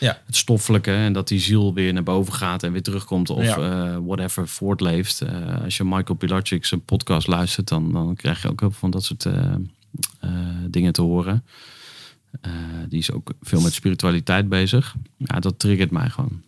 [0.00, 0.20] Ja.
[0.26, 3.56] het stoffelijke en dat die ziel weer naar boven gaat en weer terugkomt of Ja.
[3.92, 5.20] eh, whatever voortleeft.
[5.20, 8.78] Eh, als je Michael Pilarczyk zijn podcast luistert, dan, dan krijg je ook heel veel
[8.80, 9.54] van dat soort eh,
[10.70, 11.44] dingen te horen.
[12.88, 14.94] Die is ook veel met spiritualiteit bezig.
[15.16, 16.42] Ja, dat triggert mij gewoon.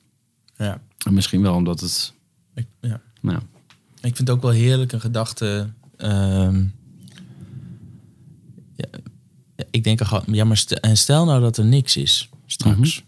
[0.57, 0.81] Ja.
[1.07, 2.13] En misschien wel omdat het,
[2.55, 3.01] Ik, ja.
[3.21, 3.39] nou,
[4.01, 5.69] Ik vind het ook wel heerlijk een gedachte.
[5.97, 6.65] ehm,
[8.77, 8.85] ja,
[9.71, 13.03] ik denk er gewoon, ja, maar stel, en stel nou dat er niks is straks.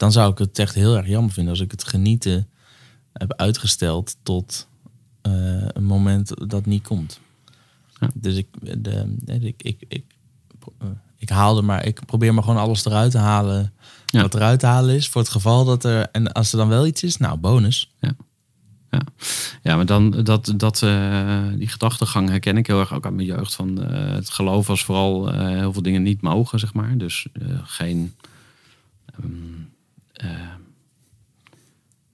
[0.00, 2.48] Dan zou ik het echt heel erg jammer vinden als ik het genieten
[3.12, 4.68] heb uitgesteld tot
[5.22, 5.32] eh,
[5.68, 7.20] een moment dat niet komt.
[8.00, 8.10] Ja.
[8.14, 8.46] Dus ik,
[8.82, 10.04] de, ik, ik, ik,
[10.78, 13.72] eh, ik haalde maar, ik probeer maar gewoon alles eruit te halen.
[14.06, 14.22] Ja.
[14.22, 15.08] Wat eruit te halen is.
[15.08, 17.90] Voor het geval dat er, en als er dan wel iets is, nou, bonus.
[19.62, 23.26] Ja, maar dan dat, dat, eh, die gedachtegang herken ik heel erg ook uit mijn
[23.26, 23.54] jeugd.
[23.54, 26.98] Van het geloof was vooral heel veel dingen niet mogen, zeg maar.
[26.98, 27.26] Dus
[27.62, 28.14] geen.
[29.06, 29.69] ehm, eh,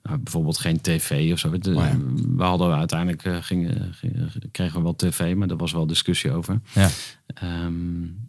[0.02, 1.48] nou, bijvoorbeeld geen tv of zo.
[1.48, 1.96] Oh ja.
[2.36, 6.32] We hadden uiteindelijk eh, gingen, gingen- kregen we wel tv, maar daar was wel discussie
[6.32, 6.60] over.
[6.74, 6.88] Ja.
[7.26, 7.72] Ehm,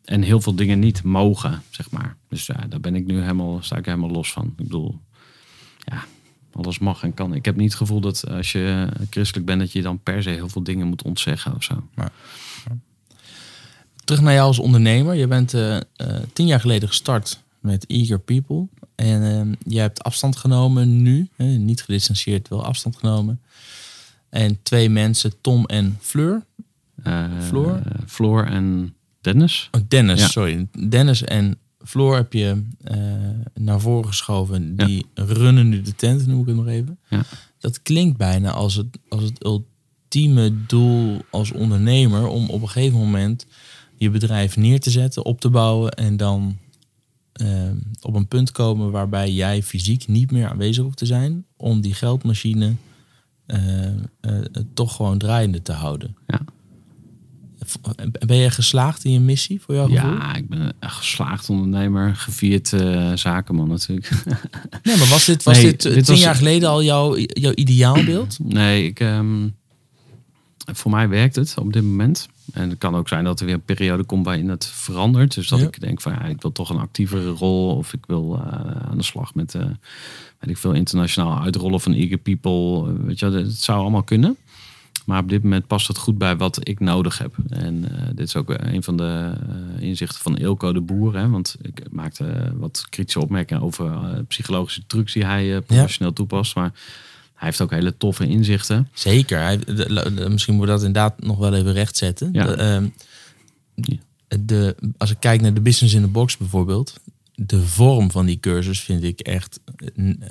[0.03, 2.15] en heel veel dingen niet mogen, zeg maar.
[2.28, 4.45] Dus ja, daar ben ik nu helemaal, sta ik helemaal los van.
[4.45, 4.99] Ik bedoel,
[5.80, 6.05] ja,
[6.51, 7.34] alles mag en kan.
[7.34, 10.30] Ik heb niet het gevoel dat als je christelijk bent, dat je dan per se
[10.30, 11.88] heel veel dingen moet ontzeggen of zo.
[14.03, 15.15] Terug naar jou als ondernemer.
[15.15, 15.82] Je bent eh, eh,
[16.34, 18.67] tien jaar geleden gestart met Eager People.
[18.98, 21.30] En eh, je hebt afstand genomen nu.
[21.36, 23.41] hè, niet gedistanceerd, wel afstand genomen.
[24.30, 26.45] En twee mensen, Tom en Fleur.
[27.04, 27.82] Eh, Floor?
[28.08, 29.70] Floor en Dennis.
[29.72, 30.28] Oh, Dennis, Ja.
[30.28, 30.68] sorry.
[30.89, 32.98] Dennis en Floor heb je eh,
[33.54, 34.76] naar voren geschoven.
[34.76, 37.00] Die runnen nu de tent, noem ik het nog even.
[37.10, 37.24] Ja.
[37.60, 42.28] Dat klinkt bijna als het, als het ultieme doel als ondernemer...
[42.28, 43.45] om op een gegeven moment
[43.98, 45.91] je bedrijf neer te zetten, op te bouwen...
[45.91, 46.58] en dan
[47.38, 47.71] eh,
[48.01, 51.45] op een punt komen waarbij jij fysiek niet meer aanwezig hoeft te zijn...
[51.57, 52.75] om die geldmachine
[53.45, 53.93] eh, eh,
[54.73, 56.15] toch gewoon draaiende te houden.
[56.27, 56.39] Ja.
[58.25, 59.93] Ben je geslaagd in je missie voor gevoel?
[59.95, 64.09] Ja, ik ben een geslaagd ondernemer, gevierd eh, zakenman natuurlijk.
[64.83, 67.17] Nee, maar was dit, was Nee, dit, eh, dit tien was- jaar geleden al jouw,
[67.17, 68.38] jouw ideaalbeeld?
[68.43, 69.47] Nee, ik, ehm,
[70.73, 72.27] voor mij werkt het op dit moment.
[72.54, 75.34] En het kan ook zijn dat er weer een periode komt waarin het verandert.
[75.36, 75.66] Dus dat Ja.
[75.66, 77.76] ik denk van ja, ik wil toch een actievere rol.
[77.76, 78.41] Of ik wil eh,
[78.89, 82.88] aan de slag met, weet ik veel, internationaal uitrollen van Eager People.
[82.91, 84.38] Eh, weet je, het zou allemaal kunnen.
[85.06, 87.36] Maar op dit moment past het goed bij wat ik nodig heb.
[87.50, 87.86] En
[88.16, 89.34] dit is ook een van de
[89.80, 91.16] inzichten van Ilko de Boer.
[91.18, 91.30] Hè?
[91.30, 93.89] Want ik maakte wat kritische opmerkingen over
[94.28, 96.56] psychologische trucs die hij professioneel toepast.
[96.56, 96.72] Maar
[97.38, 98.89] hij heeft ook hele toffe inzichten.
[98.93, 99.39] Zeker.
[99.41, 102.29] Hij, de- de- de- misschien moet we dat inderdaad nog wel even rechtzetten.
[102.31, 102.45] Ja.
[102.45, 102.88] De, ehm,
[103.75, 103.97] Ja.
[104.39, 106.93] de, als ik kijk naar de Business in the Box bijvoorbeeld.
[107.35, 109.59] De vorm van die cursus vind ik echt,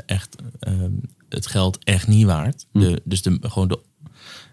[0.07, 0.90] echt ehm,
[1.28, 2.66] het geld echt niet waard.
[2.72, 2.78] Hm.
[2.80, 3.78] De, dus de, gewoon de,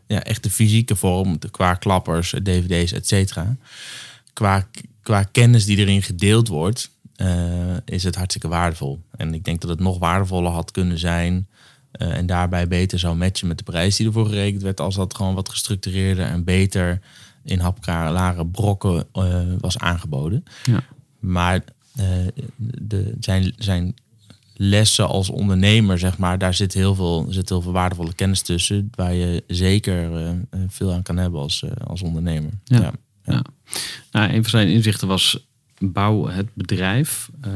[0.08, 3.56] ja, echt de fysieke vorm, de, qua klappers, dvd's, et cetera.
[4.34, 4.68] Qua,
[5.02, 9.02] qua kennis die erin gedeeld wordt, eh, is het hartstikke waardevol.
[9.18, 11.48] En ik denk dat het nog waardevoller had kunnen zijn.
[11.94, 14.80] Eh, en daarbij beter zou matchen met de prijs die ervoor gerekend werd.
[14.80, 17.00] Als dat gewoon wat gestructureerder en beter
[17.44, 20.44] in hapklare brokken eh, was aangeboden.
[20.64, 20.84] Ja.
[21.20, 21.64] Maar
[21.96, 22.06] eh,
[22.82, 23.96] de, zijn, zijn
[24.56, 28.90] lessen als ondernemer, zeg maar, daar zit heel veel, zit heel veel waardevolle kennis tussen.
[28.96, 30.12] Waar je zeker
[30.68, 32.52] veel aan kan hebben als, als ondernemer.
[32.64, 32.80] Ja.
[32.80, 32.92] Ja.
[33.26, 33.44] Ja.
[34.12, 35.48] Nou, een van zijn inzichten was
[35.92, 37.52] bouw het bedrijf eh,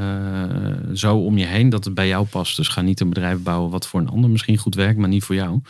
[0.94, 2.58] zo om je heen dat het bij jou past.
[2.58, 5.24] Dus ga niet een bedrijf bouwen wat voor een ander misschien goed werkt, maar niet
[5.24, 5.62] voor jou.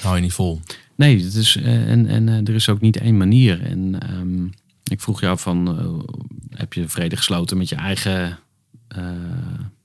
[0.00, 0.60] Hou je niet vol.
[0.94, 3.62] Nee, het is, eh, en, en eh, er is ook niet één manier.
[3.62, 4.44] En ehm,
[4.84, 6.04] ik vroeg jou van,
[6.50, 8.38] heb je vrede gesloten met je eigen,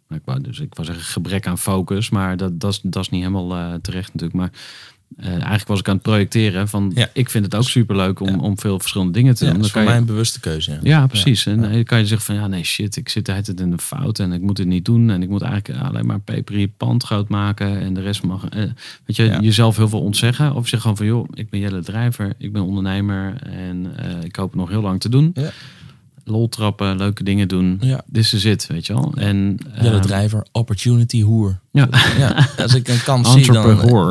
[0.07, 3.03] nou, ik wou, dus ik wou zeggen gebrek aan focus, maar dat, dat, is, dat
[3.03, 4.39] is niet helemaal terecht natuurlijk.
[4.39, 4.51] Maar
[5.18, 7.07] eh, eigenlijk was ik aan het projecteren van, Ja.
[7.13, 8.36] ik vind het ook superleuk om, Ja.
[8.38, 9.59] om veel verschillende dingen te Ja, doen.
[9.59, 10.72] dat is voor kan mij je- een bewuste keuze.
[10.72, 10.80] Ja.
[10.84, 11.45] ja, precies.
[11.45, 13.70] En dan kan je zeggen van ja, nee shit, ik zit de hele tijd in
[13.72, 15.09] de fout en ik moet het niet doen.
[15.09, 18.45] En ik moet eigenlijk alleen maar peper pand groot maken en de rest mag.
[18.49, 18.61] eh,
[19.05, 20.53] weet je, jezelf heel veel ontzeggen.
[20.55, 24.36] Of zeg gewoon van joh, ik ben Jelle Drijver, ik ben ondernemer en eh, ik
[24.36, 25.34] hoop het nog heel lang te doen.
[26.30, 27.78] Lol trappen, leuke dingen doen.
[27.82, 28.01] Ja.
[28.05, 29.13] Dit is het, weet je wel.
[29.15, 31.59] En, Jelle ehm, Drijver, opportunity hoer.
[31.71, 31.88] Ja.
[32.17, 33.55] Ja, als ik een kans zie dan...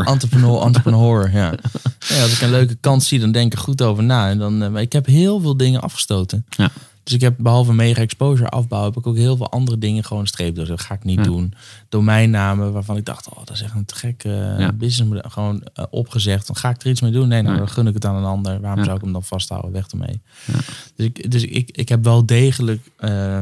[0.05, 0.63] Entrepreneur.
[0.63, 1.55] Entrepreneur, ja.
[2.09, 2.23] ja.
[2.23, 4.29] Als ik een leuke kans zie, dan denk ik goed over na.
[4.29, 6.47] En dan, maar ik heb heel veel dingen afgestoten.
[6.49, 6.71] Ja.
[7.07, 10.27] Dus ik heb behalve mega exposure afbouw, heb ik ook heel veel andere dingen gewoon
[10.27, 10.67] streep door.
[10.67, 11.23] Dat ga ik niet Ja.
[11.25, 11.53] doen.
[11.89, 14.73] Domeinnamen waarvan ik dacht, oh, dat is echt een te gek eh, Ja.
[14.73, 15.21] business.
[15.33, 16.47] Gewoon eh, opgezegd.
[16.47, 17.29] Dan ga ik er iets mee doen.
[17.29, 17.59] Nee, nou, Ja.
[17.59, 18.61] dan gun ik het aan een ander.
[18.61, 19.73] Waarom zou ik hem dan vasthouden?
[19.73, 20.21] Weg ermee.
[20.97, 22.91] Dus, ik, dus ik, ik heb wel degelijk.
[22.97, 23.39] eh,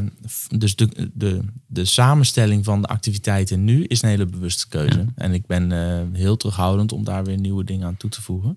[0.57, 5.05] dus de, de, de samenstelling van de activiteiten nu is een hele bewuste keuze.
[5.15, 5.73] En ik ben
[6.13, 8.57] heel terughoudend om daar weer nieuwe dingen aan toe te voegen.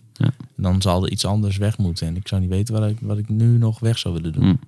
[0.56, 2.08] Dan zal er iets anders weg moeten.
[2.08, 4.46] En ik zou niet weten wat ik, wat ik nu nog weg zou willen doen.
[4.46, 4.60] Mm.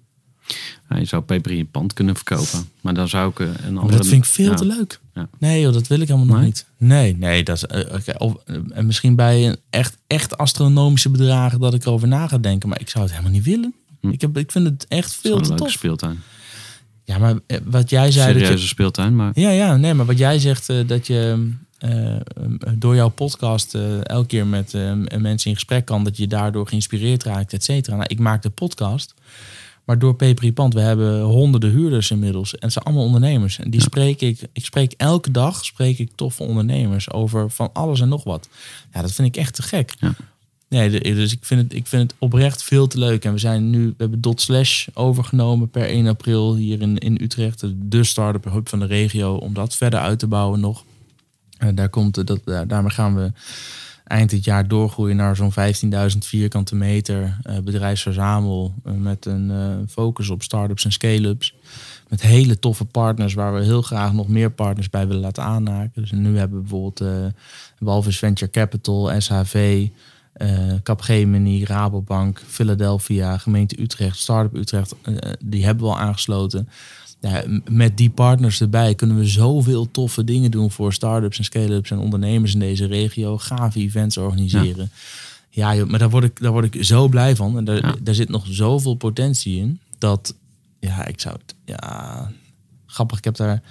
[1.00, 2.70] Je zou peper in je pand kunnen verkopen.
[2.82, 3.86] Maar dan zou ik eh, een andere...
[3.86, 4.56] Maar dat vind ik veel ja.
[4.56, 5.00] te leuk.
[5.14, 5.28] Ja.
[5.38, 6.66] Nee joh, dat wil ik helemaal nog niet.
[6.78, 7.44] Nee, nee.
[7.44, 11.74] Dat is, eh, oké, of, eh, en misschien bij een echt, echt astronomische bedragen dat
[11.74, 12.70] ik erover na ga denken.
[12.70, 13.74] Maar ik zou het helemaal niet willen.
[14.02, 14.10] Hm.
[14.10, 15.72] Ik, heb, ik vind het echt veel te tof.
[15.72, 16.20] speeltuin.
[17.04, 18.40] Ja, maar eh, wat jij zei...
[18.40, 19.32] dat je, speeltuin, maar...
[19.34, 22.22] Ja, ja, nee, maar wat jij zegt, eh, dat je eh, eh,
[22.76, 26.68] door jouw podcast eh, elke keer met eh, mensen in gesprek kan, dat je daardoor
[26.68, 27.96] geïnspireerd raakt, et cetera.
[27.96, 29.14] Nou, ik maak de podcast,
[29.90, 33.60] maar door Peperie Pand, we hebben honderden huurders inmiddels en het zijn allemaal ondernemers.
[33.60, 33.86] En die Ja.
[33.86, 38.24] spreek ik, ik spreek elke dag, spreek ik toffe ondernemers over van alles en nog
[38.24, 38.50] wat.
[38.94, 39.94] Ja, dat vind ik echt te gek.
[40.00, 40.14] Ja.
[40.68, 43.26] Nee, dus ik vind, het, ik vind het oprecht veel te leuk.
[43.26, 47.18] En we zijn nu, we hebben Dot Slash overgenomen per 1 april hier in, in
[47.22, 47.64] Utrecht.
[47.76, 50.84] De start-up hub van de regio, om dat verder uit te bouwen nog.
[51.58, 53.32] En daar komt, dat, daar, daarmee gaan we
[54.10, 55.54] eind dit jaar doorgroeien naar zo'n
[56.12, 58.74] 15.000 vierkante meter eh, bedrijfsverzamel.
[58.84, 61.56] eh, met een eh, focus op start-ups en scale-ups.
[62.08, 66.02] Met hele toffe partners waar we heel graag nog meer partners bij willen laten aanhaken.
[66.02, 67.04] Dus nu hebben we bijvoorbeeld
[67.80, 69.88] Walvis Venture Capital, SHV,
[70.84, 74.96] Capgemini, Rabobank, Philadelphia, gemeente Utrecht, Startup Utrecht.
[75.40, 76.70] die hebben we al aangesloten.
[77.22, 81.92] Ja, met die partners erbij kunnen we zoveel toffe dingen doen voor start-ups en scale-ups
[81.92, 83.38] en ondernemers in deze regio.
[83.38, 84.92] Gave events organiseren.
[85.50, 87.58] Ja, joh, maar daar word, ik, daar word ik zo blij van.
[87.58, 87.96] En daar, Ja.
[88.02, 89.80] daar zit nog zoveel potentie in.
[89.98, 90.36] Dat,
[90.80, 92.32] ja, ik zou het, ja,
[92.86, 93.18] grappig.
[93.18, 93.62] Ik heb daar,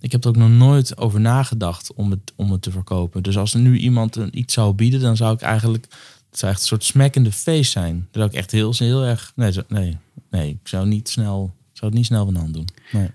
[0.00, 3.22] ik heb er ook nog nooit over nagedacht om het, om het te verkopen.
[3.22, 5.86] Dus als er nu iemand een, iets zou bieden, dan zou ik eigenlijk,
[6.30, 7.96] het zou echt een soort smack in the face zijn.
[7.96, 9.96] Dat zou ik echt heel, heel erg, nee, nee,
[10.30, 11.52] nee, ik zou niet snel,
[11.84, 12.68] zou het niet snel van de hand doen.
[12.92, 13.08] Nee.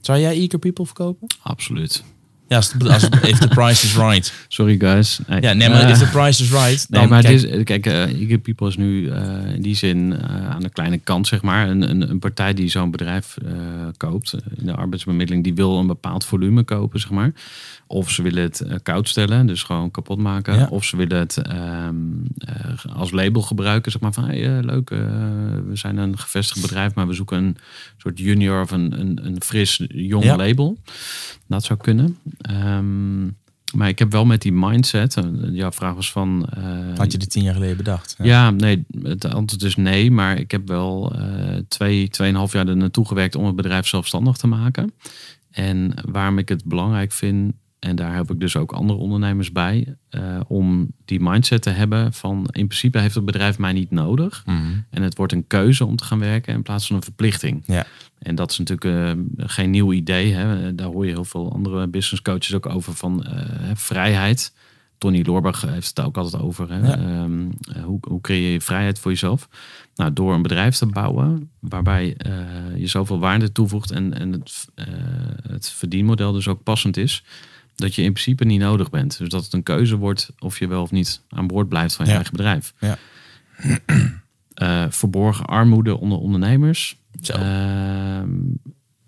[0.00, 1.26] Zou jij Eager People verkopen?
[1.42, 2.04] Absoluut.
[2.48, 4.32] Ja, als, het- als, het- if the price is right.
[4.48, 5.20] Sorry guys.
[5.26, 5.40] Nee.
[5.40, 7.64] Ja, nee, maar Eh, if the price is right, dan Nee, maar kijk, het is,
[7.64, 11.42] kijk, eh Eager People is nu eh, in die zin aan de kleine kant, zeg
[11.42, 11.68] maar.
[11.68, 13.36] Een, een, een partij die zo'n bedrijf
[13.96, 17.32] koopt in de arbeidsbemiddeling, die wil een bepaald volume kopen, zeg maar.
[17.92, 20.54] Of ze willen het eh, koud stellen, dus gewoon kapot maken.
[20.54, 20.66] Ja.
[20.70, 21.96] Of ze willen het ehm,
[22.38, 26.94] eh, als label gebruiken, zeg maar van hey, eh, leuk, we zijn een gevestigd bedrijf,
[26.94, 27.56] maar we zoeken een
[27.96, 30.36] soort junior of een, een, een fris jong Ja.
[30.36, 30.78] label.
[31.46, 32.18] Dat zou kunnen.
[32.40, 33.24] Ehm,
[33.74, 35.16] maar ik heb wel met die mindset,
[35.52, 36.48] jouw vraag was van...
[36.96, 38.14] had je dit tien jaar geleden bedacht.
[38.22, 38.50] ja.
[38.50, 40.10] nee, het antwoord is nee.
[40.10, 41.16] Maar ik heb wel
[41.68, 44.92] twee, tweeënhalf jaar er naartoe gewerkt om het bedrijf zelfstandig te maken.
[45.50, 47.52] En waarom ik het belangrijk vind,
[47.82, 52.12] en daar heb ik dus ook andere ondernemers bij, eh, om die mindset te hebben
[52.12, 54.42] van in principe heeft het bedrijf mij niet nodig.
[54.46, 54.58] Mhm.
[54.90, 57.62] En het wordt een keuze om te gaan werken in plaats van een verplichting.
[57.66, 57.86] Ja.
[58.18, 60.32] En dat is natuurlijk eh, geen nieuw idee.
[60.32, 60.74] Hè.
[60.74, 64.52] Daar hoor je heel veel andere business coaches ook over van eh, vrijheid.
[64.98, 66.70] Tony Loorbach heeft het ook altijd over.
[66.70, 66.78] Hè.
[66.78, 66.96] Ja.
[66.96, 69.48] Ehm, eh, hoe, hoe creëer je vrijheid voor jezelf?
[69.94, 72.32] Nou, door een bedrijf te bouwen waarbij eh,
[72.76, 74.68] je zoveel waarde toevoegt en, en het,
[75.48, 77.24] het verdienmodel dus ook passend is.
[77.82, 79.18] Dat je in principe niet nodig bent.
[79.18, 82.04] Dus dat het een keuze wordt of je wel of niet aan boord blijft van
[82.04, 82.16] je Ja.
[82.16, 82.74] eigen bedrijf.
[82.80, 82.98] Ja.
[84.52, 86.96] Eh, verborgen armoede onder ondernemers.
[87.22, 87.32] Zo.
[87.32, 88.28] Ehm,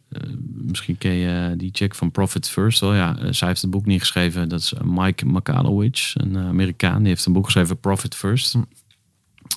[0.08, 0.20] eh,
[0.64, 2.94] misschien ken je die chick van Profit First wel.
[2.94, 4.48] Ja, eh, zij heeft het boek niet geschreven.
[4.48, 6.98] Dat is Mike McAllowich, een Amerikaan.
[6.98, 8.54] Die heeft een boek geschreven, Profit First.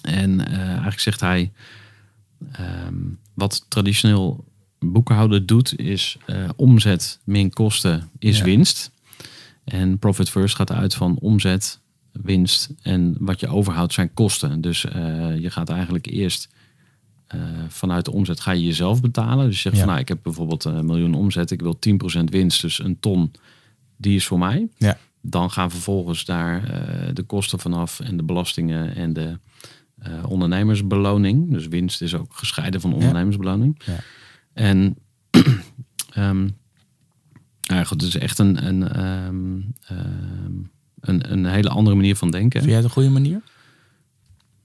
[0.02, 1.52] En eh, eigenlijk zegt hij...
[2.52, 2.94] ehm,
[3.34, 4.46] wat traditioneel
[4.80, 6.18] boekenhouden doet, is
[6.56, 8.44] omzet min kosten is Ja.
[8.44, 8.92] winst.
[9.68, 11.80] En Profit First gaat uit van omzet,
[12.12, 14.62] winst en wat je overhoudt zijn kosten.
[14.62, 16.50] Dus eh, je gaat eigenlijk eerst
[17.28, 19.46] eh, vanuit de omzet ga je jezelf betalen.
[19.46, 19.82] Dus je zegt Ja.
[19.82, 21.80] van nou, ik heb bijvoorbeeld een miljoen omzet, ik wil
[22.20, 23.32] 10% winst, dus een ton,
[23.98, 24.68] die is voor mij.
[24.78, 24.98] Ja.
[25.22, 29.40] Dan gaan vervolgens daar eh, de kosten vanaf en de belastingen en de
[30.28, 31.52] ondernemersbeloning.
[31.52, 33.82] Dus winst is ook gescheiden van ondernemersbeloning.
[33.86, 34.00] Ja.
[34.54, 34.96] En
[36.14, 36.48] ehm,
[37.68, 40.54] nou ja, goed, het is echt een, een, ehm, ehm,
[41.00, 42.60] een, een hele andere manier van denken.
[42.60, 43.42] Vind jij het een goede manier?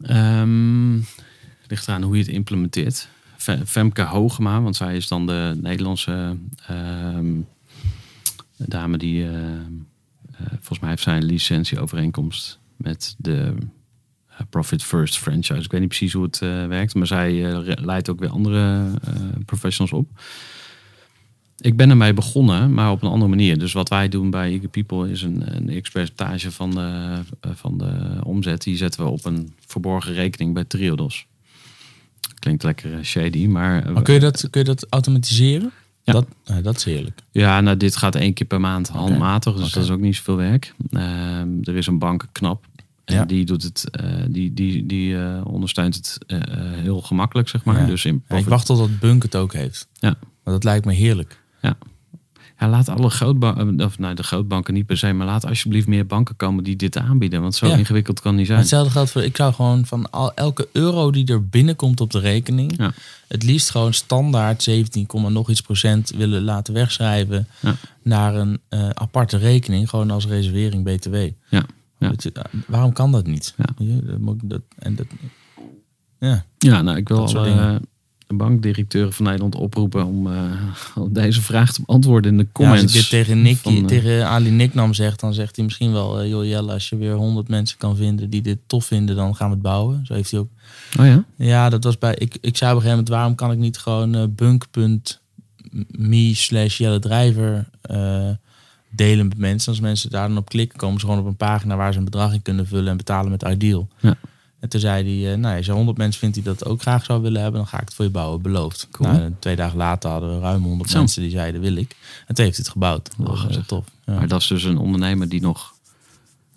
[0.03, 0.99] Ehm
[1.73, 3.09] ligt eraan hoe je het implementeert.
[3.37, 6.37] Fe- Femke Hogema, want zij is dan de Nederlandse
[8.57, 9.31] dame die, eh,
[10.49, 13.55] volgens mij heeft zij een licentieovereenkomst met de
[14.29, 15.63] eh, Profit First franchise.
[15.63, 17.33] Ik weet niet precies hoe het eh, werkt, maar zij
[17.85, 18.91] leidt ook weer andere
[19.45, 20.21] professionals op.
[21.63, 23.59] Ik ben ermee begonnen, maar op een andere manier.
[23.59, 27.79] Dus wat wij doen bij Eager People is een, een x-percentage van de, eh, van
[27.79, 28.63] de omzet.
[28.63, 31.27] Die zetten we op een verborgen rekening bij Triodos.
[32.39, 33.83] Klinkt lekker eh, shady, maar...
[33.87, 35.71] eh, Maar kun je dat, kun je dat automatiseren?
[36.03, 36.13] Ja.
[36.13, 37.21] Dat, nou, dat is heerlijk.
[37.31, 40.37] Ja, nou dit gaat één keer per maand handmatig, dus dat is ook niet zoveel
[40.37, 40.75] werk.
[40.91, 42.65] Ehm, er is een bank knap.
[43.05, 43.25] En Ja.
[43.25, 43.91] die doet het,
[44.29, 46.19] die, die, die ondersteunt het
[46.77, 47.81] heel gemakkelijk, zeg maar.
[47.81, 47.87] Ja.
[47.87, 49.89] Dus in Ja, ik wacht totdat Bunk het ook heeft.
[49.93, 50.15] Ja.
[50.45, 51.41] Maar dat lijkt me heerlijk.
[51.63, 56.07] Ja, laat alle grootbanken, of nou de grootbanken niet per se, maar laat alsjeblieft meer
[56.07, 57.41] banken komen die dit aanbieden.
[57.43, 57.77] Want zo Ja.
[57.77, 58.59] ingewikkeld kan niet Maar zijn.
[58.59, 62.19] hetzelfde geldt voor, ik zou gewoon van al, elke euro die er binnenkomt op de
[62.19, 62.93] rekening, Ja.
[63.29, 67.75] het liefst gewoon standaard 17, komma nog iets procent willen laten wegschrijven Ja.
[68.03, 71.15] naar een eh, aparte rekening, gewoon als reservering BTW.
[71.15, 71.31] Ja.
[71.99, 72.13] Ja.
[72.17, 73.55] Je, eh, waarom kan dat niet?
[73.57, 73.65] Ja.
[74.39, 75.07] Dat en dat,
[76.19, 76.45] ja.
[76.59, 77.81] Ja, nou, ik wil soort
[78.37, 80.43] bankdirecteuren van Nederland oproepen om, eh,
[80.95, 82.83] om deze vraag te beantwoorden in de Ja, comments.
[82.83, 85.93] als ik dit tegen, Nick, van, eh, tegen Ali Nicknam zeg, dan zegt hij misschien
[85.93, 89.17] wel, eh, joh Jelle, als je weer 100 mensen kan vinden die dit tof vinden,
[89.17, 90.07] dan gaan we het bouwen.
[90.07, 90.49] Zo heeft hij ook
[90.99, 91.25] Oh ja?
[91.37, 92.15] Ja, dat was bij.
[92.15, 96.79] Ik, ik zei op een gegeven moment: waarom kan ik niet gewoon eh bunk.me slash
[96.79, 97.69] Jelle Drijver
[98.91, 99.73] delen met mensen?
[99.73, 102.05] Als mensen daar dan op klikken, komen ze gewoon op een pagina waar ze een
[102.05, 103.89] bedrag in kunnen vullen en betalen met Ideal.
[104.01, 104.17] Ja.
[104.63, 107.05] En toen zei hij: eh, nou, als je 100 mensen vindt die dat ook graag
[107.05, 108.89] zou willen hebben, dan ga ik het voor je bouwen, beloofd.
[108.91, 109.13] Cool.
[109.13, 110.99] Nou, twee dagen later hadden we ruim 100 Zo.
[110.99, 111.97] mensen die zeiden: wil ik.
[112.27, 113.11] En toen heeft hij het gebouwd.
[113.17, 113.85] Dat was tof.
[114.05, 114.15] Ja.
[114.15, 115.75] Maar dat is dus een ondernemer die nog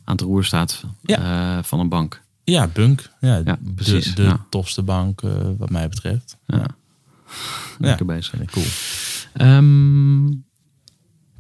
[0.03, 2.21] aan het roer staat eh, van een bank.
[2.43, 3.09] ja, Bunk.
[3.19, 4.45] Ja, Ja, precies, De, de ja.
[4.49, 6.37] tofste bank, eh, wat mij betreft.
[6.47, 6.57] Ja.
[6.57, 6.65] Ja.
[7.79, 8.33] Lekker bezig.
[8.51, 8.65] Cool.
[9.33, 10.25] Ehm,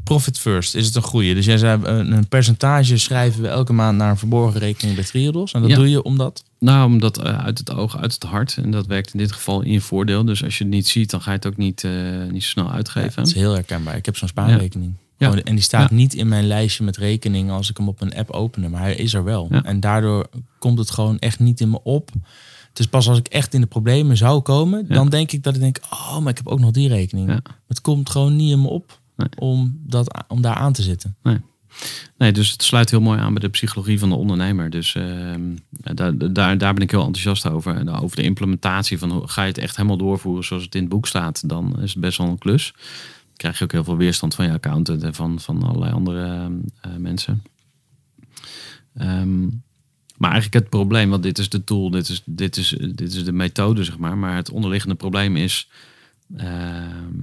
[0.05, 1.33] Profit first, is het een goede?
[1.33, 5.05] Dus jij zei, een een percentage schrijven we elke maand naar een verborgen rekening bij
[5.05, 5.51] Triodos.
[5.53, 5.75] En dat Ja.
[5.75, 6.43] doe je omdat?
[6.59, 8.57] nou, omdat eh, uit het oog, uit het hart.
[8.63, 10.25] En dat werkt in dit geval in je voordeel.
[10.25, 11.91] Dus als je het niet ziet, dan ga je het ook niet, eh,
[12.31, 13.11] niet zo snel uitgeven.
[13.15, 13.95] dat is heel herkenbaar.
[13.95, 14.93] Ik heb zo'n spaarrekening.
[15.17, 15.27] Ja.
[15.29, 15.95] Gewoon, en die staat Ja.
[15.95, 18.71] niet in mijn lijstje met rekeningen als ik hem op een app openen.
[18.71, 19.47] Maar hij is er wel.
[19.51, 19.63] Ja.
[19.63, 20.27] En daardoor
[20.59, 22.09] komt het gewoon echt niet in me op.
[22.69, 25.55] Het is pas als ik echt in de problemen zou komen, dan denk ik dat
[25.55, 27.39] ik denk, oh, maar ik heb ook nog die rekening.
[27.67, 28.99] Het komt gewoon niet in me op.
[29.15, 29.27] Nee.
[29.39, 31.15] om, dat, om daar aan te zitten.
[32.17, 34.69] Nee, dus het sluit heel mooi aan bij de psychologie van de ondernemer.
[34.69, 37.75] Dus ehm, daar, daar, daar ben ik heel enthousiast over.
[37.75, 40.81] En over de implementatie van hoe ga je het echt helemaal doorvoeren zoals het in
[40.81, 42.71] het boek staat, dan is het best wel een klus.
[42.73, 46.51] Dan krijg je ook heel veel weerstand van je accountant en van, van allerlei andere
[46.81, 47.43] eh, mensen.
[48.93, 49.43] Ehm,
[50.17, 53.23] maar eigenlijk het probleem, want dit is de tool, dit is, dit is, dit is
[53.23, 54.17] de methode, zeg maar.
[54.17, 55.69] Maar het onderliggende probleem is,
[56.37, 57.13] ehm,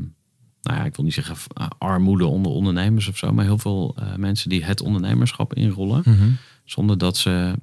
[0.62, 3.96] nou ja, ik wil niet zeggen uh, armoede onder ondernemers of zo, maar heel veel
[3.98, 6.02] uh, mensen die het ondernemerschap inrollen,
[6.64, 7.54] zonder dat ze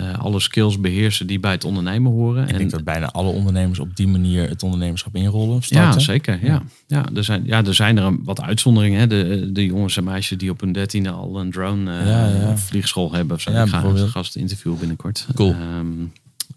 [0.00, 2.42] uh, alle skills beheersen die bij het ondernemen horen.
[2.42, 5.62] Ik en denk dat bijna alle ondernemers op die manier het ondernemerschap inrollen.
[5.62, 5.92] Starten.
[5.92, 6.44] ja, zeker.
[6.44, 6.62] Ja.
[6.86, 7.04] Ja.
[7.14, 9.00] er zijn, ja, er zijn er een, wat uitzonderingen.
[9.00, 9.06] Hè.
[9.06, 12.56] De, de jongens en meisjes die op hun dertiende al een drone uh, Ja, ja.
[12.56, 13.36] vliegschool hebben.
[13.36, 13.52] Of zo.
[13.52, 15.26] Ja, ik ga een gast interviewen binnenkort.
[15.34, 15.50] Cool.
[15.50, 15.86] Ehm,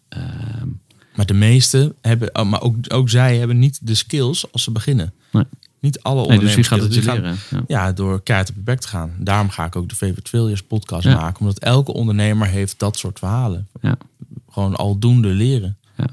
[0.08, 0.68] ehm,
[1.16, 4.72] Maar de meeste hebben, oh, maar ook, ook zij hebben niet de skills als ze
[4.72, 5.14] beginnen.
[5.32, 5.44] Nee.
[5.86, 6.56] Niet alle nee, ondernemers.
[6.56, 7.36] dus wie gaat het gaan- leren?
[7.50, 7.64] Ja.
[7.68, 9.14] Ja, door keihard op je bek te gaan.
[9.20, 11.16] Daarom ga ik ook de Favorite Failures podcast Ja.
[11.16, 11.40] maken.
[11.40, 13.68] Omdat elke ondernemer heeft dat soort verhalen.
[13.82, 13.98] Ja.
[14.50, 15.78] Gewoon aldoende leren.
[15.98, 16.08] Ja.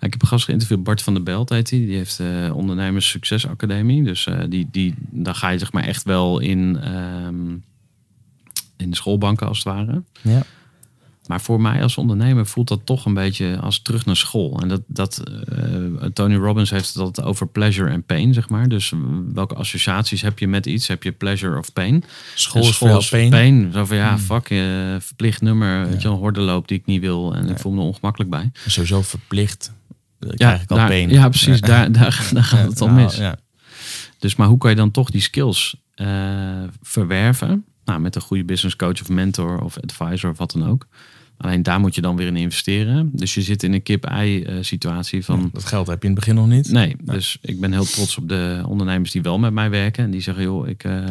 [0.00, 1.78] Ik heb een gast geïnterviewd, Bart van der Belt heet hij.
[1.78, 4.02] Die heeft eh Ondernemers Succesacademie.
[4.04, 7.50] Dus eh, die, die, daar ga je zeg maar echt wel in, ehm,
[8.76, 10.02] in de schoolbanken als het ware.
[10.20, 10.42] Ja.
[11.28, 14.60] Maar voor mij als ondernemer voelt dat toch een beetje als terug naar school.
[14.60, 18.68] En dat, dat eh, Tony Robbins heeft het altijd over pleasure en pain, zeg maar.
[18.68, 18.98] Dus eh,
[19.32, 20.86] welke associaties heb je met iets?
[20.86, 22.04] Heb je pleasure of pain?
[22.34, 23.30] School En is pain.
[23.30, 23.70] pain.
[23.72, 24.58] Zo van ja, fuck, eh,
[24.98, 25.88] verplicht nummer.
[25.88, 27.34] Weet je, een hordenloop die ik niet wil.
[27.34, 28.50] En ik voel me er ongemakkelijk bij.
[28.66, 29.72] Sowieso verplicht.
[30.18, 31.10] Dan krijg ik al daar, pain.
[31.10, 31.60] ja, precies.
[31.60, 33.16] Daar, daar, daar gaat het al Nou, mis.
[33.16, 33.36] Ja.
[34.18, 36.06] Dus maar hoe kan je dan toch die skills eh,
[36.82, 37.64] verwerven?
[37.84, 40.86] Nou, met een goede business coach of mentor of advisor of wat dan ook.
[41.38, 43.10] Alleen daar moet je dan weer in investeren.
[43.12, 45.50] Dus je zit in een kip-ei eh, van...
[45.52, 46.70] Dat geld heb je in het begin nog niet.
[46.70, 50.04] Nee, dus ik ben heel trots op de ondernemers die wel met mij werken.
[50.04, 51.04] En die zeggen, joh, ik, eh,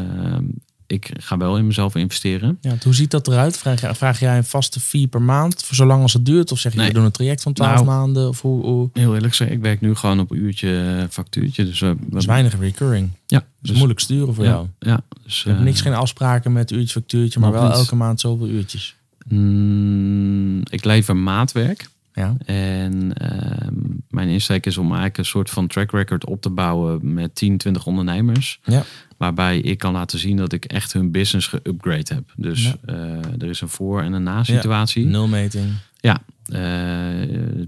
[0.88, 2.58] ik ga wel in mezelf investeren.
[2.62, 3.58] Ja, hoe ziet dat eruit?
[3.58, 6.52] Vraag, vraag jij een vaste fee per maand voor zolang als het duurt?
[6.52, 6.88] Of zeg je, Nee.
[6.88, 8.28] we doen een traject van 12 Nou, maanden?
[8.28, 8.90] Of hoe, hoe?
[8.94, 11.66] Heel eerlijk gezegd, ik werk nu gewoon op uurtje factuurtje.
[11.66, 13.10] Dus, we Dat is weinig recurring.
[13.28, 14.68] Ja, Dat is moeilijk sturen voor ja, jou.
[14.80, 18.20] Ja, dus, Je hebt eh, niks, geen afspraken met uurtje factuurtje, maar wel elke maand
[18.20, 18.97] zoveel uurtjes.
[19.30, 21.88] Mm, ik lever maatwerk.
[22.14, 22.36] Ja.
[22.46, 23.74] En ehm,
[24.10, 27.58] mijn insteek is om eigenlijk een soort van track record op te bouwen met 10,
[27.58, 28.60] 20 ondernemers.
[28.64, 28.84] Ja.
[29.18, 32.34] Waarbij ik kan laten zien dat ik echt hun business geupgrade heb.
[32.36, 32.76] Dus Ja.
[32.86, 32.96] eh,
[33.42, 35.06] er is een voor- en een na-situatie.
[35.06, 35.68] Nulmeting.
[36.00, 37.28] Ja, eh,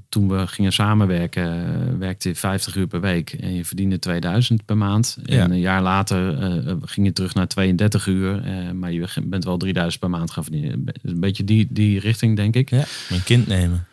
[0.10, 4.78] toen we gingen samenwerken, werkte je 50 uur per week en je verdiende 2000 per
[4.78, 5.18] maand.
[5.24, 5.44] Ja.
[5.44, 8.42] En een jaar later eh, ging je terug naar 32 uur,
[8.74, 10.84] maar je bent wel 3000 per maand gaan verdienen.
[11.02, 12.70] Een beetje die, die richting, denk ik.
[12.70, 12.84] Ja.
[13.10, 13.88] Mijn kind nemen.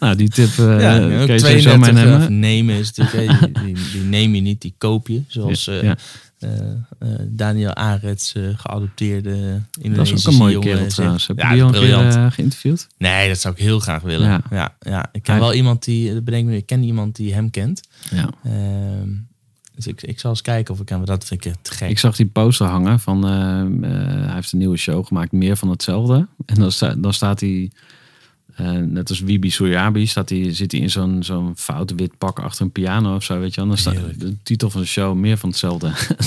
[0.00, 2.20] Nou, die tip Ja, kun ook je 32 sowieso meenemen.
[2.20, 5.22] eh, nemen is natuurlijk, die, die, die neem je niet, die koop je.
[5.26, 5.96] Zoals Ja.
[6.44, 9.30] Eh, eh, Daniel Arets, eh, geadopteerde
[9.70, 11.26] Dat Indonesische is ook een mooie jongen, kerel trouwens.
[11.26, 12.86] Heb je Ja, die keer geïnterviewd?
[12.98, 14.28] Nee, dat zou ik heel graag willen.
[14.28, 14.40] Ja.
[14.50, 14.74] Ja.
[14.80, 17.50] Ja, Ik ken Hij- wel iemand die, dat bedenk me, ik ken iemand die hem
[17.50, 17.80] kent.
[18.10, 18.30] Ja.
[18.44, 19.08] Ehm,
[19.74, 21.90] dus ik, ik zal eens kijken of ik hem, dat vind ik te gek.
[21.90, 26.28] Ik zag die poster hangen van, hij heeft een nieuwe show gemaakt, meer van hetzelfde.
[26.46, 27.70] En dan, sta, dan staat hij,
[28.56, 32.38] eh, net als Wibi Soyabi, staat hij, zit hij in zo'n zo'n fout wit pak
[32.38, 33.68] achter een piano of zo, weet je wel.
[33.68, 35.92] Dan staat de titel van de show, meer van hetzelfde.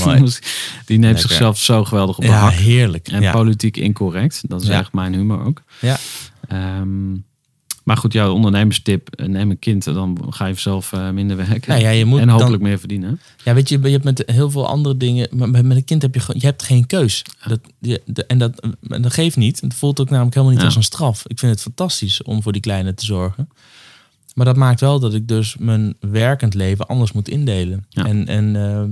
[0.85, 1.19] Die neemt Lekker.
[1.19, 2.53] zichzelf zo geweldig op de ja, hak.
[2.53, 3.07] heerlijk.
[3.07, 3.31] En ja.
[3.31, 4.41] politiek incorrect.
[4.47, 4.73] Dat is Ja.
[4.73, 5.61] eigenlijk mijn humor ook.
[5.81, 5.97] Ja.
[6.47, 7.13] Ehm,
[7.87, 11.69] maar goed, jouw ondernemerstip, eh, neem een kind, dan ga je zelf eh, minder werken.
[11.69, 13.19] Nou ja, je moet en dan- hopelijk meer verdienen.
[13.43, 15.27] Ja, weet je, je hebt met heel veel andere dingen.
[15.31, 17.23] Maar met een kind heb je je hebt geen keus.
[17.47, 18.61] Dat, je, de- en dat,
[19.13, 19.61] geeft niet.
[19.61, 20.67] Het voelt ook namelijk helemaal niet Ja.
[20.69, 21.23] als een straf.
[21.27, 23.49] Ik vind het fantastisch om voor die kleine te zorgen.
[24.35, 27.85] Maar dat maakt wel dat ik dus mijn werkend leven anders moet indelen.
[27.89, 28.05] Ja.
[28.05, 28.91] En, en ehm,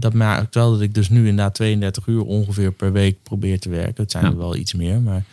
[0.00, 3.68] dat maakt wel dat ik dus nu inderdaad 32 uur ongeveer per week probeer te
[3.68, 4.02] werken.
[4.02, 4.30] Het zijn Ja.
[4.30, 5.00] er wel iets meer.
[5.00, 5.24] Maar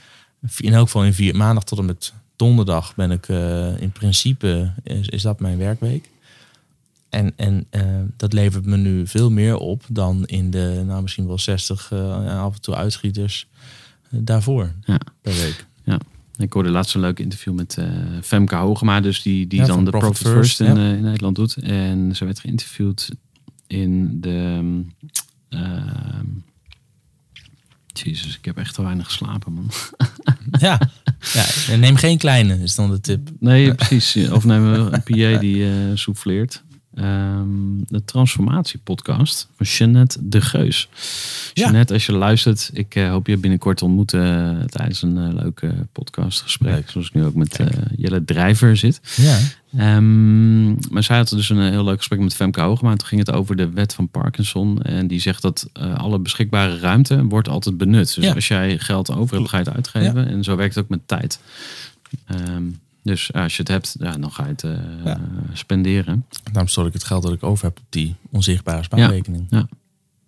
[0.58, 4.74] in elk geval in vier maandag tot en met donderdag ben ik eh, in principe
[4.84, 6.10] is, is dat mijn werkweek.
[7.10, 7.84] En, en eh,
[8.18, 12.42] dat levert me nu veel meer op dan in de, nou misschien wel 60 eh,
[12.44, 13.48] af en toe uitschieters
[14.10, 15.00] daarvoor Ja.
[15.22, 15.66] per week.
[16.38, 17.78] Ik hoorde laatst een leuk interview met
[18.22, 20.94] Femke Hogema, dus die, die Ja, dan de Profit Profit First, First, in, ja.
[20.94, 21.56] in Nederland doet.
[21.56, 23.10] En ze werd geïnterviewd
[23.68, 24.60] in de...
[25.50, 26.26] ehm,
[27.94, 29.70] Jezus, ik heb echt te weinig geslapen, man.
[30.60, 30.80] ja.
[31.34, 33.30] ja, neem geen kleine, is dan de tip.
[33.40, 34.30] Nee, precies.
[34.30, 36.64] Of nemen we een PA die eh souffleert.
[36.96, 37.48] Ehm,
[37.88, 40.90] de Transformatie-podcast van Jeannette de Geus.
[41.54, 41.64] Ja.
[41.64, 45.34] Jeannette, als je luistert, ik eh, hoop je binnenkort te ontmoeten eh, tijdens een eh,
[45.34, 46.74] leuke podcastgesprek.
[46.74, 46.90] Leuk.
[46.90, 47.60] Zoals ik nu ook met
[47.98, 49.02] Jelle Drijver zit.
[49.16, 49.38] Ja.
[49.78, 52.92] Ehm, maar zij had dus een heel leuk gesprek met Femke Hoogma.
[52.92, 54.82] En toen ging het over de wet van Parkinson.
[54.82, 58.16] En die zegt dat alle beschikbare ruimte wordt altijd benut.
[58.16, 58.34] Dus Ja.
[58.34, 60.28] als jij geld over hebt, ga je het uitgeven.
[60.28, 61.40] En zo werkt het ook met tijd.
[62.26, 62.64] Ehm,
[63.04, 64.72] dus ja, als je het hebt, ja, dan ga je het eh,
[65.06, 65.20] Ja.
[65.54, 66.26] spenderen.
[66.44, 69.46] Daarom stort ik het geld dat ik over heb op die onzichtbare spaarrekening.
[69.50, 69.68] Ja.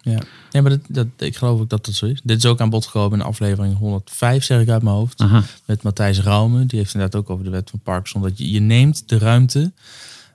[0.02, 0.20] ja.
[0.52, 2.22] Nee, maar dat, dat, ik geloof ook dat dat zo is.
[2.24, 5.22] Dit is ook aan bod gekomen in aflevering 105, zeg ik uit mijn hoofd.
[5.22, 6.66] Aha, Met Matthijs Raume.
[6.66, 8.22] Die heeft inderdaad ook over de wet van Parkinson.
[8.22, 9.72] Dat je, je neemt de ruimte.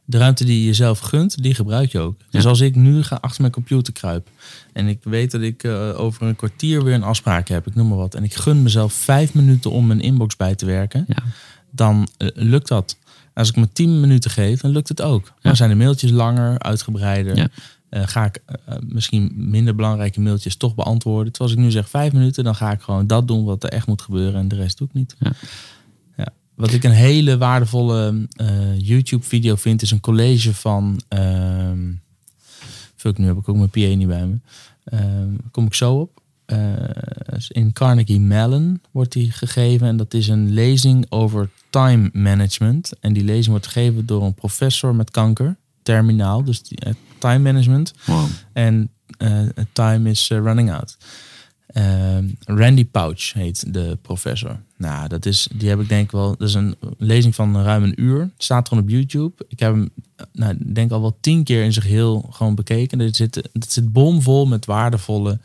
[0.05, 2.19] De ruimte die je jezelf gunt, die gebruik je ook.
[2.31, 2.49] Dus Ja.
[2.49, 4.29] als ik nu ga achter mijn computer kruip.
[4.73, 7.67] En ik weet dat ik eh, over een kwartier weer een afspraak heb.
[7.67, 8.15] Ik noem maar wat.
[8.15, 11.05] En ik gun mezelf vijf minuten om mijn inbox bij te werken.
[11.09, 11.23] ja.
[11.70, 12.97] Dan eh, lukt dat.
[13.34, 15.32] Als ik me 10 minuten geef, dan lukt het ook.
[15.40, 17.36] Dan zijn de mailtjes langer, uitgebreider.
[17.36, 17.48] Ja.
[17.88, 21.32] Eh, ga ik eh, misschien minder belangrijke mailtjes toch beantwoorden.
[21.32, 23.70] Terwijl als ik nu zeg 5 minuten, dan ga ik gewoon dat doen wat er
[23.70, 25.16] echt moet gebeuren en de rest doe ik niet.
[25.18, 25.32] Ja.
[26.16, 26.28] Ja.
[26.55, 28.26] Wat ik een hele waardevolle
[28.78, 31.01] YouTube-video vind, is een college van.
[31.09, 31.92] ehm
[33.01, 34.38] fuck, nu heb ik ook mijn PA niet bij me.
[34.84, 36.19] Ehm, kom ik zo op.
[36.51, 39.86] Eh, in Carnegie Mellon wordt die gegeven.
[39.86, 42.93] En dat is een lezing over time management.
[43.01, 45.56] En die lezing wordt gegeven door een professor met kanker.
[45.82, 47.93] Terminaal, dus die, eh, time management.
[48.06, 48.24] Wow.
[48.52, 50.97] En eh, time is running out.
[51.66, 54.60] Ehm, Randy Pouch heet de professor.
[54.77, 56.36] Nou, dat is, die heb ik denk ik wel.
[56.36, 58.31] Dat is een lezing van ruim een uur.
[58.36, 59.44] Staat gewoon op YouTube.
[59.48, 59.90] Ik heb hem,
[60.32, 63.01] nou, ik denk al wel tien keer in zich heel gewoon bekeken.
[63.01, 65.39] Er zit, het zit bomvol met waardevolle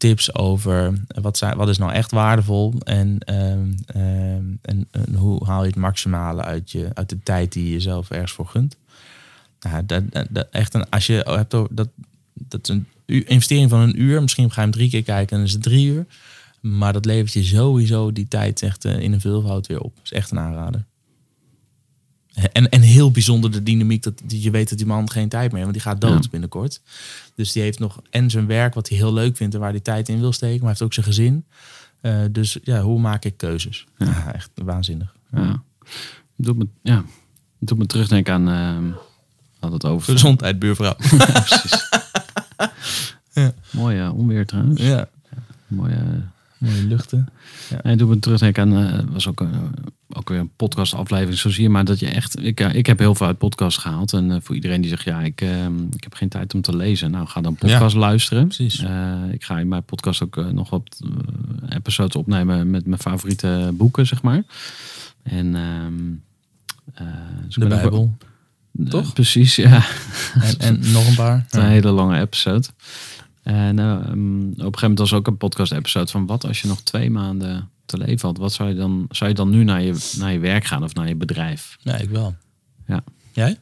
[0.00, 5.44] tips over wat, zijn, wat is nou echt waardevol en, ehm, ehm, en, en hoe
[5.44, 8.76] haal je het maximale uit, je, uit de tijd die je jezelf ergens voor gunt.
[9.60, 11.88] Nou, dat, dat, echt een, als je hebt dat,
[12.32, 15.46] dat een investering van een uur, misschien ga je hem drie keer kijken en dan
[15.46, 16.06] is het drie uur.
[16.60, 19.94] Maar dat levert je sowieso die tijd echt eh, in een veelvoud weer op.
[19.94, 20.84] Dat is echt een aanrader.
[22.52, 25.62] En, en heel bijzonder de dynamiek dat je weet dat die man geen tijd meer
[25.64, 26.30] heeft, want die gaat dood Ja.
[26.30, 26.80] binnenkort.
[27.34, 29.80] Dus die heeft nog en zijn werk wat hij heel leuk vindt en waar hij
[29.80, 31.44] tijd in wil steken, maar hij heeft ook zijn gezin.
[32.00, 33.86] Eh, dus ja, hoe maak ik keuzes?
[33.98, 35.14] Ja, echt waanzinnig.
[35.32, 35.62] Ja.
[36.36, 37.04] Doet me, ja.
[37.58, 38.48] Doet me terugdenken aan...
[38.48, 38.92] ehm
[39.60, 40.12] hadden het over...
[40.12, 40.94] Gezondheid, buurvrouw.
[41.18, 41.88] Ja, precies.
[43.70, 44.80] Mooi eh, onweer trouwens.
[44.80, 45.08] ja,
[45.66, 45.98] Mooi, eh,
[46.60, 47.28] mooie luchten.
[47.82, 49.48] En doe me terugdenken aan, eh, was ook, eh,
[50.08, 53.14] ook weer een podcastaflevering, zo zie je maar dat je echt, ik, ik heb heel
[53.14, 54.12] veel uit podcast gehaald.
[54.12, 56.76] En eh, voor iedereen die zegt, ja, ik, eh, ik heb geen tijd om te
[56.76, 57.10] lezen.
[57.10, 58.46] Nou, ga dan podcast luisteren.
[58.46, 58.84] Precies.
[59.30, 61.00] Ik ga in mijn podcast ook nog wat
[61.68, 64.42] episodes opnemen met mijn favoriete boeken, zeg maar.
[65.22, 66.28] En, ehm
[66.94, 67.06] eh,
[67.46, 68.16] dus De ook Bijbel.
[68.88, 69.12] Toch?
[69.12, 69.84] precies, ja.
[70.40, 71.46] En, en nog een paar.
[71.50, 72.66] Een hele lange episode.
[73.42, 76.60] En eh, ehm, op een gegeven moment was ook een podcast episode van wat als
[76.60, 78.36] je nog twee maanden te leven had.
[78.38, 80.94] Wat zou je dan, zou je dan nu naar je, naar je werk gaan of
[80.94, 81.76] naar je bedrijf?
[81.80, 82.34] Ja, ik wel.
[82.86, 83.02] Ja.
[83.32, 83.58] Jij?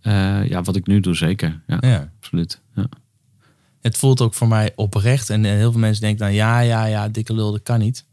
[0.00, 1.60] Eh, ja, wat ik nu doe zeker.
[1.66, 2.10] Ja, Ja.
[2.16, 2.60] absoluut.
[2.74, 2.86] Ja.
[3.80, 5.30] Het voelt ook voor mij oprecht.
[5.30, 8.04] En eh, heel veel mensen denken dan, ja, ja, ja, dikke lul, dat kan niet.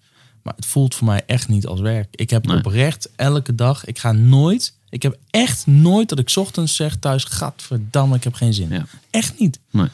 [0.43, 2.07] Maar het voelt voor mij echt niet als werk.
[2.15, 2.57] Ik heb Nee.
[2.57, 6.95] oprecht elke dag, ik ga nooit, ik heb echt nooit dat ik 's ochtends zeg
[6.95, 8.69] thuis, gadverdamme, ik heb geen zin.
[8.69, 8.85] Ja.
[9.09, 9.59] Echt niet.
[9.71, 9.87] Nee.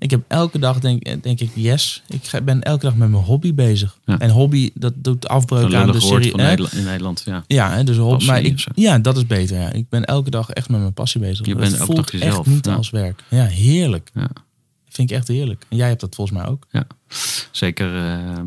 [0.00, 2.02] Ik heb elke dag, denk, denk ik, yes.
[2.08, 3.98] Ik ga- ben elke dag met mijn hobby bezig.
[4.04, 4.18] Ja.
[4.18, 6.30] En hobby, dat doet afbreuk aan de serie.
[6.30, 6.40] van?
[6.40, 7.22] Nederland, in Nederland.
[7.24, 7.44] Ja.
[7.46, 8.12] Ja, hè, dus hobby.
[8.26, 9.58] Passie Maar ik, ja, dat is beter.
[9.60, 9.72] Ja.
[9.72, 11.46] Ik ben elke dag echt met mijn passie bezig.
[11.46, 12.74] Je bent elke voelt dag jezelf, echt niet ja.
[12.74, 13.22] als werk.
[13.28, 14.10] Ja, heerlijk.
[14.14, 14.28] Ja.
[14.88, 15.66] Vind ik echt heerlijk.
[15.68, 16.66] En jij hebt dat volgens mij ook.
[16.70, 16.86] ja.
[17.50, 18.40] Zeker eh,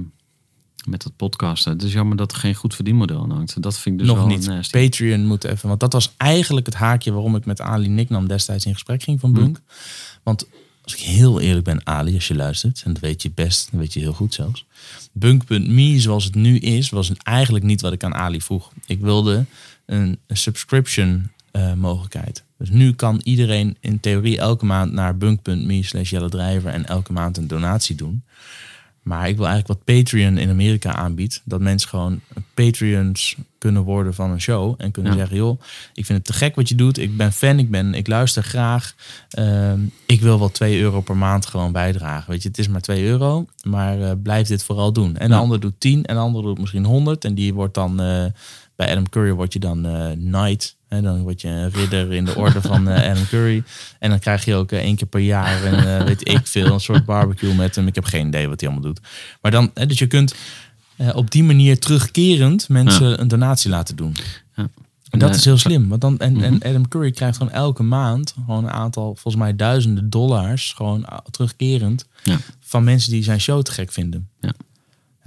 [0.87, 1.71] met dat podcasten.
[1.71, 3.61] Het is jammer dat er geen goed verdienmodel aan hangt.
[3.61, 4.47] Dat vind ik dus Nog niet.
[4.47, 4.79] nasty.
[4.79, 5.67] Patreon moet even.
[5.67, 9.19] Want dat was eigenlijk het haakje waarom ik met Ali Nicknam destijds in gesprek ging
[9.19, 9.61] van Bunk.
[10.23, 10.47] Want
[10.83, 13.79] als ik heel eerlijk ben, Ali, als je luistert, en dat weet je best, dat
[13.79, 14.65] weet je heel goed zelfs.
[15.11, 18.71] Bunk.me zoals het nu is, was eigenlijk niet wat ik aan Ali vroeg.
[18.85, 19.45] Ik wilde
[19.85, 22.43] een, subscription eh, mogelijkheid.
[22.57, 27.37] Dus nu kan iedereen in theorie elke maand naar bunk.me slash Drijver en elke maand
[27.37, 28.23] een donatie doen.
[29.03, 31.41] Maar ik wil eigenlijk wat Patreon in Amerika aanbiedt.
[31.45, 32.19] Dat mensen gewoon
[32.53, 34.75] Patreons kunnen worden van een show.
[34.77, 35.17] En kunnen Ja.
[35.17, 35.61] zeggen, joh,
[35.93, 36.97] ik vind het te gek wat je doet.
[36.97, 38.95] Ik ben fan, ik, ben, ik luister graag.
[39.29, 42.31] Ehm, ik wil wel 2 euro per maand gewoon bijdragen.
[42.31, 43.45] Weet je, het is maar 2 euro.
[43.63, 45.17] Maar eh, blijf dit vooral doen.
[45.17, 45.39] En de Ja.
[45.41, 47.25] ander doet 10 en de ander doet misschien 100.
[47.25, 48.25] En die wordt dan, eh,
[48.75, 50.75] bij Adam Curry word je dan eh, knight.
[50.93, 53.63] Hè, dan word je een ridder in de orde van eh, Adam Curry.
[53.99, 56.73] En dan krijg je ook eh, één keer per jaar een, eh, weet ik veel,
[56.73, 57.87] een soort barbecue met hem.
[57.87, 58.99] Ik heb geen idee wat hij allemaal doet.
[59.41, 60.35] Maar dan, hè, dus je kunt
[61.13, 64.15] op die manier terugkerend mensen een donatie laten doen.
[64.55, 64.67] Ja.
[65.09, 65.89] En dat is heel slim.
[65.89, 66.67] Want dan, en, en Mhm.
[66.67, 72.05] Adam Curry krijgt gewoon elke maand gewoon een aantal, volgens mij duizenden dollars, gewoon terugkerend,
[72.23, 72.37] Ja.
[72.59, 74.29] van mensen die zijn show te gek vinden.
[74.41, 74.51] Ja.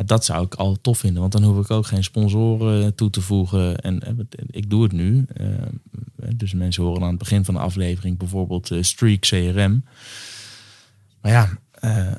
[0.04, 3.20] Dat zou ik al tof vinden, want dan hoef ik ook geen sponsoren toe te
[3.20, 3.78] voegen.
[3.80, 5.24] En eh, wat- ik doe het nu.
[5.34, 5.44] eh,
[6.36, 9.84] dus mensen horen aan het begin van de aflevering bijvoorbeeld eh, Streak CRM.
[11.20, 12.16] Maar ja, eh, eh,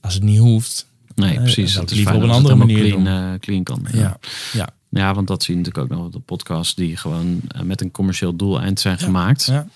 [0.00, 0.86] als het niet hoeft.
[1.14, 1.72] Nee, Eh, precies.
[1.74, 3.86] Dat is liever op een andere manier clean, eh, clean kan.
[3.92, 4.18] Ja,
[4.52, 7.60] ja, Ja, want dat zie je natuurlijk ook nog op de podcasts die gewoon eh,
[7.62, 9.44] met een commercieel doeleind zijn gemaakt.
[9.44, 9.66] ja.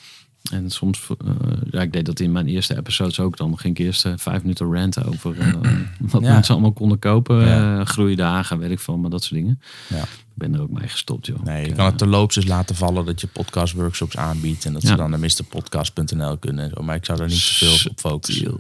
[0.51, 1.31] En soms, eh,
[1.70, 3.37] ja, ik deed dat in mijn eerste episodes ook.
[3.37, 5.53] Dan ging ik eerst eh, vijf minuten ranten over eh,
[6.12, 6.33] wat Ja.
[6.33, 7.47] mensen allemaal konden kopen.
[7.47, 7.85] Ja.
[7.85, 9.61] groeidagen, weet ik veel, maar dat soort dingen.
[9.89, 10.03] ja.
[10.39, 11.43] Ik ben er ook mee gestopt, joh.
[11.45, 14.65] Nee, je Ik, kan het terloops dus laten vallen dat je podcast workshops aanbiedt.
[14.65, 16.70] En dat ze dan naar mrpodcast.nl kunnen.
[16.75, 16.83] zo.
[16.83, 18.57] Maar ik zou daar niet zoveel op focussen.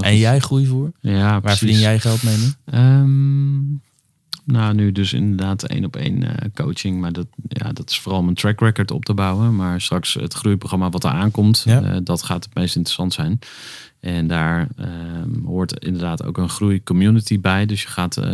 [0.00, 0.92] En jij groeivoer?
[1.00, 1.58] Ja, Waar precies.
[1.58, 2.52] verdien jij geld mee nu?
[2.64, 3.58] Ehm,
[4.52, 7.00] nou, nu dus inderdaad één op één eh, coaching.
[7.00, 9.56] Maar dat, ja, dat is vooral om een track record op te bouwen.
[9.56, 11.82] Maar straks het groeiprogramma wat er aankomt, Ja.
[11.82, 13.38] eh, dat gaat het meest interessant zijn.
[14.00, 17.66] En daar ehm, hoort inderdaad ook een groeicommunity bij.
[17.66, 18.24] Dus je gaat eh,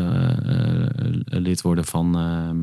[1.25, 2.57] lid worden van, ehm,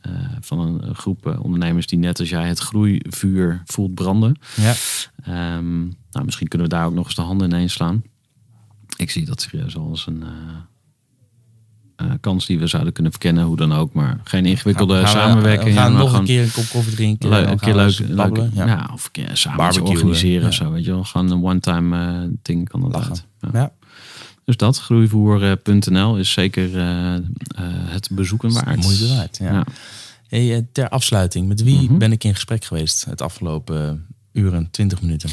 [0.00, 4.36] eh, van een groep ondernemers die net als jij het groeivuur voelt branden.
[4.56, 4.74] Ja.
[5.24, 5.78] Ehm,
[6.10, 8.02] nou, misschien kunnen we daar ook nog eens de handen ineens slaan.
[8.96, 10.24] Ik zie dat serieus al als een
[12.04, 13.92] eh, eh, kans die we zouden kunnen verkennen, hoe dan ook.
[13.92, 15.74] Maar geen ingewikkelde Gaan samenwerking.
[15.74, 17.28] We gaan nog een keer een kop koffie drinken.
[17.28, 18.66] leuk- een keer leuk, ja.
[18.66, 18.90] Ja.
[18.92, 20.70] of keer samen organiseren of zo.
[20.70, 21.04] Weet je wel.
[21.04, 23.24] Gewoon een one-time eh, ding kan dat uit.
[23.52, 23.72] Ja.
[24.44, 27.20] Dus dat, groeivoer.nl is zeker eh, eh,
[27.66, 28.76] het bezoeken waard.
[28.82, 29.64] Moeite waard, ja.
[30.28, 31.98] Hey, eh, ter afsluiting, met wie Mhm.
[31.98, 35.30] ben ik in gesprek geweest het afgelopen eh, uren, 20 minuten?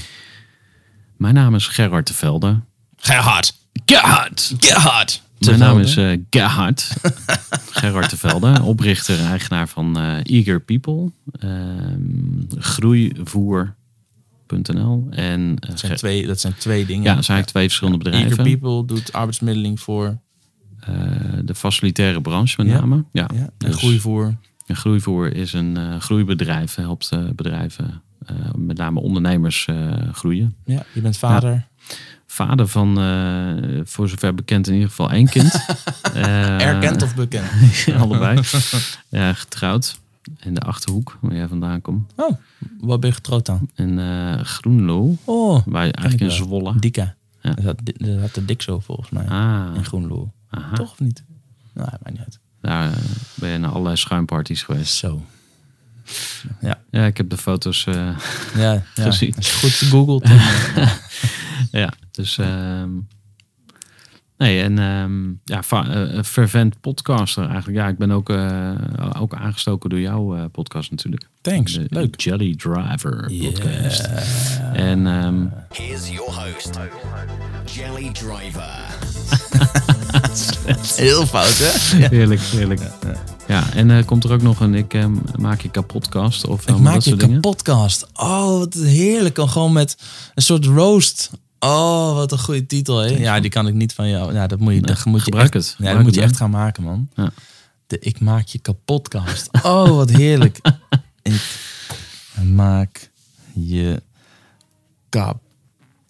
[1.17, 2.59] Mijn naam is Gerard de Velde.
[2.95, 3.53] Gerhard!
[3.85, 4.53] Gerhard!
[4.59, 5.21] Gerhard!
[5.45, 6.93] Mijn naam is eh Gerhard.
[7.71, 11.11] Gerard de Velde, oprichter en eigenaar van eh, Eager People.
[11.39, 15.07] ehm, groeivoer.nl.
[15.09, 17.03] En eh, dat, zijn twee, dat zijn twee dingen.
[17.03, 18.59] ja, dat zijn eigenlijk twee verschillende Eager bedrijven.
[18.59, 20.17] People doet arbeidsmiddeling voor
[21.45, 22.79] de facilitaire branche met Ja.
[22.79, 23.05] name.
[23.11, 24.35] Ja, ja, en dus- groeivoer.
[24.65, 26.75] En Groeivoer is een groeibedrijf.
[26.75, 28.01] Helpt bedrijven,
[28.57, 29.67] met name ondernemers,
[30.11, 30.55] groeien.
[30.65, 31.67] Ja, je bent vader.
[32.31, 35.53] Vader van, eh, voor zover bekend, in ieder geval één kind.
[36.13, 37.47] Eh, Erkend of bekend?
[38.01, 38.39] allebei.
[39.09, 39.99] ja, getrouwd.
[40.39, 42.11] In de Achterhoek, waar jij vandaan komt.
[42.15, 42.31] Oh,
[42.79, 43.69] waar ben je getrouwd dan?
[43.75, 46.37] In eh Groenlo, Oh, waar je eigenlijk in.
[46.43, 46.79] Zwolle.
[46.79, 47.15] Dika.
[47.41, 47.51] Ja.
[47.53, 49.27] Dat, had, de dik zo volgens mij.
[49.27, 50.31] Ah, In Groenlo.
[50.49, 50.75] aha.
[50.75, 51.23] Toch of niet?
[51.73, 52.39] Nou, maakt niet uit.
[52.61, 52.91] Daar
[53.35, 54.93] ben je naar allerlei schuimparties geweest.
[54.95, 55.25] Zo.
[56.61, 57.85] Ja, Ja, ik heb de foto's.
[57.85, 57.95] eh,
[58.55, 59.03] ja, ja.
[59.03, 59.33] Gezien.
[59.35, 60.25] Als je goed googelt.
[60.27, 60.39] dan-
[61.81, 62.37] ja, dus.
[62.37, 62.89] ehm,
[64.37, 67.77] nee, en ehm, ja, eh, een fervent podcaster eigenlijk.
[67.77, 68.71] Ja, ik ben ook, eh,
[69.19, 71.27] ook aangestoken door jouw eh, podcast natuurlijk.
[71.41, 72.19] Thanks, De leuk.
[72.21, 74.09] Jelly Driver podcast.
[74.73, 76.79] En ehm, Here's your host,
[77.73, 78.79] Jelly Driver.
[80.95, 82.07] Heel fout, hè?
[82.07, 82.81] heerlijk, heerlijk.
[83.47, 86.67] Ja, en eh, komt er ook nog een Ik ehm, maak je kapotcast of Ik
[86.69, 88.07] allemaal maak dat je kapotcast.
[88.13, 89.37] Oh, wat heerlijk.
[89.37, 89.97] En gewoon met
[90.33, 91.29] een soort roast.
[91.59, 93.07] Oh, wat een goede titel, hè?
[93.07, 94.33] Ja, die kan ik niet van jou.
[94.33, 95.75] Ja, dat moet je, dat moet je echt, het.
[95.77, 97.09] Ja, dat moet je echt gaan maken, man.
[97.15, 97.31] Ja.
[97.87, 99.49] De Ik maak je kapotcast.
[99.63, 100.59] Oh, wat heerlijk.
[101.21, 101.41] ik
[102.43, 103.11] maak
[103.53, 104.01] je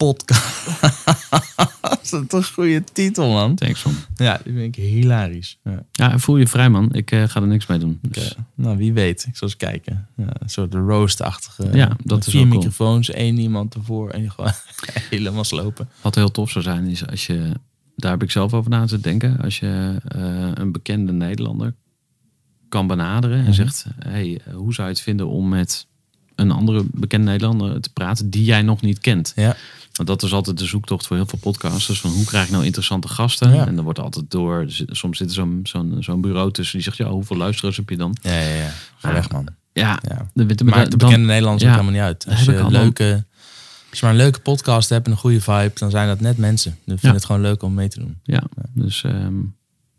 [0.06, 2.10] kapotcast.
[2.10, 3.54] dat is een goede titel, man.
[3.54, 3.94] Thanks, man.
[4.14, 5.58] Ja, die vind ik hilarisch.
[5.64, 5.84] Ja.
[5.92, 6.92] Ja, voel je vrij, man.
[6.92, 7.98] Ik eh, ga er niks mee doen.
[8.08, 9.24] Dus, nou, wie weet.
[9.28, 10.08] Ik zal eens kijken.
[10.16, 11.68] Ja, een soort roast-achtige.
[11.72, 12.54] Ja, dat is Vier cool.
[12.54, 14.52] microfoons, één iemand ervoor en je gewoon
[15.10, 15.88] helemaal slopen.
[16.00, 17.50] Wat heel tof zou zijn, is als je,
[17.96, 21.74] daar heb ik zelf over na te denken, als je eh, een bekende Nederlander
[22.68, 23.52] kan benaderen en Mhm.
[23.52, 25.86] zegt, hey, eh, hoe zou je het vinden om met
[26.42, 29.32] een andere bekende Nederlander te praten die jij nog niet kent?
[29.36, 29.56] Ja,
[29.92, 32.64] Want dat is altijd de zoektocht voor heel veel podcasters, van hoe krijg ik nou
[32.64, 33.54] interessante gasten?
[33.54, 33.66] Ja.
[33.66, 36.96] En dan wordt altijd door, soms zit er zo'n zo'n zo'n bureau tussen die zegt,
[36.96, 38.16] ja, hoeveel luisteraars heb je dan?
[38.22, 38.54] ja, ja.
[38.54, 38.70] ja.
[38.98, 39.14] Ga Ja.
[39.14, 39.46] weg, man.
[39.72, 40.30] Ja, Ja.
[40.34, 42.26] de, de, Maakt de dan- bekende Nederlanders ja, ook helemaal niet uit.
[42.28, 43.24] Als je, leuke,
[43.90, 46.36] als je maar een leuke podcast hebt en een goede vibe, dan zijn dat net
[46.38, 46.70] mensen.
[46.70, 47.12] Dan vind Ja.
[47.18, 48.18] het gewoon leuk om mee te doen.
[48.22, 48.42] Ja,
[48.74, 49.04] dus.
[49.04, 49.34] ehm,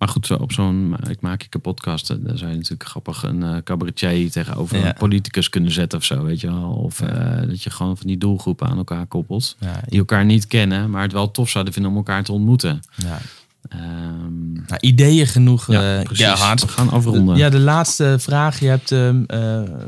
[0.04, 0.96] maar goed, op zo'n.
[1.10, 2.10] Ik maak je kapot podcast.
[2.10, 4.86] eh, Daar zou je natuurlijk grappig een eh, cabaretier tegenover Ja.
[4.88, 6.70] een politicus kunnen zetten of zo, weet je wel.
[6.72, 9.56] Of eh, dat je gewoon van die doelgroepen aan elkaar koppelt.
[9.60, 12.80] Ja, Die elkaar niet kennen, maar het wel tof zouden vinden om elkaar te ontmoeten.
[12.96, 13.20] ja.
[13.70, 16.10] Ehm, Nou, ideeën genoeg, ja, eh.
[16.12, 16.62] Gerhard.
[16.62, 17.36] We gaan afronden.
[17.38, 18.60] Ja, de laatste vraag.
[18.60, 19.40] Je hebt ehm, eh,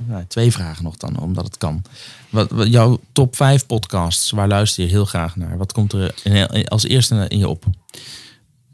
[0.08, 1.82] nou, twee vragen nog dan, omdat het kan.
[2.30, 5.58] Wat, wat, jouw top 5 podcasts, waar luister je heel graag naar?
[5.58, 7.66] Wat komt er in- als eerste in je op?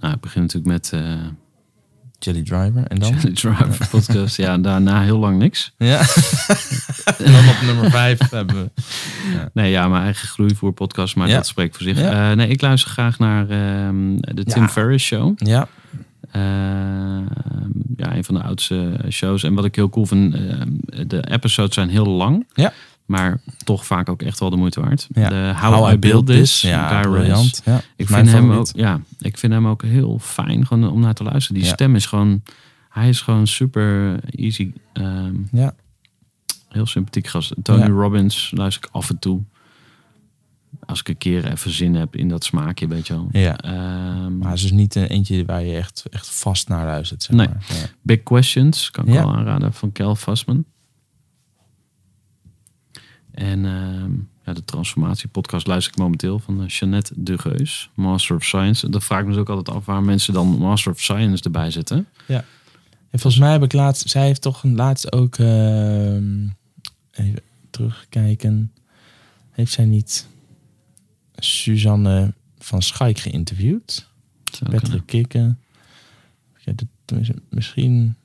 [0.02, 1.14] Nou, ik begin natuurlijk met eh,
[2.20, 2.88] Jelly Driver.
[2.88, 3.10] En dan?
[3.22, 4.38] Jelly Driver podcast.
[4.38, 5.74] Ja, daarna heel lang niks.
[5.78, 6.00] Ja.
[7.18, 8.70] en dan op nummer 5 hebben we...
[9.54, 11.36] Nee, ja, mijn eigen groeivoer podcast, maar Ja.
[11.36, 12.00] dat spreekt voor zich.
[12.00, 12.30] Ja.
[12.32, 14.70] Eh, nee, ik luister graag naar ehm, de Tim Ja.
[14.70, 15.34] Ferriss Show.
[15.36, 15.68] Ja.
[16.32, 17.24] Ehm,
[17.98, 19.44] ja, een van de oudste shows.
[19.44, 20.70] En wat ik heel cool vind, ehm,
[21.08, 22.48] de episodes zijn heel lang.
[22.54, 22.74] Ja.
[23.12, 25.08] Maar toch vaak ook echt wel de moeite waard.
[25.14, 25.30] Ja.
[25.30, 27.64] De How, I Build This, Ja, briljant.
[27.96, 31.24] Ik vind, hem ook, ja, ik vind hem ook heel fijn gewoon om naar te
[31.24, 31.58] luisteren.
[31.60, 31.74] Die Ja.
[31.74, 32.44] stem is gewoon,
[32.90, 34.72] hij is gewoon super easy.
[34.94, 35.74] ehm, Ja.
[36.70, 37.54] heel sympathiek gast.
[37.64, 37.86] Tony.
[37.90, 39.42] Robbins luister ik af en toe.
[40.86, 43.28] Als ik een keer even zin heb in dat smaakje, weet je wel.
[43.32, 43.58] Ja.
[43.58, 47.24] Ehm, Maar het is dus niet een eentje waar je echt, echt vast naar luistert.
[47.24, 47.48] Zeg Nee.
[47.48, 47.64] maar.
[48.02, 50.66] Big Questions kan ik wel aanraden van Kel Vastman.
[53.32, 54.12] En ehm,
[54.46, 58.90] ja, de transformatiepodcast luister ik momenteel van eh, Jeannette de Geus, Master of Science.
[58.90, 61.72] Dat vraag ik me dus ook altijd af waar mensen dan Master of Science erbij
[61.72, 62.08] zetten.
[63.10, 66.48] En volgens mij heb ik laatst, zij heeft toch laatst ook, ehm,
[67.12, 67.40] even
[67.70, 68.72] terugkijken,
[69.52, 70.28] heeft zij niet
[71.36, 74.10] Suzanne van Schaik geïnterviewd?
[74.70, 75.60] Patrick Kikken.
[76.58, 76.88] Ja, dat,
[77.50, 78.16] misschien,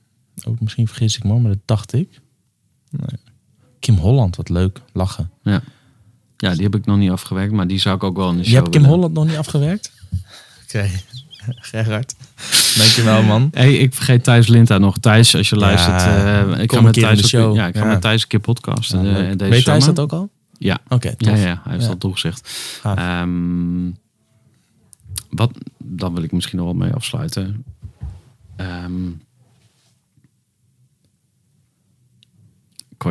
[0.43, 2.21] ook misschien vergis ik me, maar dat dacht ik.
[2.89, 3.19] Nee.
[3.79, 5.29] Kim Holland, wat leuk, lachen.
[5.43, 8.43] Ja, die heb ik nog niet afgewerkt, maar die zou ik ook wel in de
[8.43, 8.95] show Je hebt Kim willen.
[8.95, 9.91] Holland nog niet afgewerkt?
[10.63, 10.89] Oké,
[11.45, 12.15] Gerard.
[12.77, 13.47] Dankjewel man.
[13.53, 14.97] Hey, ik vergeet Thijs Linta nog.
[14.97, 16.01] Thijs, als je luistert.
[16.01, 17.55] eh, ik kom ga een met keer in Thijs de ook- show.
[17.55, 17.87] Ja, ik ga Ja.
[17.87, 19.03] met Thijs een keer podcasten.
[19.05, 19.85] Ja, eh, deze Weet Thijs zomer.
[19.95, 20.29] dat ook al?
[20.57, 20.77] Ja.
[20.87, 21.89] Oké, Ja, ja, hij heeft Ja.
[21.89, 22.49] al toegezegd.
[22.83, 23.89] Ehm,
[25.29, 27.63] wat, dan wil ik misschien nog wel mee afsluiten.
[28.55, 28.91] Ehm,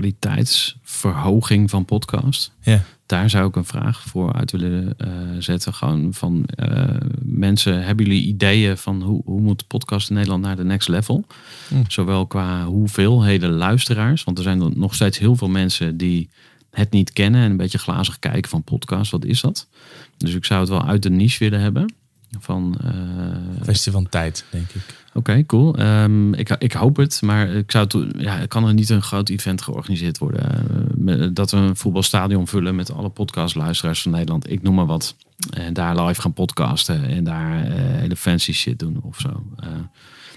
[0.01, 2.53] kwaliteitsverhoging van podcast.
[2.61, 2.85] Ja.
[3.07, 5.09] Daar zou ik een vraag voor uit willen eh,
[5.39, 5.75] zetten.
[5.75, 10.43] Gewoon van eh, mensen, hebben jullie ideeën van hoe, hoe moet de podcast in Nederland
[10.43, 11.25] naar de next level?
[11.69, 11.75] Hm.
[11.89, 14.25] Zowel qua hoeveelheden luisteraars.
[14.25, 16.29] Want er zijn nog steeds heel veel mensen die
[16.71, 19.11] het niet kennen en een beetje glazig kijken van podcast.
[19.11, 19.69] Wat is dat?
[20.17, 21.95] Dus ik zou het wel uit de niche willen hebben.
[22.39, 25.05] Van, eh, Kwestie van tijd, denk ik.
[25.15, 25.75] Oké, cool.
[25.77, 29.29] Ehm, ik, ik hoop het, maar ik zou het, ja, kan er niet een groot
[29.29, 30.51] event georganiseerd worden?
[30.71, 34.51] Eh, met- dat we een voetbalstadion vullen met alle podcastluisteraars van Nederland.
[34.51, 35.17] Ik noem maar wat.
[35.51, 39.45] En daar live gaan podcasten en daar eh, hele fancy shit doen of zo.
[39.57, 39.69] Eh,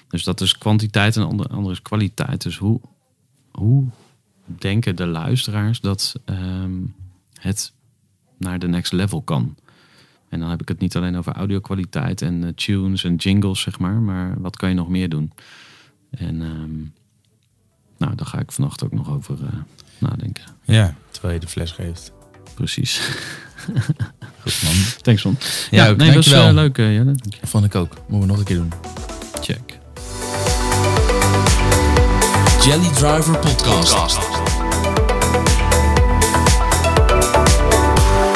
[0.07, 2.41] dus dat is kwantiteit en ander, andere is kwaliteit.
[2.41, 2.79] Dus hoe,
[3.51, 3.83] hoe
[4.45, 6.71] denken de luisteraars dat ehm,
[7.39, 7.71] het
[8.37, 9.55] naar de next level kan?
[10.29, 13.79] En dan heb ik het niet alleen over audio-kwaliteit en eh, tunes en jingles, zeg
[13.79, 13.93] maar.
[14.01, 15.31] Maar wat kan je nog meer doen?
[16.11, 16.77] En ehm,
[17.97, 19.59] nou, daar ga ik vannacht ook nog over eh,
[19.97, 20.43] nadenken.
[20.63, 22.11] Ja, terwijl je de fles geeft.
[22.53, 22.97] Precies.
[24.41, 24.73] Goed man.
[25.01, 25.37] Thanks, man.
[25.71, 26.47] Ja, Ja, ook, nee, dat was dankjewel.
[26.47, 27.15] eh, leuk, eh, Jelle.
[27.43, 27.93] Vond ik ook.
[28.07, 28.71] Moeten we nog een keer doen.
[29.41, 29.77] Check.
[32.65, 34.38] Jelly Driver Podcast.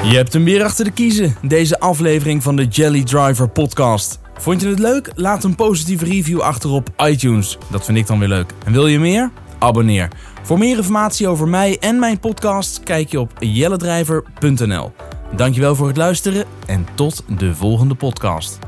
[0.04, 4.20] Je hebt hem weer achter de kiezen, deze aflevering van de Jelly Driver podcast.
[4.34, 5.12] Vond je het leuk?
[5.16, 7.58] Laat een positieve review achter op iTunes.
[7.72, 8.54] Dat vind ik dan weer leuk.
[8.66, 9.32] En wil je meer?
[9.60, 10.08] Abonneer.
[10.42, 14.92] Voor meer informatie over mij en mijn podcast kijk je op jelledrijver.nl.
[15.36, 18.60] Dankjewel voor het luisteren en tot de volgende podcast.